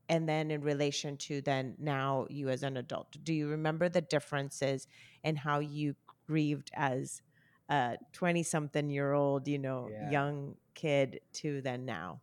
and 0.08 0.28
then 0.28 0.50
in 0.50 0.62
relation 0.62 1.16
to 1.16 1.40
then 1.42 1.74
now 1.78 2.26
you 2.30 2.48
as 2.48 2.62
an 2.62 2.76
adult 2.76 3.16
do 3.24 3.34
you 3.34 3.48
remember 3.48 3.88
the 3.88 4.00
differences 4.00 4.86
in 5.24 5.34
how 5.34 5.58
you 5.58 5.96
grieved 6.26 6.70
as 6.74 7.22
a 7.68 7.96
20 8.12 8.42
something 8.42 8.90
year 8.90 9.12
old 9.12 9.48
you 9.48 9.58
know 9.58 9.88
yeah. 9.90 10.10
young 10.10 10.54
kid 10.74 11.20
to 11.32 11.60
then 11.62 11.84
now 11.84 12.20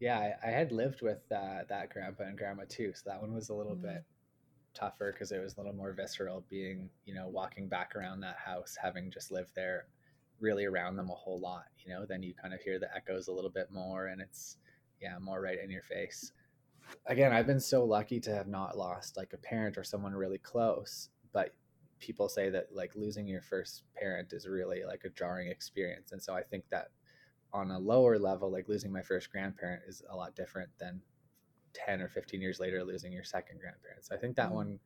yeah 0.00 0.18
i, 0.18 0.48
I 0.48 0.50
had 0.50 0.72
lived 0.72 1.02
with 1.02 1.20
uh, 1.32 1.62
that 1.68 1.90
grandpa 1.90 2.24
and 2.24 2.38
grandma 2.38 2.64
too 2.68 2.92
so 2.94 3.10
that 3.10 3.20
one 3.20 3.34
was 3.34 3.48
a 3.48 3.54
little 3.54 3.76
mm. 3.76 3.82
bit 3.82 4.04
tougher 4.74 5.12
because 5.12 5.30
it 5.30 5.40
was 5.40 5.54
a 5.54 5.60
little 5.60 5.74
more 5.74 5.92
visceral 5.92 6.44
being 6.50 6.88
you 7.06 7.14
know 7.14 7.28
walking 7.28 7.68
back 7.68 7.94
around 7.94 8.20
that 8.20 8.36
house 8.36 8.76
having 8.80 9.10
just 9.10 9.30
lived 9.30 9.54
there 9.54 9.86
really 10.40 10.64
around 10.64 10.96
them 10.96 11.10
a 11.10 11.14
whole 11.14 11.38
lot 11.40 11.66
you 11.84 11.92
know 11.92 12.04
then 12.04 12.22
you 12.22 12.34
kind 12.34 12.52
of 12.52 12.60
hear 12.60 12.78
the 12.78 12.94
echoes 12.94 13.28
a 13.28 13.32
little 13.32 13.50
bit 13.50 13.70
more 13.70 14.06
and 14.06 14.20
it's 14.20 14.56
yeah 15.00 15.16
more 15.20 15.40
right 15.40 15.58
in 15.62 15.70
your 15.70 15.82
face 15.82 16.32
again, 17.06 17.32
I've 17.32 17.46
been 17.46 17.60
so 17.60 17.84
lucky 17.84 18.20
to 18.20 18.34
have 18.34 18.48
not 18.48 18.76
lost 18.76 19.16
like 19.16 19.32
a 19.32 19.38
parent 19.38 19.76
or 19.76 19.84
someone 19.84 20.14
really 20.14 20.38
close, 20.38 21.08
but 21.32 21.54
people 22.04 22.28
say 22.28 22.50
that 22.50 22.66
like 22.74 22.92
losing 22.94 23.26
your 23.26 23.40
first 23.40 23.84
parent 23.96 24.32
is 24.34 24.46
really 24.46 24.84
like 24.86 25.02
a 25.04 25.10
jarring 25.10 25.48
experience. 25.48 26.12
And 26.12 26.22
so 26.22 26.34
I 26.34 26.42
think 26.42 26.64
that 26.70 26.88
on 27.52 27.70
a 27.70 27.78
lower 27.78 28.18
level, 28.18 28.52
like 28.52 28.68
losing 28.68 28.92
my 28.92 29.00
first 29.00 29.30
grandparent 29.30 29.82
is 29.88 30.02
a 30.10 30.16
lot 30.16 30.36
different 30.36 30.68
than 30.78 31.00
10 31.72 32.02
or 32.02 32.08
15 32.08 32.42
years 32.42 32.60
later 32.60 32.84
losing 32.84 33.10
your 33.10 33.24
second 33.24 33.58
grandparent. 33.58 34.04
So 34.04 34.14
I 34.14 34.18
think 34.18 34.36
that 34.36 34.46
mm-hmm. 34.46 34.56
one 34.56 34.78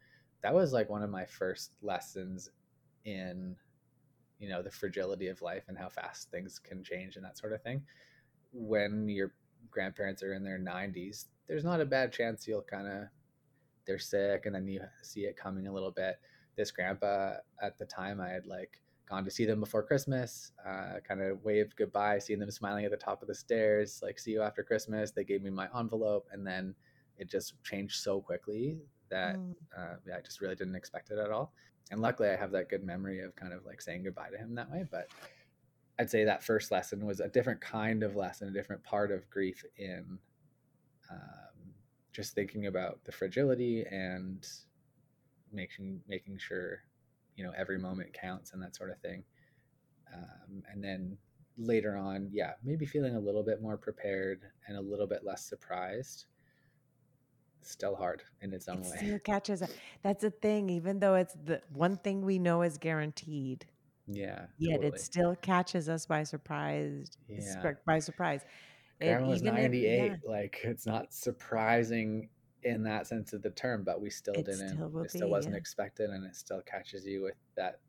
that 0.43 0.55
was 0.55 0.73
like 0.73 0.89
one 0.89 1.03
of 1.03 1.11
my 1.11 1.25
first 1.25 1.73
lessons 1.83 2.51
in 3.05 3.57
you 4.39 4.49
know 4.49 4.63
the 4.63 4.71
fragility 4.71 5.27
of 5.27 5.43
life 5.43 5.65
and 5.67 5.77
how 5.77 5.89
fast 5.89 6.31
things 6.31 6.61
can 6.61 6.85
change 6.85 7.17
and 7.17 7.25
that 7.25 7.37
sort 7.37 7.53
of 7.53 7.63
thing. 7.63 7.83
When 8.53 9.09
your 9.09 9.33
grandparents 9.73 10.23
are 10.23 10.35
in 10.35 10.45
their 10.45 10.59
90s, 10.61 11.25
there's 11.49 11.65
not 11.65 11.81
a 11.81 11.85
bad 11.85 12.13
chance 12.13 12.47
you'll 12.47 12.63
kind 12.63 12.87
of 12.87 13.09
they're 13.87 13.99
sick 13.99 14.47
and 14.47 14.55
then 14.55 14.69
you 14.69 14.81
see 15.03 15.23
it 15.23 15.37
coming 15.37 15.67
a 15.67 15.73
little 15.73 15.91
bit. 15.91 16.21
This 16.59 16.71
grandpa 16.71 17.37
at 17.63 17.79
the 17.79 17.87
time 17.87 18.21
I 18.21 18.29
had 18.29 18.45
like 18.45 18.81
gone 19.09 19.25
to 19.25 19.31
see 19.31 19.47
them 19.47 19.61
before 19.61 19.83
Christmas, 19.83 20.53
uh, 20.67 21.01
kind 21.07 21.23
of 21.23 21.43
waved 21.45 21.77
goodbye, 21.77 22.19
seeing 22.19 22.41
them 22.41 22.51
smiling 22.51 22.85
at 22.85 22.91
the 22.91 22.97
top 22.97 23.23
of 23.23 23.29
the 23.29 23.35
stairs, 23.35 24.01
like 24.03 24.19
see 24.19 24.33
you 24.33 24.43
after 24.43 24.63
Christmas. 24.63 25.13
They 25.13 25.25
gave 25.25 25.43
me 25.43 25.51
my 25.51 25.69
envelope 25.79 26.29
and 26.33 26.47
then 26.47 26.75
it 27.17 27.31
just 27.31 27.63
changed 27.63 28.03
so 28.03 28.21
quickly 28.21 28.77
that 29.09 29.37
mm. 29.37 29.55
uh, 29.77 29.95
yeah, 30.07 30.17
I 30.17 30.21
just 30.21 30.41
really 30.41 30.57
didn't 30.57 30.75
expect 30.75 31.11
it 31.11 31.19
at 31.19 31.31
all. 31.31 31.53
And 31.91 32.01
luckily 32.01 32.29
I 32.29 32.37
have 32.37 32.51
that 32.53 32.69
good 32.69 32.85
memory 32.85 33.21
of 33.21 33.35
kind 33.37 33.53
of 33.53 33.65
like 33.65 33.81
saying 33.81 34.03
goodbye 34.03 34.31
to 34.31 34.37
him 34.37 34.55
that 34.57 34.71
way. 34.71 34.85
But 34.91 35.09
I'd 35.99 36.11
say 36.11 36.25
that 36.25 36.43
first 36.43 36.71
lesson 36.71 37.07
was 37.07 37.21
a 37.21 37.29
different 37.29 37.61
kind 37.61 38.03
of 38.03 38.15
lesson, 38.17 38.49
a 38.49 38.53
different 38.53 38.83
part 38.85 39.11
of 39.11 39.31
grief 39.31 39.65
in 39.79 40.19
um, 41.11 41.73
just 42.13 42.35
thinking 42.35 42.67
about 42.67 43.03
the 43.05 43.13
fragility 43.13 43.85
and 43.91 44.47
making 45.53 46.01
making 46.09 46.39
sure 46.39 46.83
you 47.37 47.45
know 47.45 47.53
every 47.57 47.79
moment 47.79 48.13
counts 48.13 48.53
and 48.53 48.63
that 48.63 48.75
sort 48.75 48.91
of 48.91 48.99
thing 49.01 49.23
um, 50.15 50.63
and 50.73 50.83
then 50.83 51.17
later 51.57 51.97
on 51.97 52.29
yeah 52.33 52.53
maybe 52.65 52.87
feeling 52.87 53.17
a 53.17 53.21
little 53.21 53.43
bit 53.43 53.61
more 53.61 53.77
prepared 53.77 54.41
and 54.67 54.77
a 54.77 54.81
little 54.81 55.07
bit 55.07 55.25
less 55.25 55.45
surprised 55.45 56.27
still 57.63 57.97
hard 57.97 58.23
in 58.41 58.53
its 58.53 58.69
own 58.69 58.79
it 58.79 58.85
way 58.85 58.97
still 58.97 59.19
catches 59.19 59.63
us. 59.63 59.73
that's 60.03 60.25
a 60.25 60.31
thing 60.31 60.71
even 60.71 61.01
though 61.01 61.15
it's 61.15 61.37
the 61.45 61.61
one 61.73 61.97
thing 61.97 62.23
we 62.23 62.39
know 62.39 62.63
is 62.63 62.79
guaranteed 62.79 63.67
yeah 64.07 64.47
yet 64.59 64.77
totally. 64.77 64.89
it 64.89 65.01
still 65.01 65.37
catches 65.37 65.89
us 65.89 66.07
by 66.07 66.23
surprise 66.23 67.11
yeah. 67.29 67.73
by 67.85 67.99
surprise 67.99 68.45
Grandma 69.01 69.29
was 69.29 69.43
98. 69.43 70.11
yeah. 70.11 70.17
Like 70.29 70.61
it's 70.65 70.87
not 70.87 71.13
surprising 71.13 72.29
in 72.63 72.83
that 72.85 73.07
sense 73.07 73.33
of 73.33 73.43
the 73.43 73.51
term, 73.51 73.85
but 73.85 74.01
we 74.01 74.11
still 74.11 74.35
it 74.35 74.47
didn't. 74.47 74.71
Still 74.71 75.03
it 75.03 75.11
still 75.11 75.29
be, 75.29 75.33
wasn't 75.33 75.55
yeah. 75.55 75.59
expected, 75.59 76.11
and 76.11 76.25
it 76.25 76.37
still 76.37 76.63
catches 76.63 77.07
you 77.07 77.23
with 77.23 77.37
that 77.57 77.81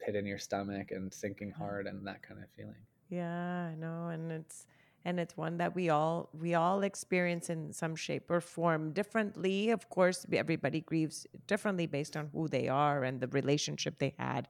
pit 0.00 0.16
in 0.16 0.26
your 0.26 0.38
stomach 0.38 0.90
and 0.90 1.12
sinking 1.12 1.50
hard 1.50 1.86
and 1.86 2.06
that 2.06 2.22
kind 2.22 2.42
of 2.42 2.48
feeling. 2.56 2.74
Yeah, 3.08 3.70
I 3.70 3.74
know, 3.74 4.08
and 4.08 4.32
it's 4.32 4.66
and 5.04 5.18
it's 5.18 5.36
one 5.36 5.58
that 5.58 5.74
we 5.74 5.90
all 5.90 6.30
we 6.32 6.54
all 6.54 6.82
experience 6.82 7.50
in 7.50 7.72
some 7.72 7.96
shape 7.96 8.30
or 8.30 8.40
form 8.40 8.92
differently. 8.92 9.70
Of 9.70 9.88
course, 9.90 10.24
everybody 10.32 10.80
grieves 10.80 11.26
differently 11.46 11.86
based 11.86 12.16
on 12.16 12.30
who 12.32 12.48
they 12.48 12.68
are 12.68 13.04
and 13.04 13.20
the 13.20 13.28
relationship 13.28 13.98
they 13.98 14.14
had, 14.18 14.48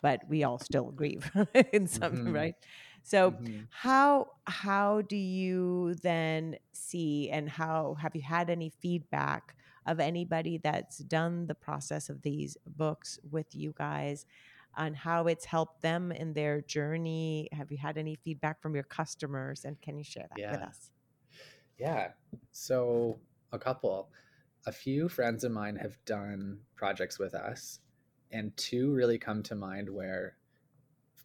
but 0.00 0.22
we 0.28 0.44
all 0.44 0.58
still 0.58 0.90
grieve 1.00 1.30
in 1.72 1.86
some 1.86 2.12
mm-hmm. 2.12 2.32
right. 2.32 2.54
So 3.02 3.32
mm-hmm. 3.32 3.62
how 3.70 4.28
how 4.46 5.02
do 5.02 5.16
you 5.16 5.94
then 6.02 6.56
see 6.72 7.30
and 7.30 7.48
how 7.48 7.96
have 8.00 8.14
you 8.14 8.22
had 8.22 8.50
any 8.50 8.70
feedback 8.70 9.56
of 9.86 9.98
anybody 9.98 10.58
that's 10.58 10.98
done 10.98 11.46
the 11.46 11.54
process 11.54 12.08
of 12.08 12.22
these 12.22 12.56
books 12.66 13.18
with 13.30 13.54
you 13.54 13.74
guys 13.76 14.26
on 14.76 14.94
how 14.94 15.26
it's 15.26 15.44
helped 15.44 15.82
them 15.82 16.12
in 16.12 16.32
their 16.32 16.60
journey? 16.60 17.48
Have 17.52 17.70
you 17.72 17.78
had 17.78 17.98
any 17.98 18.14
feedback 18.14 18.62
from 18.62 18.74
your 18.74 18.84
customers 18.84 19.64
and 19.64 19.80
can 19.80 19.98
you 19.98 20.04
share 20.04 20.26
that 20.28 20.38
yeah. 20.38 20.52
with 20.52 20.60
us? 20.60 20.90
Yeah. 21.78 22.08
So 22.52 23.18
a 23.52 23.58
couple. 23.58 24.10
A 24.66 24.72
few 24.72 25.08
friends 25.08 25.42
of 25.42 25.50
mine 25.50 25.74
have 25.74 25.96
done 26.04 26.60
projects 26.76 27.18
with 27.18 27.34
us 27.34 27.80
and 28.30 28.56
two 28.56 28.92
really 28.92 29.18
come 29.18 29.42
to 29.42 29.54
mind 29.54 29.88
where 29.88 30.36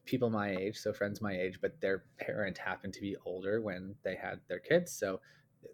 people 0.08 0.30
my 0.30 0.55
age, 0.55 0.78
so 0.78 0.91
friends 0.91 1.22
my 1.22 1.38
age, 1.38 1.60
but 1.62 1.80
their 1.82 2.03
parent 2.20 2.58
happened 2.58 2.93
to 2.93 3.01
be 3.01 3.16
older 3.26 3.62
when 3.62 3.93
they 4.03 4.16
had 4.16 4.39
their 4.47 4.60
kids. 4.60 4.91
So 4.91 5.20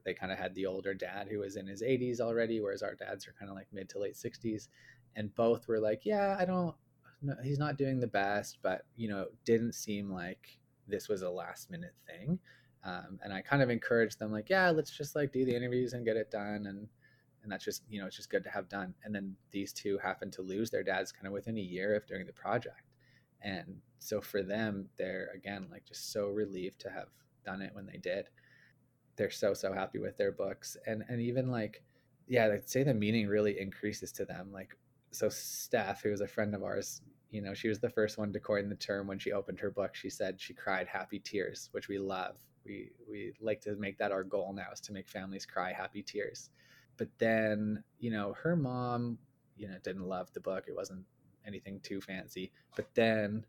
they 0.03 0.13
kind 0.13 0.31
of 0.31 0.37
had 0.37 0.53
the 0.55 0.65
older 0.65 0.93
dad 0.93 1.27
who 1.29 1.39
was 1.39 1.55
in 1.55 1.67
his 1.67 1.81
80s 1.81 2.19
already, 2.19 2.59
whereas 2.59 2.83
our 2.83 2.95
dads 2.95 3.27
are 3.27 3.35
kind 3.39 3.49
of 3.49 3.55
like 3.55 3.67
mid 3.71 3.89
to 3.89 3.99
late 3.99 4.15
60s. 4.15 4.67
And 5.15 5.33
both 5.35 5.67
were 5.67 5.79
like, 5.79 6.01
yeah, 6.05 6.35
I 6.39 6.45
don't, 6.45 6.75
no, 7.21 7.35
he's 7.43 7.59
not 7.59 7.77
doing 7.77 7.99
the 7.99 8.07
best, 8.07 8.57
but, 8.61 8.85
you 8.95 9.07
know, 9.07 9.27
didn't 9.45 9.73
seem 9.73 10.11
like 10.11 10.59
this 10.87 11.07
was 11.07 11.21
a 11.21 11.29
last 11.29 11.69
minute 11.71 11.93
thing. 12.07 12.39
Um, 12.83 13.19
and 13.23 13.31
I 13.31 13.41
kind 13.41 13.61
of 13.61 13.69
encouraged 13.69 14.19
them, 14.19 14.31
like, 14.31 14.49
yeah, 14.49 14.69
let's 14.69 14.91
just 14.91 15.15
like 15.15 15.31
do 15.31 15.45
the 15.45 15.55
interviews 15.55 15.93
and 15.93 16.03
get 16.03 16.17
it 16.17 16.31
done. 16.31 16.65
And, 16.67 16.87
and 17.43 17.51
that's 17.51 17.63
just, 17.63 17.83
you 17.89 18.01
know, 18.01 18.07
it's 18.07 18.17
just 18.17 18.29
good 18.29 18.43
to 18.43 18.49
have 18.49 18.67
done. 18.67 18.93
And 19.03 19.13
then 19.13 19.35
these 19.51 19.71
two 19.71 19.97
happened 19.99 20.33
to 20.33 20.41
lose 20.41 20.69
their 20.69 20.83
dads 20.83 21.11
kind 21.11 21.27
of 21.27 21.33
within 21.33 21.57
a 21.57 21.61
year 21.61 21.95
of 21.95 22.07
doing 22.07 22.25
the 22.25 22.33
project 22.33 22.81
and 23.43 23.75
so 24.03 24.21
for 24.21 24.43
them 24.43 24.87
they're 24.97 25.29
again 25.35 25.67
like 25.71 25.85
just 25.85 26.11
so 26.11 26.27
relieved 26.27 26.79
to 26.79 26.89
have 26.89 27.07
done 27.45 27.61
it 27.61 27.73
when 27.73 27.85
they 27.85 27.97
did 27.97 28.29
they're 29.15 29.31
so 29.31 29.53
so 29.53 29.73
happy 29.73 29.99
with 29.99 30.17
their 30.17 30.31
books 30.31 30.77
and 30.87 31.03
and 31.09 31.21
even 31.21 31.49
like 31.49 31.83
yeah 32.27 32.45
i'd 32.45 32.69
say 32.69 32.83
the 32.83 32.93
meaning 32.93 33.27
really 33.27 33.59
increases 33.59 34.11
to 34.11 34.25
them 34.25 34.51
like 34.51 34.77
so 35.11 35.29
steph 35.29 36.01
who 36.01 36.09
was 36.09 36.21
a 36.21 36.27
friend 36.27 36.55
of 36.55 36.63
ours 36.63 37.01
you 37.31 37.41
know 37.41 37.53
she 37.53 37.67
was 37.67 37.79
the 37.79 37.89
first 37.89 38.17
one 38.17 38.31
to 38.31 38.39
coin 38.39 38.69
the 38.69 38.75
term 38.75 39.07
when 39.07 39.19
she 39.19 39.31
opened 39.31 39.59
her 39.59 39.71
book 39.71 39.95
she 39.95 40.09
said 40.09 40.39
she 40.39 40.53
cried 40.53 40.87
happy 40.87 41.19
tears 41.19 41.69
which 41.71 41.87
we 41.87 41.97
love 41.97 42.35
we 42.65 42.91
we 43.09 43.33
like 43.41 43.61
to 43.61 43.75
make 43.75 43.97
that 43.97 44.11
our 44.11 44.23
goal 44.23 44.53
now 44.53 44.67
is 44.71 44.79
to 44.79 44.93
make 44.93 45.07
families 45.07 45.45
cry 45.45 45.71
happy 45.71 46.01
tears 46.01 46.49
but 46.97 47.07
then 47.17 47.83
you 47.99 48.11
know 48.11 48.33
her 48.41 48.55
mom 48.55 49.17
you 49.55 49.67
know 49.67 49.77
didn't 49.83 50.07
love 50.07 50.31
the 50.33 50.39
book 50.39 50.65
it 50.67 50.75
wasn't 50.75 51.03
anything 51.45 51.79
too 51.81 52.01
fancy. 52.01 52.51
But 52.75 52.87
then 52.95 53.45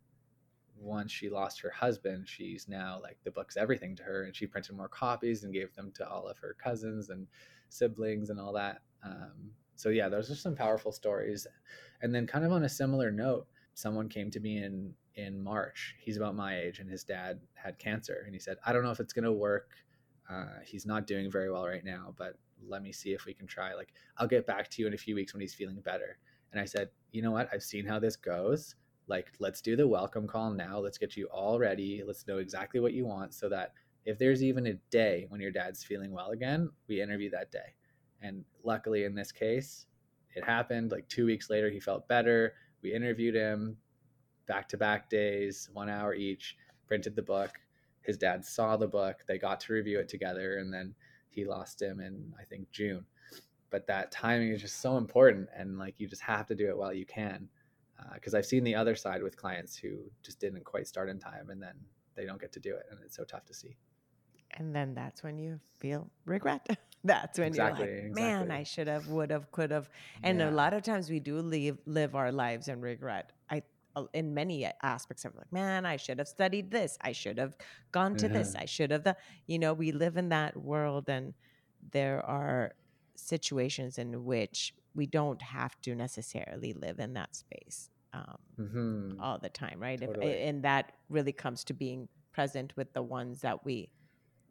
once 0.79 1.13
she 1.13 1.29
lost 1.29 1.61
her 1.61 1.71
husband, 1.71 2.29
she's 2.29 2.69
now 2.69 3.01
like 3.03 3.19
the 3.25 3.31
book's 3.31 3.57
everything 3.57 3.97
to 3.97 4.03
her, 4.03 4.25
and 4.25 4.35
she 4.35 4.47
printed 4.47 4.77
more 4.77 4.89
copies 4.89 5.45
and 5.45 5.53
gave 5.53 5.75
them 5.75 5.93
to 5.97 6.09
all 6.09 6.27
of 6.27 6.39
her 6.39 6.57
cousins 6.63 7.11
and 7.11 7.27
siblings 7.69 8.31
and 8.31 8.41
all 8.41 8.53
that. 8.53 8.83
Um, 9.05 9.51
so 9.77 9.89
yeah, 9.89 10.09
those 10.09 10.31
are 10.31 10.37
some 10.37 10.55
powerful 10.55 10.93
stories. 10.93 11.47
And 12.03 12.15
then 12.15 12.27
kind 12.27 12.45
of 12.45 12.53
on 12.53 12.65
a 12.65 12.69
similar 12.69 13.11
note, 13.11 13.47
someone 13.75 14.09
came 14.09 14.31
to 14.31 14.41
me 14.41 14.63
in 14.63 14.95
in 15.17 15.43
March. 15.43 15.95
He's 16.01 16.17
about 16.17 16.35
my 16.35 16.59
age, 16.59 16.81
and 16.81 16.91
his 16.91 17.05
dad 17.05 17.41
had 17.55 17.79
cancer, 17.79 18.23
and 18.27 18.35
he 18.35 18.41
said, 18.41 18.57
"I 18.65 18.73
don't 18.73 18.83
know 18.83 18.91
if 18.91 19.01
it's 19.01 19.13
going 19.13 19.25
to 19.25 19.33
work. 19.33 19.71
Uh, 20.29 20.59
he's 20.65 20.87
not 20.87 21.07
doing 21.07 21.31
very 21.31 21.51
well 21.51 21.67
right 21.67 21.85
now, 21.85 22.15
but 22.17 22.39
let 22.67 22.83
me 22.83 22.93
see 22.93 23.13
if 23.13 23.27
we 23.27 23.35
can 23.35 23.47
try. 23.47 23.75
Like, 23.75 23.93
I'll 24.17 24.27
get 24.27 24.47
back 24.47 24.71
to 24.71 24.83
you 24.83 24.89
in 24.89 24.95
a 24.95 24.99
few 24.99 25.15
weeks 25.15 25.33
when 25.33 25.41
he's 25.41 25.55
feeling 25.55 25.81
better." 25.81 26.19
And 26.53 26.61
I 26.61 26.65
said, 26.65 26.91
"You 27.13 27.23
know 27.23 27.33
what? 27.33 27.49
I've 27.53 27.63
seen 27.63 27.87
how 27.87 27.99
this 27.99 28.17
goes. 28.17 28.75
Like, 29.07 29.33
let's 29.39 29.61
do 29.61 29.77
the 29.77 29.87
welcome 29.87 30.27
call 30.27 30.51
now. 30.51 30.79
Let's 30.79 30.99
get 30.99 31.17
you 31.17 31.27
all 31.27 31.59
ready. 31.59 32.03
Let's 32.07 32.27
know 32.27 32.39
exactly 32.39 32.81
what 32.81 32.95
you 32.95 33.05
want, 33.05 33.35
so 33.35 33.49
that 33.51 33.73
if 34.05 34.19
there's 34.19 34.43
even 34.43 34.67
a 34.67 34.75
day 34.91 35.27
when 35.29 35.41
your 35.41 35.51
dad's 35.51 35.85
feeling 35.85 36.13
well 36.13 36.31
again, 36.31 36.71
we 36.89 37.03
interview 37.03 37.31
that 37.31 37.51
day." 37.51 37.75
And 38.23 38.45
luckily, 38.63 39.05
in 39.05 39.15
this 39.15 39.33
case, 39.33 39.87
it 40.35 40.45
happened. 40.45 40.91
Like 40.91 41.09
two 41.09 41.27
weeks 41.27 41.51
later, 41.51 41.71
he 41.71 41.81
felt 41.81 42.09
better. 42.09 42.55
We 42.83 42.95
interviewed 42.95 43.35
him 43.35 43.77
back 44.47 44.69
to 44.71 44.77
back 44.77 45.09
days, 45.09 45.71
one 45.73 45.89
hour 45.89 46.15
each, 46.15 46.57
printed 46.87 47.17
the 47.17 47.23
book. 47.23 47.51
His 48.03 48.19
dad 48.19 48.45
saw 48.45 48.77
the 48.77 48.89
book. 48.89 49.25
They 49.27 49.39
got 49.39 49.61
to 49.61 49.73
review 49.73 49.99
it 49.99 50.09
together, 50.09 50.59
and 50.59 50.73
then 50.73 50.95
he 51.31 51.45
lost 51.45 51.81
him 51.81 52.01
in, 52.01 52.33
I 52.39 52.45
think, 52.45 52.71
June. 52.71 53.05
But 53.71 53.87
that 53.87 54.11
timing 54.11 54.51
is 54.51 54.61
just 54.61 54.81
so 54.81 54.97
important, 54.97 55.49
and 55.55 55.79
like 55.79 55.95
you 55.99 56.07
just 56.07 56.23
have 56.23 56.47
to 56.47 56.55
do 56.55 56.69
it 56.69 56.77
while 56.77 56.93
you 56.93 57.07
can. 57.07 57.49
Because 58.13 58.35
uh, 58.35 58.39
I've 58.39 58.47
seen 58.47 58.65
the 58.65 58.75
other 58.75 58.95
side 58.95 59.23
with 59.23 59.37
clients 59.37 59.77
who 59.77 59.99
just 60.23 60.41
didn't 60.41 60.65
quite 60.65 60.87
start 60.87 61.09
in 61.09 61.19
time, 61.19 61.51
and 61.51 61.63
then 61.63 61.75
they 62.15 62.25
don't 62.25 62.41
get 62.41 62.53
to 62.53 62.61
do 62.61 62.75
it, 62.75 62.87
and 62.91 62.99
it's 63.05 63.17
so 63.17 63.25
tough 63.25 63.45
to 63.47 63.55
see. 63.55 63.77
And 64.57 64.75
then 64.75 64.95
that's 64.95 65.23
when 65.23 65.39
you 65.39 65.61
feel 65.79 66.09
regret. 66.27 66.67
that's 67.05 67.39
when 67.39 67.49
exactly, 67.49 67.87
you're 67.87 68.03
like, 68.05 68.15
man, 68.15 68.43
exactly. 68.43 68.57
I 68.57 68.63
should 68.63 68.89
have, 68.89 69.09
would 69.09 69.31
have, 69.31 69.51
could 69.51 69.71
have. 69.71 69.91
And 70.23 70.39
yeah. 70.39 70.51
a 70.51 70.53
lot 70.53 70.75
of 70.75 70.83
times 70.83 71.11
we 71.11 71.19
do 71.19 71.41
live 71.41 71.79
live 71.87 72.15
our 72.15 72.31
lives 72.31 72.69
in 72.69 72.81
regret. 72.81 73.33
I 73.51 73.63
in 74.13 74.35
many 74.35 74.69
aspects 74.83 75.25
of 75.25 75.35
like, 75.37 75.53
man, 75.53 75.87
I 75.87 75.97
should 75.97 76.19
have 76.19 76.29
studied 76.29 76.71
this. 76.71 76.99
I 77.01 77.13
should 77.13 77.39
have 77.39 77.57
gone 77.93 78.17
to 78.17 78.27
mm-hmm. 78.27 78.35
this. 78.35 78.55
I 78.57 78.65
should 78.65 78.91
have 78.91 79.05
the, 79.05 79.17
you 79.47 79.59
know, 79.59 79.73
we 79.73 79.93
live 79.93 80.17
in 80.17 80.31
that 80.31 80.57
world 80.57 81.09
and 81.09 81.35
there 81.93 82.25
are 82.25 82.73
situations 83.15 83.99
in 83.99 84.25
which 84.25 84.75
we 84.95 85.07
don't 85.07 85.43
have 85.43 85.81
to 85.83 85.95
necessarily 85.95 86.73
live 86.73 86.99
in 86.99 87.15
that 87.15 87.37
space 87.37 87.91
um, 88.15 88.37
mm-hmm. 88.59 89.21
all 89.21 89.39
the 89.39 89.49
time, 89.49 89.79
right? 89.79 90.01
Totally. 90.01 90.27
If, 90.27 90.49
and 90.49 90.63
that 90.65 90.93
really 91.09 91.33
comes 91.33 91.65
to 91.65 91.75
being 91.75 92.09
present 92.33 92.77
with 92.77 92.93
the 92.93 93.03
ones 93.03 93.41
that 93.41 93.65
we 93.65 93.91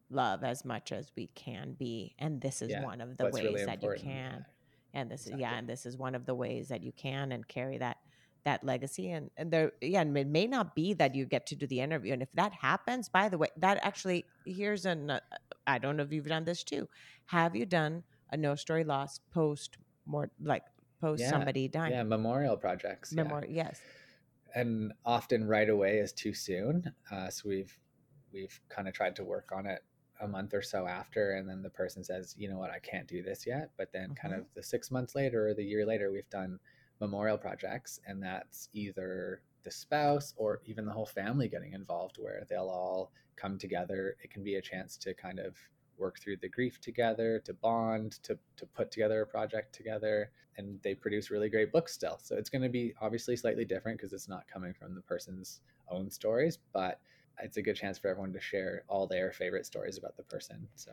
love 0.09 0.43
as 0.43 0.65
much 0.65 0.91
as 0.91 1.11
we 1.15 1.27
can 1.35 1.73
be. 1.73 2.13
And 2.19 2.41
this 2.41 2.61
is 2.61 2.69
yeah, 2.69 2.83
one 2.83 3.01
of 3.01 3.17
the 3.17 3.25
ways 3.25 3.43
really 3.43 3.65
that 3.65 3.81
you 3.81 3.93
can. 3.97 4.45
And 4.93 5.09
this 5.09 5.21
exactly. 5.21 5.35
is 5.35 5.41
yeah, 5.41 5.57
and 5.57 5.67
this 5.67 5.85
is 5.85 5.97
one 5.97 6.13
of 6.13 6.25
the 6.25 6.35
ways 6.35 6.67
that 6.67 6.83
you 6.83 6.91
can 6.91 7.31
and 7.31 7.47
carry 7.47 7.77
that 7.79 7.97
that 8.45 8.61
legacy 8.63 9.11
and, 9.11 9.29
and 9.37 9.51
there 9.51 9.71
yeah 9.79 10.01
and 10.01 10.17
it 10.17 10.27
may 10.27 10.45
not 10.45 10.75
be 10.75 10.93
that 10.93 11.15
you 11.15 11.25
get 11.25 11.47
to 11.47 11.55
do 11.55 11.65
the 11.67 11.79
interview 11.79 12.11
and 12.11 12.21
if 12.21 12.29
that 12.33 12.51
happens 12.51 13.07
by 13.07 13.29
the 13.29 13.37
way 13.37 13.47
that 13.55 13.79
actually 13.83 14.25
here's 14.45 14.85
an 14.85 15.09
uh, 15.09 15.19
i 15.65 15.77
don't 15.77 15.95
know 15.95 16.03
if 16.03 16.11
you've 16.11 16.27
done 16.27 16.43
this 16.43 16.61
too 16.61 16.87
have 17.27 17.55
you 17.55 17.65
done 17.65 18.03
a 18.31 18.37
no 18.37 18.53
story 18.53 18.83
lost 18.83 19.21
post 19.31 19.77
more 20.05 20.29
like 20.41 20.63
post 21.07 21.21
yeah, 21.21 21.29
somebody 21.29 21.67
dying 21.67 21.93
yeah 21.93 22.03
memorial 22.03 22.57
projects 22.57 23.11
memorial 23.13 23.49
yeah. 23.49 23.65
yes 23.65 23.79
and 24.55 24.93
often 25.05 25.47
right 25.47 25.69
away 25.69 25.97
is 25.97 26.11
too 26.11 26.33
soon 26.33 26.91
uh, 27.11 27.29
so 27.29 27.49
we've 27.49 27.77
we've 28.33 28.59
kind 28.69 28.87
of 28.87 28.93
tried 28.93 29.15
to 29.15 29.23
work 29.23 29.51
on 29.55 29.65
it 29.65 29.83
a 30.21 30.27
month 30.27 30.53
or 30.53 30.61
so 30.61 30.87
after 30.87 31.31
and 31.33 31.49
then 31.49 31.61
the 31.61 31.69
person 31.69 32.03
says 32.03 32.35
you 32.37 32.49
know 32.49 32.57
what 32.57 32.71
i 32.71 32.79
can't 32.79 33.07
do 33.07 33.21
this 33.21 33.45
yet 33.45 33.71
but 33.77 33.91
then 33.91 34.09
mm-hmm. 34.09 34.27
kind 34.27 34.33
of 34.33 34.45
the 34.55 34.63
six 34.63 34.91
months 34.91 35.15
later 35.15 35.47
or 35.47 35.53
the 35.53 35.63
year 35.63 35.85
later 35.85 36.11
we've 36.11 36.29
done 36.29 36.59
memorial 37.03 37.37
projects, 37.37 37.99
and 38.07 38.23
that's 38.23 38.69
either 38.73 39.41
the 39.63 39.71
spouse 39.71 40.33
or 40.37 40.61
even 40.65 40.85
the 40.85 40.91
whole 40.91 41.05
family 41.05 41.49
getting 41.49 41.73
involved, 41.73 42.17
where 42.17 42.45
they'll 42.49 42.69
all 42.69 43.11
come 43.35 43.57
together. 43.57 44.15
It 44.23 44.31
can 44.31 44.43
be 44.43 44.55
a 44.55 44.61
chance 44.61 44.97
to 44.97 45.13
kind 45.13 45.39
of 45.39 45.57
work 45.97 46.19
through 46.19 46.37
the 46.37 46.49
grief 46.49 46.79
together, 46.81 47.41
to 47.45 47.53
bond, 47.53 48.13
to, 48.23 48.37
to 48.57 48.65
put 48.65 48.91
together 48.91 49.21
a 49.21 49.27
project 49.27 49.73
together. 49.73 50.31
And 50.57 50.79
they 50.83 50.93
produce 50.93 51.31
really 51.31 51.49
great 51.49 51.71
books 51.71 51.93
still. 51.93 52.19
So 52.21 52.35
it's 52.35 52.49
going 52.49 52.61
to 52.61 52.69
be 52.69 52.93
obviously 53.01 53.35
slightly 53.35 53.65
different 53.65 53.97
because 53.97 54.13
it's 54.13 54.29
not 54.29 54.43
coming 54.51 54.73
from 54.73 54.93
the 54.93 55.01
person's 55.01 55.61
own 55.89 56.11
stories, 56.11 56.59
but 56.73 56.99
it's 57.41 57.57
a 57.57 57.61
good 57.61 57.75
chance 57.75 57.97
for 57.97 58.09
everyone 58.09 58.33
to 58.33 58.39
share 58.39 58.83
all 58.87 59.07
their 59.07 59.31
favorite 59.31 59.65
stories 59.65 59.97
about 59.97 60.15
the 60.15 60.23
person. 60.23 60.67
So, 60.75 60.91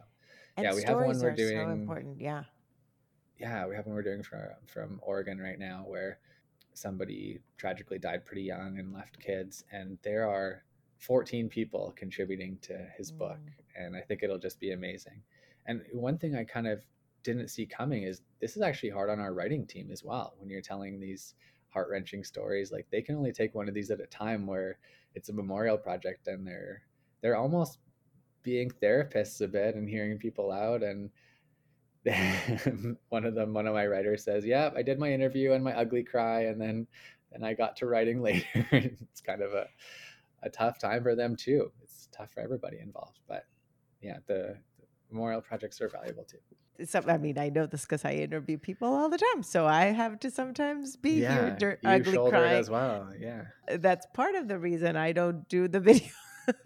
and 0.56 0.64
yeah, 0.64 0.74
we 0.74 0.82
have 0.82 0.96
one 0.96 1.18
we're 1.18 1.32
doing. 1.32 1.66
So 1.66 1.70
important, 1.70 2.20
yeah 2.20 2.44
yeah, 3.40 3.66
we 3.66 3.74
have 3.74 3.86
one 3.86 3.96
we're 3.96 4.02
doing 4.02 4.22
from 4.22 4.42
from 4.66 5.00
Oregon 5.02 5.38
right 5.38 5.58
now 5.58 5.84
where 5.86 6.18
somebody 6.74 7.40
tragically 7.56 7.98
died 7.98 8.24
pretty 8.24 8.42
young 8.42 8.78
and 8.78 8.92
left 8.92 9.18
kids, 9.18 9.64
and 9.72 9.98
there 10.02 10.28
are 10.28 10.62
14 11.00 11.48
people 11.48 11.92
contributing 11.96 12.58
to 12.62 12.86
his 12.96 13.10
mm. 13.10 13.18
book, 13.18 13.40
and 13.76 13.96
I 13.96 14.00
think 14.00 14.22
it'll 14.22 14.38
just 14.38 14.60
be 14.60 14.72
amazing. 14.72 15.22
And 15.66 15.82
one 15.92 16.18
thing 16.18 16.36
I 16.36 16.44
kind 16.44 16.66
of 16.66 16.82
didn't 17.22 17.48
see 17.48 17.66
coming 17.66 18.04
is 18.04 18.22
this 18.40 18.56
is 18.56 18.62
actually 18.62 18.90
hard 18.90 19.10
on 19.10 19.20
our 19.20 19.34
writing 19.34 19.66
team 19.66 19.90
as 19.90 20.04
well. 20.04 20.34
When 20.38 20.48
you're 20.48 20.62
telling 20.62 21.00
these 21.00 21.34
heart 21.68 21.88
wrenching 21.90 22.24
stories, 22.24 22.72
like 22.72 22.86
they 22.90 23.02
can 23.02 23.16
only 23.16 23.32
take 23.32 23.54
one 23.54 23.68
of 23.68 23.74
these 23.74 23.90
at 23.90 24.00
a 24.00 24.06
time, 24.06 24.46
where 24.46 24.78
it's 25.14 25.28
a 25.28 25.34
memorial 25.34 25.76
project, 25.76 26.26
and 26.28 26.46
they're 26.46 26.82
they're 27.20 27.36
almost 27.36 27.78
being 28.42 28.70
therapists 28.82 29.40
a 29.42 29.48
bit 29.48 29.74
and 29.74 29.88
hearing 29.88 30.16
people 30.16 30.50
out 30.50 30.82
and 30.82 31.10
one 33.10 33.26
of 33.26 33.34
them, 33.34 33.52
one 33.52 33.66
of 33.66 33.74
my 33.74 33.86
writers 33.86 34.24
says, 34.24 34.46
"Yeah, 34.46 34.70
I 34.74 34.82
did 34.82 34.98
my 34.98 35.12
interview 35.12 35.52
and 35.52 35.62
my 35.62 35.76
ugly 35.76 36.02
cry, 36.02 36.44
and 36.44 36.60
then 36.60 36.86
and 37.32 37.44
I 37.44 37.52
got 37.54 37.76
to 37.76 37.86
writing 37.86 38.22
later." 38.22 38.46
it's 38.72 39.20
kind 39.20 39.42
of 39.42 39.52
a 39.52 39.68
a 40.42 40.50
tough 40.50 40.78
time 40.78 41.02
for 41.02 41.14
them 41.14 41.36
too. 41.36 41.70
It's 41.82 42.08
tough 42.12 42.32
for 42.32 42.40
everybody 42.40 42.78
involved, 42.80 43.20
but 43.28 43.44
yeah, 44.00 44.18
the, 44.26 44.56
the 44.78 44.86
memorial 45.10 45.40
projects 45.40 45.80
are 45.80 45.88
valuable 45.88 46.24
too. 46.24 46.38
So, 46.86 47.02
I 47.06 47.18
mean, 47.18 47.38
I 47.38 47.50
know 47.50 47.66
this 47.66 47.82
because 47.82 48.06
I 48.06 48.12
interview 48.12 48.56
people 48.56 48.88
all 48.88 49.10
the 49.10 49.18
time, 49.18 49.42
so 49.42 49.66
I 49.66 49.86
have 49.86 50.18
to 50.20 50.30
sometimes 50.30 50.96
be 50.96 51.20
yeah, 51.20 51.34
here, 51.34 51.56
dirt, 51.58 51.80
ugly 51.84 52.16
crying 52.16 52.58
as 52.58 52.70
well. 52.70 53.12
Yeah, 53.18 53.42
uh, 53.70 53.76
that's 53.78 54.06
part 54.14 54.34
of 54.34 54.48
the 54.48 54.58
reason 54.58 54.96
I 54.96 55.12
don't 55.12 55.46
do 55.48 55.68
the 55.68 55.80
video 55.80 56.08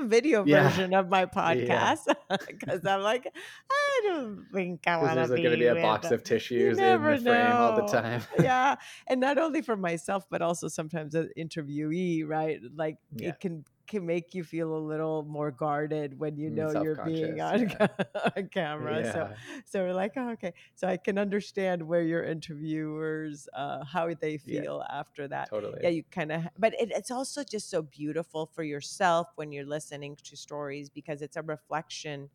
video 0.01 0.45
yeah. 0.47 0.69
version 0.69 0.95
of 0.95 1.09
my 1.09 1.27
podcast 1.27 2.07
because 2.29 2.81
yeah. 2.85 2.95
I'm 2.95 3.03
like, 3.03 3.27
ah, 3.27 3.84
I 3.95 4.01
don't 4.07 4.47
think 4.53 4.87
I 4.87 4.97
want 4.97 5.15
to 5.15 5.23
be. 5.23 5.29
There's 5.29 5.41
going 5.41 5.51
to 5.53 5.57
be 5.57 5.67
a 5.67 5.83
box 5.83 6.11
of 6.11 6.25
tissues 6.25 6.79
in 6.79 6.85
the 6.85 6.99
know. 6.99 7.19
frame 7.19 7.53
all 7.53 7.77
the 7.77 7.87
time. 7.87 8.23
yeah, 8.41 8.77
and 9.07 9.21
not 9.21 9.39
only 9.39 9.63
for 9.63 9.77
myself, 9.77 10.27
but 10.31 10.43
also 10.43 10.69
sometimes 10.69 11.15
an 11.15 11.31
interviewee, 11.39 12.27
right? 12.27 12.61
Like 12.75 12.99
yeah. 13.15 13.31
it 13.31 13.41
can 13.41 13.65
can 13.87 14.07
make 14.07 14.35
you 14.35 14.43
feel 14.43 14.75
a 14.75 14.79
little 14.79 15.25
more 15.25 15.51
guarded 15.51 16.19
when 16.19 16.37
you 16.37 16.51
mm, 16.51 16.55
know 16.55 16.83
you're 16.83 17.05
being 17.05 17.41
on, 17.41 17.69
yeah. 17.69 17.87
on 18.37 18.49
camera. 18.49 19.03
Yeah. 19.03 19.13
So, 19.13 19.31
so 19.67 19.83
we're 19.85 19.95
like, 19.95 20.13
oh, 20.17 20.31
okay. 20.31 20.55
So 20.75 20.89
I 20.89 20.97
can 20.97 21.19
understand 21.19 21.83
where 21.83 22.03
your 22.03 22.25
interviewers, 22.25 23.47
uh, 23.55 23.85
how 23.85 24.13
they 24.19 24.39
feel 24.39 24.83
yeah. 24.83 24.99
after 24.99 25.29
that. 25.29 25.51
Totally. 25.51 25.81
Yeah, 25.83 25.91
you 25.91 26.03
kind 26.11 26.33
of. 26.33 26.45
But 26.59 26.73
it, 26.81 26.93
it's 26.93 27.11
also 27.11 27.45
just 27.45 27.71
so 27.71 27.83
beautiful 27.83 28.47
for 28.55 28.63
yourself 28.63 29.29
when 29.37 29.53
you're 29.53 29.67
listening 29.67 30.17
to 30.25 30.37
stories 30.37 30.89
because 30.89 31.21
it's 31.21 31.37
a 31.37 31.43
reflection 31.43 32.31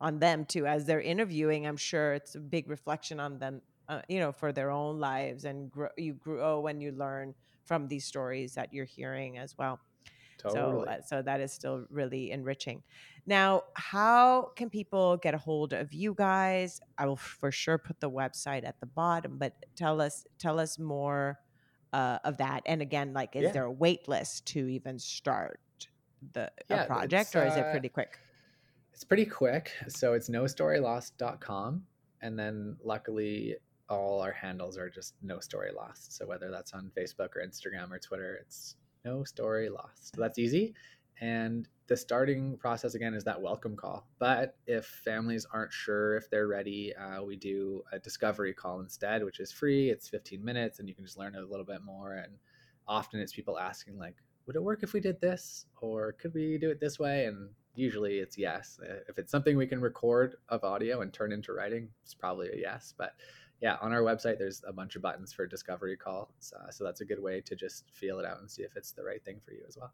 on 0.00 0.18
them 0.18 0.44
too. 0.44 0.66
As 0.66 0.84
they're 0.84 1.00
interviewing, 1.00 1.66
I'm 1.66 1.76
sure 1.76 2.14
it's 2.14 2.34
a 2.34 2.40
big 2.40 2.68
reflection 2.68 3.20
on 3.20 3.38
them. 3.38 3.62
Uh, 3.88 4.02
you 4.06 4.20
know, 4.20 4.32
for 4.32 4.52
their 4.52 4.70
own 4.70 4.98
lives, 4.98 5.46
and 5.46 5.70
grow, 5.70 5.88
you 5.96 6.12
grow 6.12 6.60
when 6.60 6.78
you 6.78 6.92
learn 6.92 7.34
from 7.64 7.88
these 7.88 8.04
stories 8.04 8.54
that 8.54 8.70
you're 8.70 8.84
hearing 8.84 9.38
as 9.38 9.56
well. 9.56 9.80
Totally. 10.36 10.84
So, 10.84 10.90
uh, 10.90 11.00
so 11.00 11.22
that 11.22 11.40
is 11.40 11.52
still 11.52 11.86
really 11.90 12.30
enriching. 12.30 12.82
Now, 13.26 13.62
how 13.74 14.52
can 14.56 14.70
people 14.70 15.16
get 15.16 15.34
a 15.34 15.38
hold 15.38 15.72
of 15.72 15.92
you 15.92 16.14
guys? 16.14 16.80
I 16.96 17.06
will 17.06 17.16
for 17.16 17.50
sure 17.50 17.78
put 17.78 17.98
the 18.00 18.10
website 18.10 18.66
at 18.66 18.78
the 18.78 18.86
bottom, 18.86 19.38
but 19.38 19.54
tell 19.74 20.00
us 20.00 20.26
tell 20.38 20.60
us 20.60 20.78
more 20.78 21.38
uh, 21.92 22.18
of 22.24 22.36
that. 22.38 22.62
And 22.66 22.82
again, 22.82 23.12
like, 23.12 23.36
is 23.36 23.44
yeah. 23.44 23.52
there 23.52 23.64
a 23.64 23.72
wait 23.72 24.06
list 24.06 24.46
to 24.48 24.68
even 24.68 24.98
start 24.98 25.60
the 26.32 26.50
yeah, 26.68 26.84
project, 26.84 27.34
or 27.34 27.44
is 27.44 27.56
it 27.56 27.64
uh, 27.64 27.70
pretty 27.70 27.88
quick? 27.88 28.18
It's 28.98 29.04
pretty 29.04 29.26
quick. 29.26 29.70
So 29.86 30.14
it's 30.14 30.28
nostorylost.com, 30.28 31.82
and 32.20 32.36
then 32.36 32.76
luckily 32.82 33.54
all 33.88 34.20
our 34.20 34.32
handles 34.32 34.76
are 34.76 34.90
just 34.90 35.14
no 35.22 35.38
story 35.38 35.70
lost. 35.70 36.16
So 36.16 36.26
whether 36.26 36.50
that's 36.50 36.72
on 36.72 36.90
Facebook 36.98 37.36
or 37.36 37.46
Instagram 37.46 37.92
or 37.92 38.00
Twitter, 38.00 38.40
it's 38.40 38.74
no 39.04 39.22
story 39.22 39.68
lost. 39.68 40.16
So 40.16 40.20
that's 40.20 40.36
easy. 40.36 40.74
And 41.20 41.68
the 41.86 41.96
starting 41.96 42.56
process 42.58 42.96
again 42.96 43.14
is 43.14 43.22
that 43.22 43.40
welcome 43.40 43.76
call. 43.76 44.08
But 44.18 44.56
if 44.66 44.86
families 45.04 45.46
aren't 45.52 45.72
sure 45.72 46.16
if 46.16 46.28
they're 46.28 46.48
ready, 46.48 46.92
uh, 46.96 47.22
we 47.22 47.36
do 47.36 47.84
a 47.92 48.00
discovery 48.00 48.52
call 48.52 48.80
instead, 48.80 49.22
which 49.22 49.38
is 49.38 49.52
free. 49.52 49.90
It's 49.90 50.08
15 50.08 50.44
minutes 50.44 50.80
and 50.80 50.88
you 50.88 50.94
can 50.96 51.04
just 51.04 51.16
learn 51.16 51.36
a 51.36 51.40
little 51.42 51.64
bit 51.64 51.84
more. 51.84 52.14
And 52.14 52.32
often 52.88 53.20
it's 53.20 53.32
people 53.32 53.60
asking, 53.60 53.96
like, 53.96 54.16
would 54.46 54.56
it 54.56 54.62
work 54.64 54.82
if 54.82 54.92
we 54.92 54.98
did 54.98 55.20
this? 55.20 55.66
Or 55.80 56.14
could 56.14 56.34
we 56.34 56.58
do 56.58 56.70
it 56.70 56.80
this 56.80 56.98
way? 56.98 57.26
And 57.26 57.50
usually 57.78 58.18
it's 58.18 58.36
yes. 58.36 58.80
If 59.08 59.18
it's 59.18 59.30
something 59.30 59.56
we 59.56 59.66
can 59.66 59.80
record 59.80 60.36
of 60.48 60.64
audio 60.64 61.00
and 61.00 61.12
turn 61.12 61.32
into 61.32 61.52
writing, 61.52 61.88
it's 62.02 62.14
probably 62.14 62.48
a 62.48 62.56
yes. 62.56 62.94
But 62.96 63.14
yeah, 63.60 63.76
on 63.80 63.92
our 63.92 64.02
website, 64.02 64.38
there's 64.38 64.62
a 64.66 64.72
bunch 64.72 64.96
of 64.96 65.02
buttons 65.02 65.32
for 65.32 65.46
discovery 65.46 65.96
call. 65.96 66.30
So, 66.40 66.56
so 66.70 66.84
that's 66.84 67.00
a 67.00 67.04
good 67.04 67.22
way 67.22 67.40
to 67.42 67.56
just 67.56 67.90
feel 67.92 68.18
it 68.18 68.26
out 68.26 68.40
and 68.40 68.50
see 68.50 68.62
if 68.62 68.76
it's 68.76 68.92
the 68.92 69.04
right 69.04 69.24
thing 69.24 69.40
for 69.44 69.52
you 69.52 69.62
as 69.68 69.76
well. 69.76 69.92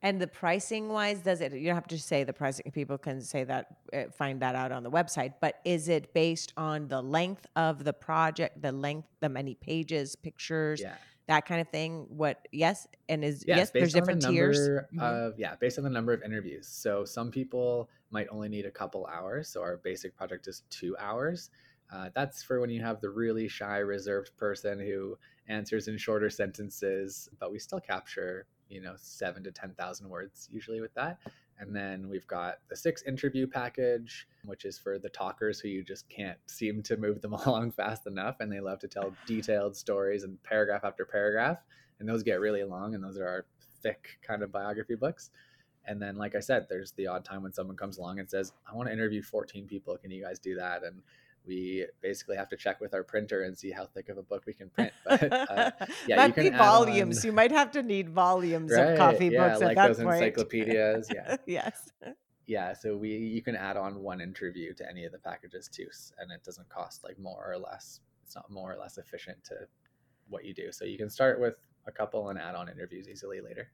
And 0.00 0.20
the 0.20 0.28
pricing 0.28 0.88
wise, 0.90 1.18
does 1.20 1.40
it? 1.40 1.52
You 1.52 1.66
don't 1.66 1.74
have 1.74 1.88
to 1.88 1.98
say 1.98 2.22
the 2.22 2.32
pricing. 2.32 2.70
People 2.70 2.98
can 2.98 3.20
say 3.20 3.42
that, 3.44 3.66
uh, 3.92 4.04
find 4.16 4.40
that 4.42 4.54
out 4.54 4.70
on 4.70 4.84
the 4.84 4.90
website. 4.90 5.34
But 5.40 5.60
is 5.64 5.88
it 5.88 6.14
based 6.14 6.52
on 6.56 6.86
the 6.86 7.02
length 7.02 7.46
of 7.56 7.82
the 7.82 7.92
project, 7.92 8.62
the 8.62 8.70
length, 8.70 9.08
the 9.20 9.28
many 9.28 9.54
pages, 9.54 10.14
pictures, 10.14 10.80
Yeah. 10.80 10.94
That 11.28 11.46
kind 11.46 11.60
of 11.60 11.68
thing? 11.68 12.06
What? 12.08 12.48
Yes, 12.52 12.86
and 13.08 13.24
is 13.24 13.44
Yes, 13.46 13.56
yes, 13.58 13.70
there's 13.70 13.92
based 13.92 13.96
on 13.96 14.00
the 14.08 14.14
different 14.14 14.22
tiers. 14.22 14.58
number 14.58 14.88
Mhm. 14.92 15.00
of 15.02 15.38
yeah, 15.38 15.54
based 15.56 15.78
on 15.78 15.84
the 15.84 15.90
number 15.90 16.12
of 16.12 16.22
interviews. 16.22 16.66
So 16.66 17.04
some 17.04 17.30
people 17.30 17.88
might 18.10 18.26
only 18.30 18.48
need 18.48 18.66
a 18.66 18.70
couple 18.70 19.06
hours. 19.06 19.48
So 19.48 19.62
our 19.62 19.76
basic 19.78 20.16
project 20.16 20.48
is 20.48 20.64
two 20.70 20.96
hours. 20.98 21.50
Uh, 21.90 22.10
that's 22.14 22.42
for 22.42 22.60
when 22.60 22.68
you 22.70 22.82
have 22.82 23.00
the 23.00 23.08
really 23.08 23.48
shy, 23.48 23.78
reserved 23.78 24.36
person 24.36 24.78
who 24.78 25.16
answers 25.48 25.88
in 25.88 25.96
shorter 25.96 26.28
sentences, 26.28 27.28
but 27.38 27.50
we 27.50 27.58
still 27.58 27.80
capture 27.80 28.46
you 28.68 28.80
know 28.82 28.94
seven 28.96 29.42
to 29.44 29.52
ten 29.52 29.74
thousand 29.74 30.08
words 30.08 30.48
usually 30.52 30.80
with 30.80 30.92
that. 30.94 31.18
And 31.60 31.74
then 31.74 32.08
we've 32.08 32.26
got 32.26 32.58
the 32.68 32.76
six 32.76 33.02
interview 33.02 33.46
package, 33.46 34.28
which 34.44 34.64
is 34.64 34.78
for 34.78 34.98
the 34.98 35.08
talkers 35.08 35.58
who 35.58 35.68
you 35.68 35.82
just 35.82 36.08
can't 36.08 36.38
seem 36.46 36.82
to 36.84 36.96
move 36.96 37.20
them 37.20 37.32
along 37.46 37.72
fast 37.72 38.06
enough, 38.06 38.36
and 38.40 38.50
they 38.50 38.60
love 38.60 38.78
to 38.80 38.88
tell 38.88 39.12
detailed 39.26 39.76
stories 39.76 40.24
and 40.24 40.42
paragraph 40.42 40.84
after 40.84 41.04
paragraph. 41.04 41.58
And 41.98 42.08
those 42.08 42.22
get 42.22 42.40
really 42.40 42.62
long 42.62 42.94
and 42.94 43.02
those 43.02 43.18
are 43.18 43.26
our 43.26 43.46
thick 43.82 44.18
kind 44.26 44.42
of 44.42 44.52
biography 44.52 44.94
books. 44.94 45.30
And 45.86 46.00
then 46.00 46.16
like 46.16 46.34
i 46.34 46.40
said 46.40 46.66
there's 46.68 46.92
the 46.92 47.06
odd 47.06 47.24
time 47.24 47.42
when 47.42 47.52
someone 47.52 47.76
comes 47.76 47.96
along 47.96 48.18
and 48.18 48.28
says 48.28 48.52
i 48.70 48.76
want 48.76 48.88
to 48.88 48.92
interview 48.92 49.22
14 49.22 49.66
people. 49.66 49.96
Can 49.96 50.10
you 50.10 50.22
guys 50.22 50.38
do 50.38 50.54
that? 50.56 50.84
And 50.84 51.02
we 51.48 51.86
basically 52.02 52.36
have 52.36 52.48
to 52.50 52.56
check 52.56 52.80
with 52.80 52.92
our 52.94 53.02
printer 53.02 53.42
and 53.44 53.56
see 53.58 53.70
how 53.70 53.86
thick 53.86 54.08
of 54.10 54.18
a 54.18 54.22
book 54.22 54.44
we 54.46 54.52
can 54.52 54.68
print 54.70 54.92
but 55.04 55.32
uh, 55.32 55.70
yeah, 55.80 55.86
you 56.06 56.16
Might 56.16 56.34
can 56.34 56.44
be 56.44 56.50
volumes. 56.56 57.18
on- 57.20 57.26
You 57.26 57.32
might 57.32 57.50
have 57.50 57.70
to 57.72 57.82
need 57.82 58.10
volumes 58.10 58.70
right 58.72 58.90
of 58.92 58.98
coffee 58.98 59.26
yeah 59.28 59.48
books 59.48 59.60
like 59.62 59.70
at 59.70 59.74
that 59.76 59.96
those 59.96 60.04
point. 60.04 60.16
encyclopedias 60.22 61.08
yeah 61.12 61.36
yes. 61.46 61.90
yeah 62.46 62.72
so 62.74 62.96
we 62.96 63.16
you 63.16 63.42
can 63.42 63.56
add 63.56 63.76
on 63.76 64.00
one 64.02 64.20
interview 64.20 64.72
to 64.74 64.88
any 64.88 65.04
of 65.04 65.12
the 65.12 65.18
packages 65.18 65.68
too 65.68 65.86
and 66.18 66.30
it 66.30 66.44
doesn't 66.44 66.68
cost 66.68 67.02
like 67.02 67.18
more 67.18 67.50
or 67.50 67.58
less 67.58 68.00
it's 68.22 68.36
not 68.36 68.48
more 68.50 68.72
or 68.72 68.76
less 68.76 68.98
efficient 68.98 69.42
to 69.44 69.54
what 70.28 70.44
you 70.44 70.52
do 70.54 70.70
so 70.70 70.84
you 70.84 70.98
can 70.98 71.08
start 71.10 71.40
with 71.40 71.54
a 71.86 71.90
couple 71.92 72.28
and 72.28 72.38
add 72.38 72.54
on 72.54 72.68
interviews 72.68 73.08
easily 73.08 73.40
later 73.40 73.68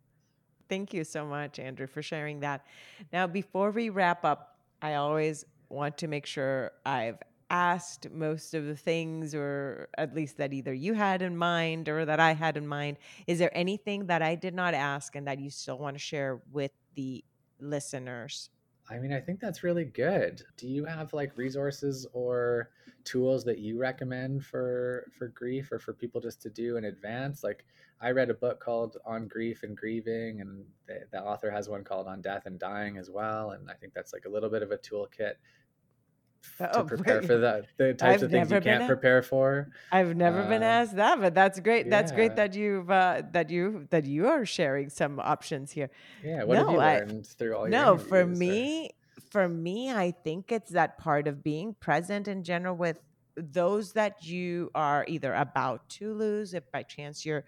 Thank 0.67 0.95
you 0.95 1.05
so 1.05 1.27
much, 1.27 1.59
Andrew, 1.59 1.87
for 1.87 2.01
sharing 2.01 2.41
that. 2.41 2.65
Now, 3.13 3.27
before 3.27 3.71
we 3.71 3.91
wrap 3.91 4.25
up, 4.25 4.57
I 4.81 4.95
always 4.95 5.45
want 5.69 5.99
to 5.99 6.09
make 6.09 6.25
sure 6.25 6.73
I've 6.87 7.19
asked 7.51 8.11
most 8.11 8.55
of 8.55 8.67
the 8.67 8.77
things, 8.77 9.35
or 9.35 9.89
at 9.97 10.15
least 10.15 10.39
that 10.39 10.53
either 10.53 10.73
you 10.73 10.95
had 10.95 11.23
in 11.23 11.37
mind 11.37 11.89
or 11.89 12.05
that 12.05 12.21
I 12.21 12.33
had 12.33 12.57
in 12.57 12.67
mind. 12.67 12.99
Is 13.27 13.39
there 13.39 13.57
anything 13.57 14.07
that 14.07 14.23
I 14.23 14.35
did 14.35 14.55
not 14.55 14.75
ask 14.75 15.15
and 15.17 15.27
that 15.27 15.39
you 15.39 15.51
still 15.51 15.79
want 15.79 15.95
to 15.97 16.01
share 16.01 16.41
with 16.53 16.73
the 16.95 17.25
listeners? 17.61 18.51
I 18.91 18.99
mean, 18.99 19.13
I 19.13 19.21
think 19.21 19.41
that's 19.41 19.63
really 19.63 19.85
good. 19.85 20.43
Do 20.57 20.69
you 20.69 20.85
have 20.85 21.15
like 21.15 21.37
resources 21.39 22.07
or 22.13 22.71
tools 23.05 23.45
that 23.45 23.59
you 23.59 23.79
recommend 23.79 24.45
for 24.45 25.11
for 25.19 25.29
grief 25.29 25.73
or 25.73 25.79
for 25.79 25.93
people 25.93 26.21
just 26.21 26.43
to 26.43 26.51
do 26.51 26.77
in 26.77 26.85
advance? 26.85 27.43
Like 27.43 27.65
I 28.01 28.11
read 28.11 28.29
a 28.29 28.35
book 28.35 28.61
called 28.61 28.99
On 29.07 29.27
Grief 29.27 29.63
and 29.63 29.75
Grieving 29.75 30.43
and 30.43 30.65
the, 30.87 31.01
the 31.13 31.23
author 31.23 31.51
has 31.51 31.69
one 31.69 31.85
called 31.85 32.07
On 32.07 32.21
Death 32.21 32.45
and 32.45 32.59
Dying 32.59 32.99
as 32.99 33.11
well, 33.11 33.53
and 33.53 33.71
I 33.71 33.75
think 33.75 33.95
that's 33.95 34.13
like 34.13 34.27
a 34.27 34.29
little 34.29 34.51
bit 34.51 34.63
of 34.63 34.71
a 34.71 34.77
toolkit 34.77 35.35
to 36.59 36.79
Oh, 36.79 36.85
prepare 36.85 37.21
wait. 37.21 37.27
for 37.27 37.39
that 37.39 37.67
the 37.77 37.95
types 37.95 38.03
I've 38.15 38.23
of 38.25 38.31
things 38.31 38.51
you 38.51 38.61
can't 38.61 38.85
a- 38.85 38.87
prepare 38.87 39.23
for. 39.23 39.71
I've 39.93 40.15
never 40.17 40.43
been 40.45 40.63
Uh, 40.63 40.67
asked 40.67 40.97
that, 40.97 41.21
but 41.21 41.35
that's 41.35 41.59
great. 41.61 41.91
That's 41.91 42.13
great 42.13 42.37
that 42.37 42.55
you've 42.55 42.91
uh, 42.91 43.23
that 43.33 43.51
you 43.51 43.87
that 43.91 44.05
you 44.05 44.29
are 44.29 44.45
sharing 44.45 44.89
some 44.91 45.19
options 45.21 45.73
here. 45.73 45.91
Yeah, 46.23 46.45
what 46.45 46.57
have 46.59 46.67
No, 46.67 46.73
you 46.75 46.79
I- 46.81 46.99
learned 47.01 47.27
through 47.27 47.55
all 47.57 47.63
your 47.63 47.71
no 47.71 47.97
for 47.99 48.21
interviews 48.21 48.37
or- 48.39 48.41
me 48.41 48.91
for 49.31 49.49
me 49.49 49.93
i 49.93 50.11
think 50.11 50.53
it's 50.53 50.71
that 50.73 50.99
part 50.99 51.27
of 51.27 51.43
being 51.43 51.75
present 51.75 52.29
in 52.29 52.43
general 52.45 52.77
with 52.77 53.01
those 53.37 53.93
that 53.95 54.25
you 54.25 54.71
are 54.75 55.05
either 55.09 55.33
about 55.35 55.89
to 55.89 56.13
lose 56.13 56.55
if 56.55 56.71
by 56.71 56.83
chance 56.85 57.25
you're 57.27 57.45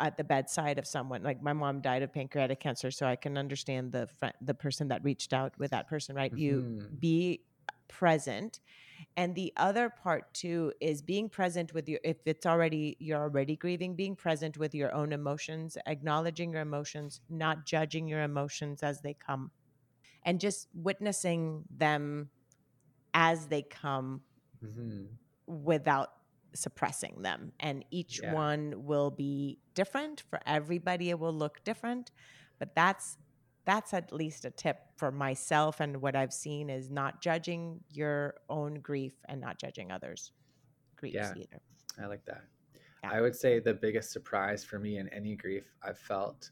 at 0.00 0.16
the 0.16 0.24
bedside 0.24 0.78
of 0.78 0.86
someone 0.86 1.22
like 1.22 1.42
my 1.42 1.52
mom 1.52 1.80
died 1.80 2.02
of 2.02 2.12
pancreatic 2.12 2.60
cancer 2.60 2.90
so 2.90 3.06
i 3.06 3.16
can 3.16 3.36
understand 3.36 3.90
the 3.92 4.06
fr- 4.18 4.36
the 4.42 4.54
person 4.54 4.88
that 4.88 5.02
reached 5.04 5.32
out 5.34 5.52
with 5.58 5.70
that 5.70 5.86
person 5.88 6.14
right 6.14 6.36
you 6.36 6.62
Mhm. 6.62 7.00
be 7.00 7.40
present 7.88 8.60
and 9.16 9.34
the 9.34 9.52
other 9.56 9.90
part 9.90 10.32
too 10.34 10.72
is 10.80 11.02
being 11.02 11.28
present 11.28 11.72
with 11.74 11.88
your 11.88 12.00
if 12.04 12.16
it's 12.26 12.46
already 12.46 12.96
you're 13.00 13.20
already 13.22 13.56
grieving 13.56 13.94
being 13.94 14.16
present 14.16 14.56
with 14.58 14.74
your 14.74 14.92
own 14.94 15.12
emotions 15.12 15.76
acknowledging 15.86 16.52
your 16.52 16.62
emotions 16.62 17.20
not 17.28 17.66
judging 17.66 18.08
your 18.08 18.22
emotions 18.22 18.82
as 18.82 19.00
they 19.02 19.14
come 19.14 19.50
and 20.24 20.40
just 20.40 20.68
witnessing 20.74 21.64
them 21.70 22.30
as 23.14 23.48
they 23.48 23.62
come 23.62 24.22
Mhm. 24.62 25.18
without 25.46 26.08
suppressing 26.54 27.22
them 27.22 27.52
and 27.60 27.84
each 27.90 28.20
Yeah. 28.22 28.32
one 28.32 28.86
will 28.86 29.10
be 29.10 29.58
different 29.74 30.22
for 30.22 30.40
everybody 30.46 31.10
it 31.10 31.18
will 31.18 31.32
look 31.34 31.62
different 31.64 32.10
but 32.58 32.74
that's 32.74 33.18
that's 33.66 33.92
at 33.92 34.10
least 34.12 34.44
a 34.46 34.50
tip 34.50 34.78
for 34.96 35.12
myself 35.12 35.80
and 35.80 36.00
what 36.00 36.16
i've 36.16 36.32
seen 36.32 36.70
is 36.70 36.90
not 36.90 37.20
judging 37.20 37.80
your 37.90 38.34
own 38.48 38.74
grief 38.80 39.12
and 39.28 39.40
not 39.40 39.58
judging 39.58 39.92
others 39.92 40.32
griefs 40.96 41.16
Yeah. 41.16 41.32
either 41.36 41.60
I 41.98 42.06
like 42.06 42.24
that. 42.26 42.44
Yeah. 43.02 43.10
I 43.12 43.20
would 43.22 43.34
say 43.34 43.58
the 43.58 43.72
biggest 43.72 44.10
surprise 44.12 44.62
for 44.62 44.78
me 44.78 44.98
in 44.98 45.08
any 45.14 45.34
grief 45.34 45.64
I've 45.82 45.98
felt 45.98 46.50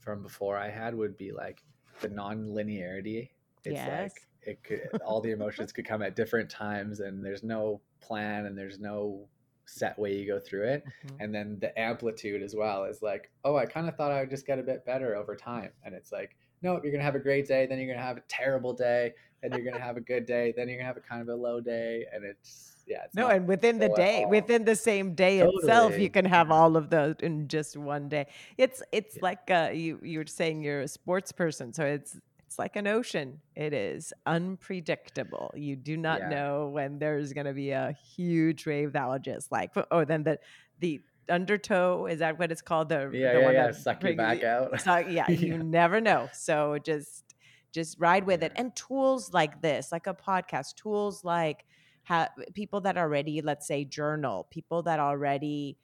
from 0.00 0.22
before 0.22 0.56
I 0.56 0.70
had 0.70 0.94
would 0.94 1.18
be 1.18 1.32
like 1.32 1.62
the 2.00 2.08
non-linearity. 2.08 3.28
It's 3.64 3.74
Yes. 3.74 4.12
like 4.12 4.12
it 4.42 4.64
could 4.64 4.88
all 5.04 5.20
the 5.20 5.32
emotions 5.32 5.70
could 5.72 5.84
come 5.86 6.00
at 6.02 6.16
different 6.16 6.48
times 6.50 7.00
and 7.00 7.22
there's 7.22 7.42
no 7.42 7.82
plan 8.00 8.46
and 8.46 8.56
there's 8.56 8.78
no 8.78 9.28
set 9.66 9.98
way 9.98 10.14
you 10.16 10.26
go 10.26 10.40
through 10.40 10.66
it. 10.66 10.84
Mhm. 11.04 11.16
And 11.20 11.34
then 11.34 11.58
the 11.60 11.78
amplitude 11.78 12.42
as 12.42 12.56
well 12.56 12.84
is 12.84 13.02
like, 13.02 13.30
oh, 13.44 13.56
I 13.56 13.66
kind 13.66 13.86
of 13.86 13.96
thought 13.96 14.12
I 14.12 14.20
would 14.20 14.30
just 14.30 14.46
get 14.46 14.58
a 14.58 14.62
bit 14.62 14.86
better 14.86 15.14
over 15.14 15.36
time. 15.36 15.72
And 15.84 15.94
it's 15.94 16.10
like, 16.10 16.36
no, 16.62 16.80
you're 16.82 16.92
gonna 16.92 17.04
have 17.04 17.14
a 17.14 17.20
great 17.20 17.46
day, 17.48 17.66
then 17.66 17.78
you're 17.78 17.92
gonna 17.92 18.06
have 18.06 18.16
a 18.18 18.22
terrible 18.28 18.72
day, 18.74 19.12
then 19.42 19.52
you're 19.52 19.64
gonna 19.64 19.78
have 19.82 19.96
a 19.96 20.00
good 20.00 20.26
day, 20.26 20.52
then 20.56 20.68
you're 20.68 20.78
gonna 20.78 20.86
have 20.88 20.96
a 20.96 21.00
kind 21.00 21.22
of 21.22 21.28
a 21.28 21.34
low 21.34 21.60
day. 21.60 22.06
And 22.12 22.24
it's 22.24 22.82
yeah, 22.86 23.04
it's 23.04 23.16
no 23.16 23.28
and 23.28 23.46
within 23.48 23.78
the 23.78 23.88
day 23.88 24.24
within 24.26 24.64
the 24.64 24.76
same 24.76 25.14
day 25.14 25.40
itself 25.40 25.98
you 25.98 26.08
can 26.10 26.24
have 26.24 26.50
all 26.50 26.76
of 26.76 26.90
those 26.90 27.16
in 27.20 27.48
just 27.48 27.76
one 27.76 28.08
day 28.08 28.26
it's 28.56 28.82
it's 28.92 29.16
Yeah. 29.16 29.20
like 29.22 29.50
uh 29.50 29.70
you 29.72 29.98
you 30.02 30.18
were 30.18 30.26
saying 30.26 30.62
you're 30.62 30.80
a 30.82 30.88
sports 30.88 31.32
person 31.32 31.72
so 31.72 31.84
it's 31.84 32.18
it's 32.38 32.58
like 32.58 32.76
an 32.76 32.86
ocean 32.86 33.40
it 33.56 33.72
is 33.72 34.12
unpredictable 34.26 35.52
you 35.56 35.76
do 35.76 35.96
not 35.96 36.22
Yeah. 36.22 36.28
know 36.28 36.68
when 36.68 36.98
there's 36.98 37.32
going 37.32 37.46
to 37.46 37.52
be 37.52 37.70
a 37.70 37.92
huge 38.16 38.66
wave 38.66 38.92
that 38.92 39.08
will 39.08 39.18
just 39.18 39.50
like 39.52 39.70
oh 39.90 40.04
then 40.04 40.22
the 40.24 40.38
the 40.78 41.00
undertow 41.28 42.06
is 42.06 42.18
that 42.20 42.38
what 42.38 42.50
it's 42.50 42.62
called 42.62 42.88
the 42.88 43.10
Yeah, 43.12 43.32
the 43.34 43.38
yeah, 43.40 43.44
one 43.44 43.54
yeah. 43.54 43.66
that 43.66 43.76
Suck 43.76 44.02
you 44.04 44.16
back 44.16 44.42
out. 44.42 44.80
so 44.80 44.98
yeah, 44.98 45.30
you 45.30 45.58
never 45.62 46.00
know. 46.00 46.28
So 46.32 46.78
just 46.82 47.24
just 47.72 47.98
ride 48.00 48.24
with 48.26 48.42
it. 48.42 48.52
And 48.56 48.74
tools 48.74 49.32
like 49.32 49.62
this, 49.62 49.92
like 49.92 50.06
a 50.06 50.14
podcast, 50.14 50.74
tools 50.74 51.22
like 51.24 51.64
ha- 52.04 52.28
people 52.54 52.80
that 52.82 52.96
already, 52.98 53.42
let's 53.42 53.66
say, 53.66 53.84
journal, 53.84 54.48
people 54.50 54.82
that 54.84 54.98
already 54.98 55.78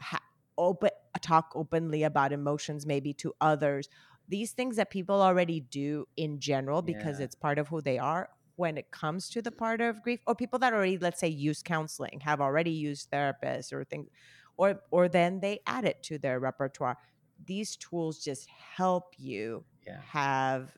ha- 0.00 0.22
open 0.56 0.90
talk 1.20 1.52
openly 1.54 2.02
about 2.04 2.32
emotions, 2.32 2.86
maybe 2.86 3.12
to 3.14 3.32
others. 3.40 3.88
These 4.28 4.52
things 4.52 4.76
that 4.76 4.90
people 4.90 5.20
already 5.20 5.60
do 5.60 6.06
in 6.16 6.38
general 6.38 6.80
because 6.80 7.18
Yeah. 7.18 7.24
it's 7.24 7.34
part 7.34 7.58
of 7.58 7.68
who 7.68 7.80
they 7.80 7.98
are. 7.98 8.30
When 8.56 8.76
it 8.78 8.90
comes 8.92 9.28
to 9.30 9.42
the 9.42 9.50
part 9.50 9.80
of 9.80 10.02
grief, 10.02 10.20
or 10.26 10.34
people 10.34 10.58
that 10.60 10.72
already, 10.72 10.98
let's 10.98 11.18
say, 11.18 11.28
use 11.28 11.62
counseling, 11.62 12.20
have 12.20 12.40
already 12.40 12.70
used 12.70 13.10
therapists 13.10 13.72
or 13.72 13.82
things, 13.84 14.08
or 14.56 14.80
or 14.90 15.08
then 15.08 15.40
they 15.40 15.60
add 15.66 15.84
it 15.84 16.02
to 16.02 16.18
their 16.18 16.38
repertoire 16.40 16.96
these 17.44 17.76
tools 17.76 18.18
just 18.22 18.48
help 18.76 19.14
you 19.18 19.64
Yeah. 19.86 20.00
have 20.00 20.76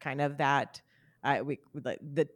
kind 0.00 0.20
of 0.20 0.38
that 0.38 0.80
uh, 1.24 1.40
we 1.44 1.60
like 1.84 2.00
the 2.02 2.26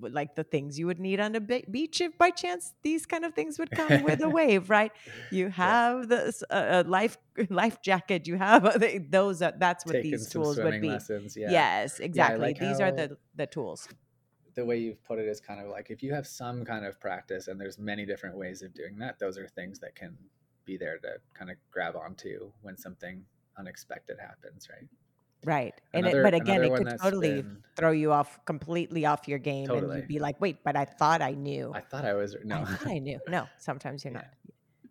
like 0.00 0.34
the 0.34 0.44
things 0.44 0.78
you 0.78 0.86
would 0.86 0.98
need 1.00 1.18
on 1.18 1.34
a 1.34 1.40
beach 1.40 2.00
if 2.02 2.16
by 2.18 2.30
chance 2.30 2.74
these 2.82 3.06
kind 3.06 3.24
of 3.24 3.32
things 3.34 3.58
would 3.58 3.70
come 3.74 4.02
with 4.02 4.20
a 4.22 4.28
wave 4.38 4.68
right 4.68 4.92
you 5.30 5.48
have 5.48 6.08
the 6.08 6.26
s- 6.26 6.42
uh, 6.50 6.54
uh, 6.54 6.84
life 6.86 7.16
life 7.48 7.80
jacket 7.82 8.26
you 8.26 8.36
have 8.36 8.64
uh, 8.66 8.76
the- 8.76 8.98
those 8.98 9.40
are, 9.40 9.52
that's 9.58 9.86
what 9.86 9.94
Taking 9.94 10.10
these 10.10 10.28
tools 10.28 10.58
would 10.58 10.80
be 10.82 10.88
lessons. 10.88 11.36
Yeah. 11.36 11.50
yes 11.52 12.00
exactly 12.00 12.38
like 12.48 12.58
these 12.58 12.80
are 12.80 12.92
the 12.92 13.16
the 13.34 13.46
tools 13.46 13.88
the 14.58 14.64
way 14.64 14.76
you've 14.76 15.02
put 15.04 15.20
it 15.20 15.28
is 15.28 15.40
kind 15.40 15.60
of 15.60 15.68
like 15.68 15.88
if 15.88 16.02
you 16.02 16.12
have 16.12 16.26
some 16.26 16.64
kind 16.64 16.84
of 16.84 16.98
practice 16.98 17.46
and 17.46 17.60
there's 17.60 17.78
many 17.78 18.04
different 18.04 18.36
ways 18.36 18.60
of 18.60 18.74
doing 18.74 18.98
that 18.98 19.16
those 19.20 19.38
are 19.38 19.46
things 19.46 19.78
that 19.78 19.94
can 19.94 20.18
be 20.64 20.76
there 20.76 20.98
to 20.98 21.10
kind 21.32 21.48
of 21.48 21.56
grab 21.70 21.94
onto 21.94 22.50
when 22.62 22.76
something 22.76 23.24
unexpected 23.56 24.18
happens 24.20 24.68
right 24.68 24.88
Right. 25.44 25.72
And 25.94 26.04
it, 26.04 26.20
but 26.20 26.34
again, 26.34 26.64
it 26.64 26.74
could 26.74 26.98
totally 27.00 27.42
been, 27.42 27.62
throw 27.76 27.92
you 27.92 28.10
off 28.10 28.44
completely 28.44 29.06
off 29.06 29.28
your 29.28 29.38
game 29.38 29.68
totally. 29.68 29.92
and 29.92 30.02
you'd 30.02 30.08
be 30.08 30.18
like, 30.18 30.40
wait, 30.40 30.64
but 30.64 30.74
I 30.74 30.84
thought 30.84 31.22
I 31.22 31.30
knew. 31.30 31.70
I 31.72 31.80
thought 31.80 32.04
I 32.04 32.14
was 32.14 32.34
no. 32.42 32.56
I 32.56 32.64
thought 32.64 32.88
I 32.88 32.98
knew. 32.98 33.20
No, 33.28 33.46
sometimes 33.56 34.04
you're 34.04 34.14
yeah. 34.14 34.18
not. 34.18 34.26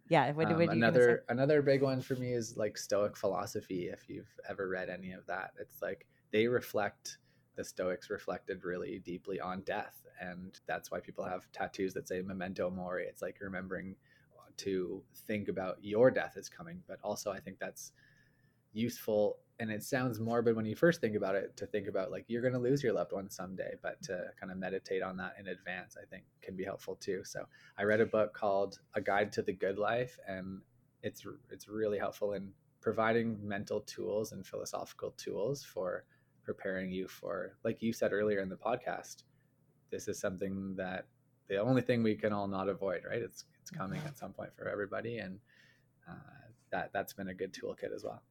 Yeah. 0.08 0.32
What, 0.32 0.48
um, 0.48 0.58
what 0.58 0.70
another 0.70 1.26
another 1.28 1.62
big 1.62 1.82
one 1.82 2.00
for 2.00 2.16
me 2.16 2.32
is 2.32 2.56
like 2.56 2.78
Stoic 2.78 3.18
philosophy. 3.18 3.90
If 3.92 4.08
you've 4.08 4.34
ever 4.50 4.70
read 4.70 4.88
any 4.88 5.12
of 5.12 5.26
that, 5.26 5.52
it's 5.60 5.82
like 5.82 6.08
they 6.32 6.48
reflect 6.48 7.18
the 7.58 7.66
Stoics 7.66 8.10
reflected 8.10 8.64
really 8.64 9.00
deeply 9.00 9.42
on 9.42 9.62
death, 9.62 10.08
and 10.22 10.58
that's 10.66 10.90
why 10.90 11.02
people 11.02 11.26
have 11.26 11.52
tattoos 11.52 11.94
that 11.96 12.08
say 12.08 12.22
"memento 12.22 12.70
mori." 12.70 13.06
It's 13.06 13.22
like 13.22 13.38
remembering 13.42 13.96
to 14.58 15.04
think 15.28 15.50
about 15.50 15.78
your 15.82 16.10
death 16.10 16.38
is 16.38 16.50
coming, 16.50 16.82
but 16.88 17.00
also 17.04 17.32
I 17.32 17.40
think 17.40 17.60
that's 17.60 17.92
useful 18.74 19.40
and 19.60 19.72
it 19.72 19.82
sounds 19.82 20.20
morbid 20.20 20.56
when 20.56 20.66
you 20.66 20.76
first 20.76 21.02
think 21.02 21.16
about 21.16 21.34
it 21.34 21.56
to 21.58 21.66
think 21.66 21.88
about 21.88 22.12
like 22.12 22.26
you're 22.28 22.42
going 22.42 22.54
to 22.54 22.60
lose 22.60 22.84
your 22.84 22.94
loved 22.94 23.12
one 23.12 23.30
someday 23.30 23.74
but 23.82 24.02
to 24.04 24.26
kind 24.40 24.52
of 24.52 24.58
meditate 24.58 25.02
on 25.02 25.18
that 25.18 25.34
in 25.40 25.48
advance 25.48 25.98
i 26.02 26.06
think 26.06 26.24
can 26.42 26.56
be 26.56 26.64
helpful 26.64 26.96
too 26.96 27.22
so 27.24 27.44
i 27.80 27.84
read 27.84 28.02
a 28.02 28.06
book 28.06 28.34
called 28.34 28.80
a 28.94 29.02
guide 29.02 29.32
to 29.32 29.42
the 29.42 29.54
good 29.54 29.80
life 29.80 30.20
and 30.28 30.62
it's 31.02 31.26
it's 31.50 31.68
really 31.68 31.98
helpful 31.98 32.34
in 32.34 32.52
providing 32.82 33.40
mental 33.42 33.82
tools 33.82 34.32
and 34.32 34.46
philosophical 34.46 35.12
tools 35.18 35.64
for 35.64 36.04
preparing 36.48 36.90
you 36.90 37.10
for 37.10 37.58
like 37.66 37.82
you 37.82 37.92
said 37.92 38.14
earlier 38.14 38.40
in 38.40 38.48
the 38.48 38.56
podcast 38.56 39.24
this 39.92 40.08
is 40.08 40.18
something 40.18 40.74
that 40.78 41.06
the 41.50 41.58
only 41.58 41.82
thing 41.82 42.02
we 42.02 42.16
can 42.16 42.32
all 42.32 42.48
not 42.48 42.70
avoid 42.70 43.02
right 43.08 43.22
it's 43.22 43.44
it's 43.62 43.70
coming 43.70 44.00
at 44.06 44.18
some 44.18 44.32
point 44.32 44.50
for 44.58 44.70
everybody 44.70 45.18
and 45.18 45.40
uh, 46.10 46.14
that 46.72 46.90
that's 46.94 47.12
been 47.12 47.28
a 47.28 47.34
good 47.34 47.54
toolkit 47.54 47.94
as 47.94 48.06
well 48.06 48.22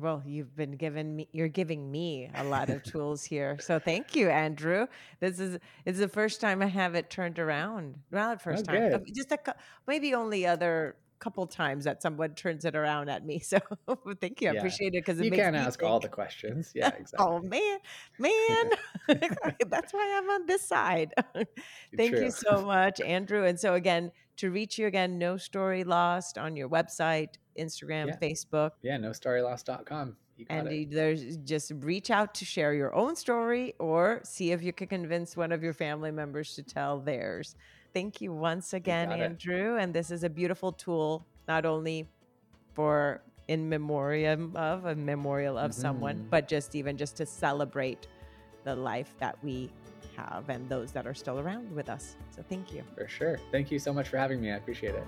well, 0.00 0.20
you've 0.26 0.56
been 0.56 0.72
given 0.72 1.14
me, 1.14 1.28
you're 1.30 1.46
giving 1.46 1.92
me 1.92 2.28
a 2.34 2.42
lot 2.42 2.70
of 2.70 2.82
tools 2.92 3.22
here. 3.22 3.56
So 3.60 3.78
thank 3.78 4.16
you, 4.16 4.28
Andrew. 4.28 4.88
This 5.20 5.38
is, 5.38 5.60
it's 5.84 6.00
the 6.00 6.08
first 6.08 6.40
time 6.40 6.60
I 6.60 6.66
have 6.66 6.96
it 6.96 7.08
turned 7.08 7.38
around. 7.38 7.96
Well, 8.10 8.36
first 8.38 8.66
oh, 8.68 8.72
time, 8.72 9.04
just 9.14 9.30
a, 9.30 9.54
maybe 9.86 10.12
only 10.12 10.44
other 10.44 10.96
couple 11.20 11.46
times 11.46 11.84
that 11.84 12.02
someone 12.02 12.34
turns 12.34 12.64
it 12.64 12.74
around 12.74 13.08
at 13.08 13.24
me. 13.24 13.40
So 13.50 13.58
thank 14.20 14.40
you. 14.40 14.48
I 14.48 14.52
yeah. 14.52 14.58
appreciate 14.60 14.94
it 14.94 15.04
because 15.04 15.20
you 15.20 15.30
can't 15.30 15.56
ask 15.56 15.80
think. 15.80 15.90
all 15.90 15.98
the 15.98 16.08
questions. 16.08 16.72
Yeah, 16.80 16.88
exactly. 16.88 17.18
oh 17.18 17.40
man, 17.40 17.78
man, 18.18 18.70
that's 19.68 19.92
why 19.92 20.18
I'm 20.18 20.30
on 20.30 20.46
this 20.46 20.62
side. 20.62 21.12
thank 21.96 22.12
True. 22.12 22.24
you 22.24 22.30
so 22.30 22.62
much, 22.64 23.00
Andrew. 23.00 23.44
And 23.44 23.58
so 23.58 23.74
again, 23.74 24.12
to 24.36 24.50
reach 24.50 24.78
you 24.78 24.86
again, 24.86 25.18
no 25.18 25.36
story 25.36 25.84
lost 25.84 26.38
on 26.38 26.56
your 26.56 26.68
website, 26.68 27.34
Instagram, 27.58 28.06
yeah. 28.06 28.16
Facebook. 28.16 28.70
Yeah, 28.82 28.96
no 28.98 29.10
storylost.com. 29.10 30.16
and 30.48 30.68
it. 30.68 30.90
there's 30.90 31.36
just 31.38 31.72
reach 31.80 32.10
out 32.10 32.34
to 32.34 32.44
share 32.44 32.72
your 32.72 32.94
own 32.94 33.16
story 33.16 33.74
or 33.78 34.20
see 34.22 34.52
if 34.52 34.62
you 34.62 34.72
can 34.72 34.86
convince 34.86 35.36
one 35.36 35.52
of 35.52 35.62
your 35.62 35.74
family 35.74 36.12
members 36.12 36.54
to 36.54 36.62
tell 36.62 37.00
theirs. 37.00 37.56
Thank 37.92 38.20
you 38.20 38.32
once 38.32 38.72
again, 38.72 39.10
you 39.10 39.16
Andrew. 39.16 39.76
It. 39.76 39.82
And 39.82 39.94
this 39.94 40.10
is 40.10 40.24
a 40.24 40.30
beautiful 40.30 40.72
tool, 40.72 41.24
not 41.48 41.66
only 41.66 42.08
for 42.74 43.22
in 43.48 43.68
memoriam 43.68 44.52
of 44.54 44.84
a 44.84 44.94
memorial 44.94 45.58
of 45.58 45.72
mm-hmm. 45.72 45.80
someone, 45.80 46.26
but 46.30 46.46
just 46.46 46.74
even 46.76 46.96
just 46.96 47.16
to 47.16 47.26
celebrate 47.26 48.06
the 48.64 48.74
life 48.76 49.14
that 49.18 49.36
we 49.42 49.70
have 50.16 50.48
and 50.48 50.68
those 50.68 50.92
that 50.92 51.06
are 51.06 51.14
still 51.14 51.40
around 51.40 51.74
with 51.74 51.88
us. 51.88 52.16
So 52.34 52.44
thank 52.48 52.72
you. 52.72 52.84
For 52.94 53.08
sure. 53.08 53.40
Thank 53.50 53.70
you 53.70 53.78
so 53.78 53.92
much 53.92 54.08
for 54.08 54.18
having 54.18 54.40
me. 54.40 54.52
I 54.52 54.56
appreciate 54.56 54.94
it. 54.94 55.04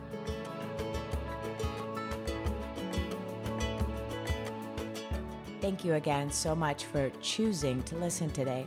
Thank 5.60 5.84
you 5.84 5.94
again 5.94 6.32
so 6.32 6.56
much 6.56 6.86
for 6.86 7.10
choosing 7.20 7.84
to 7.84 7.94
listen 7.96 8.30
today. 8.30 8.66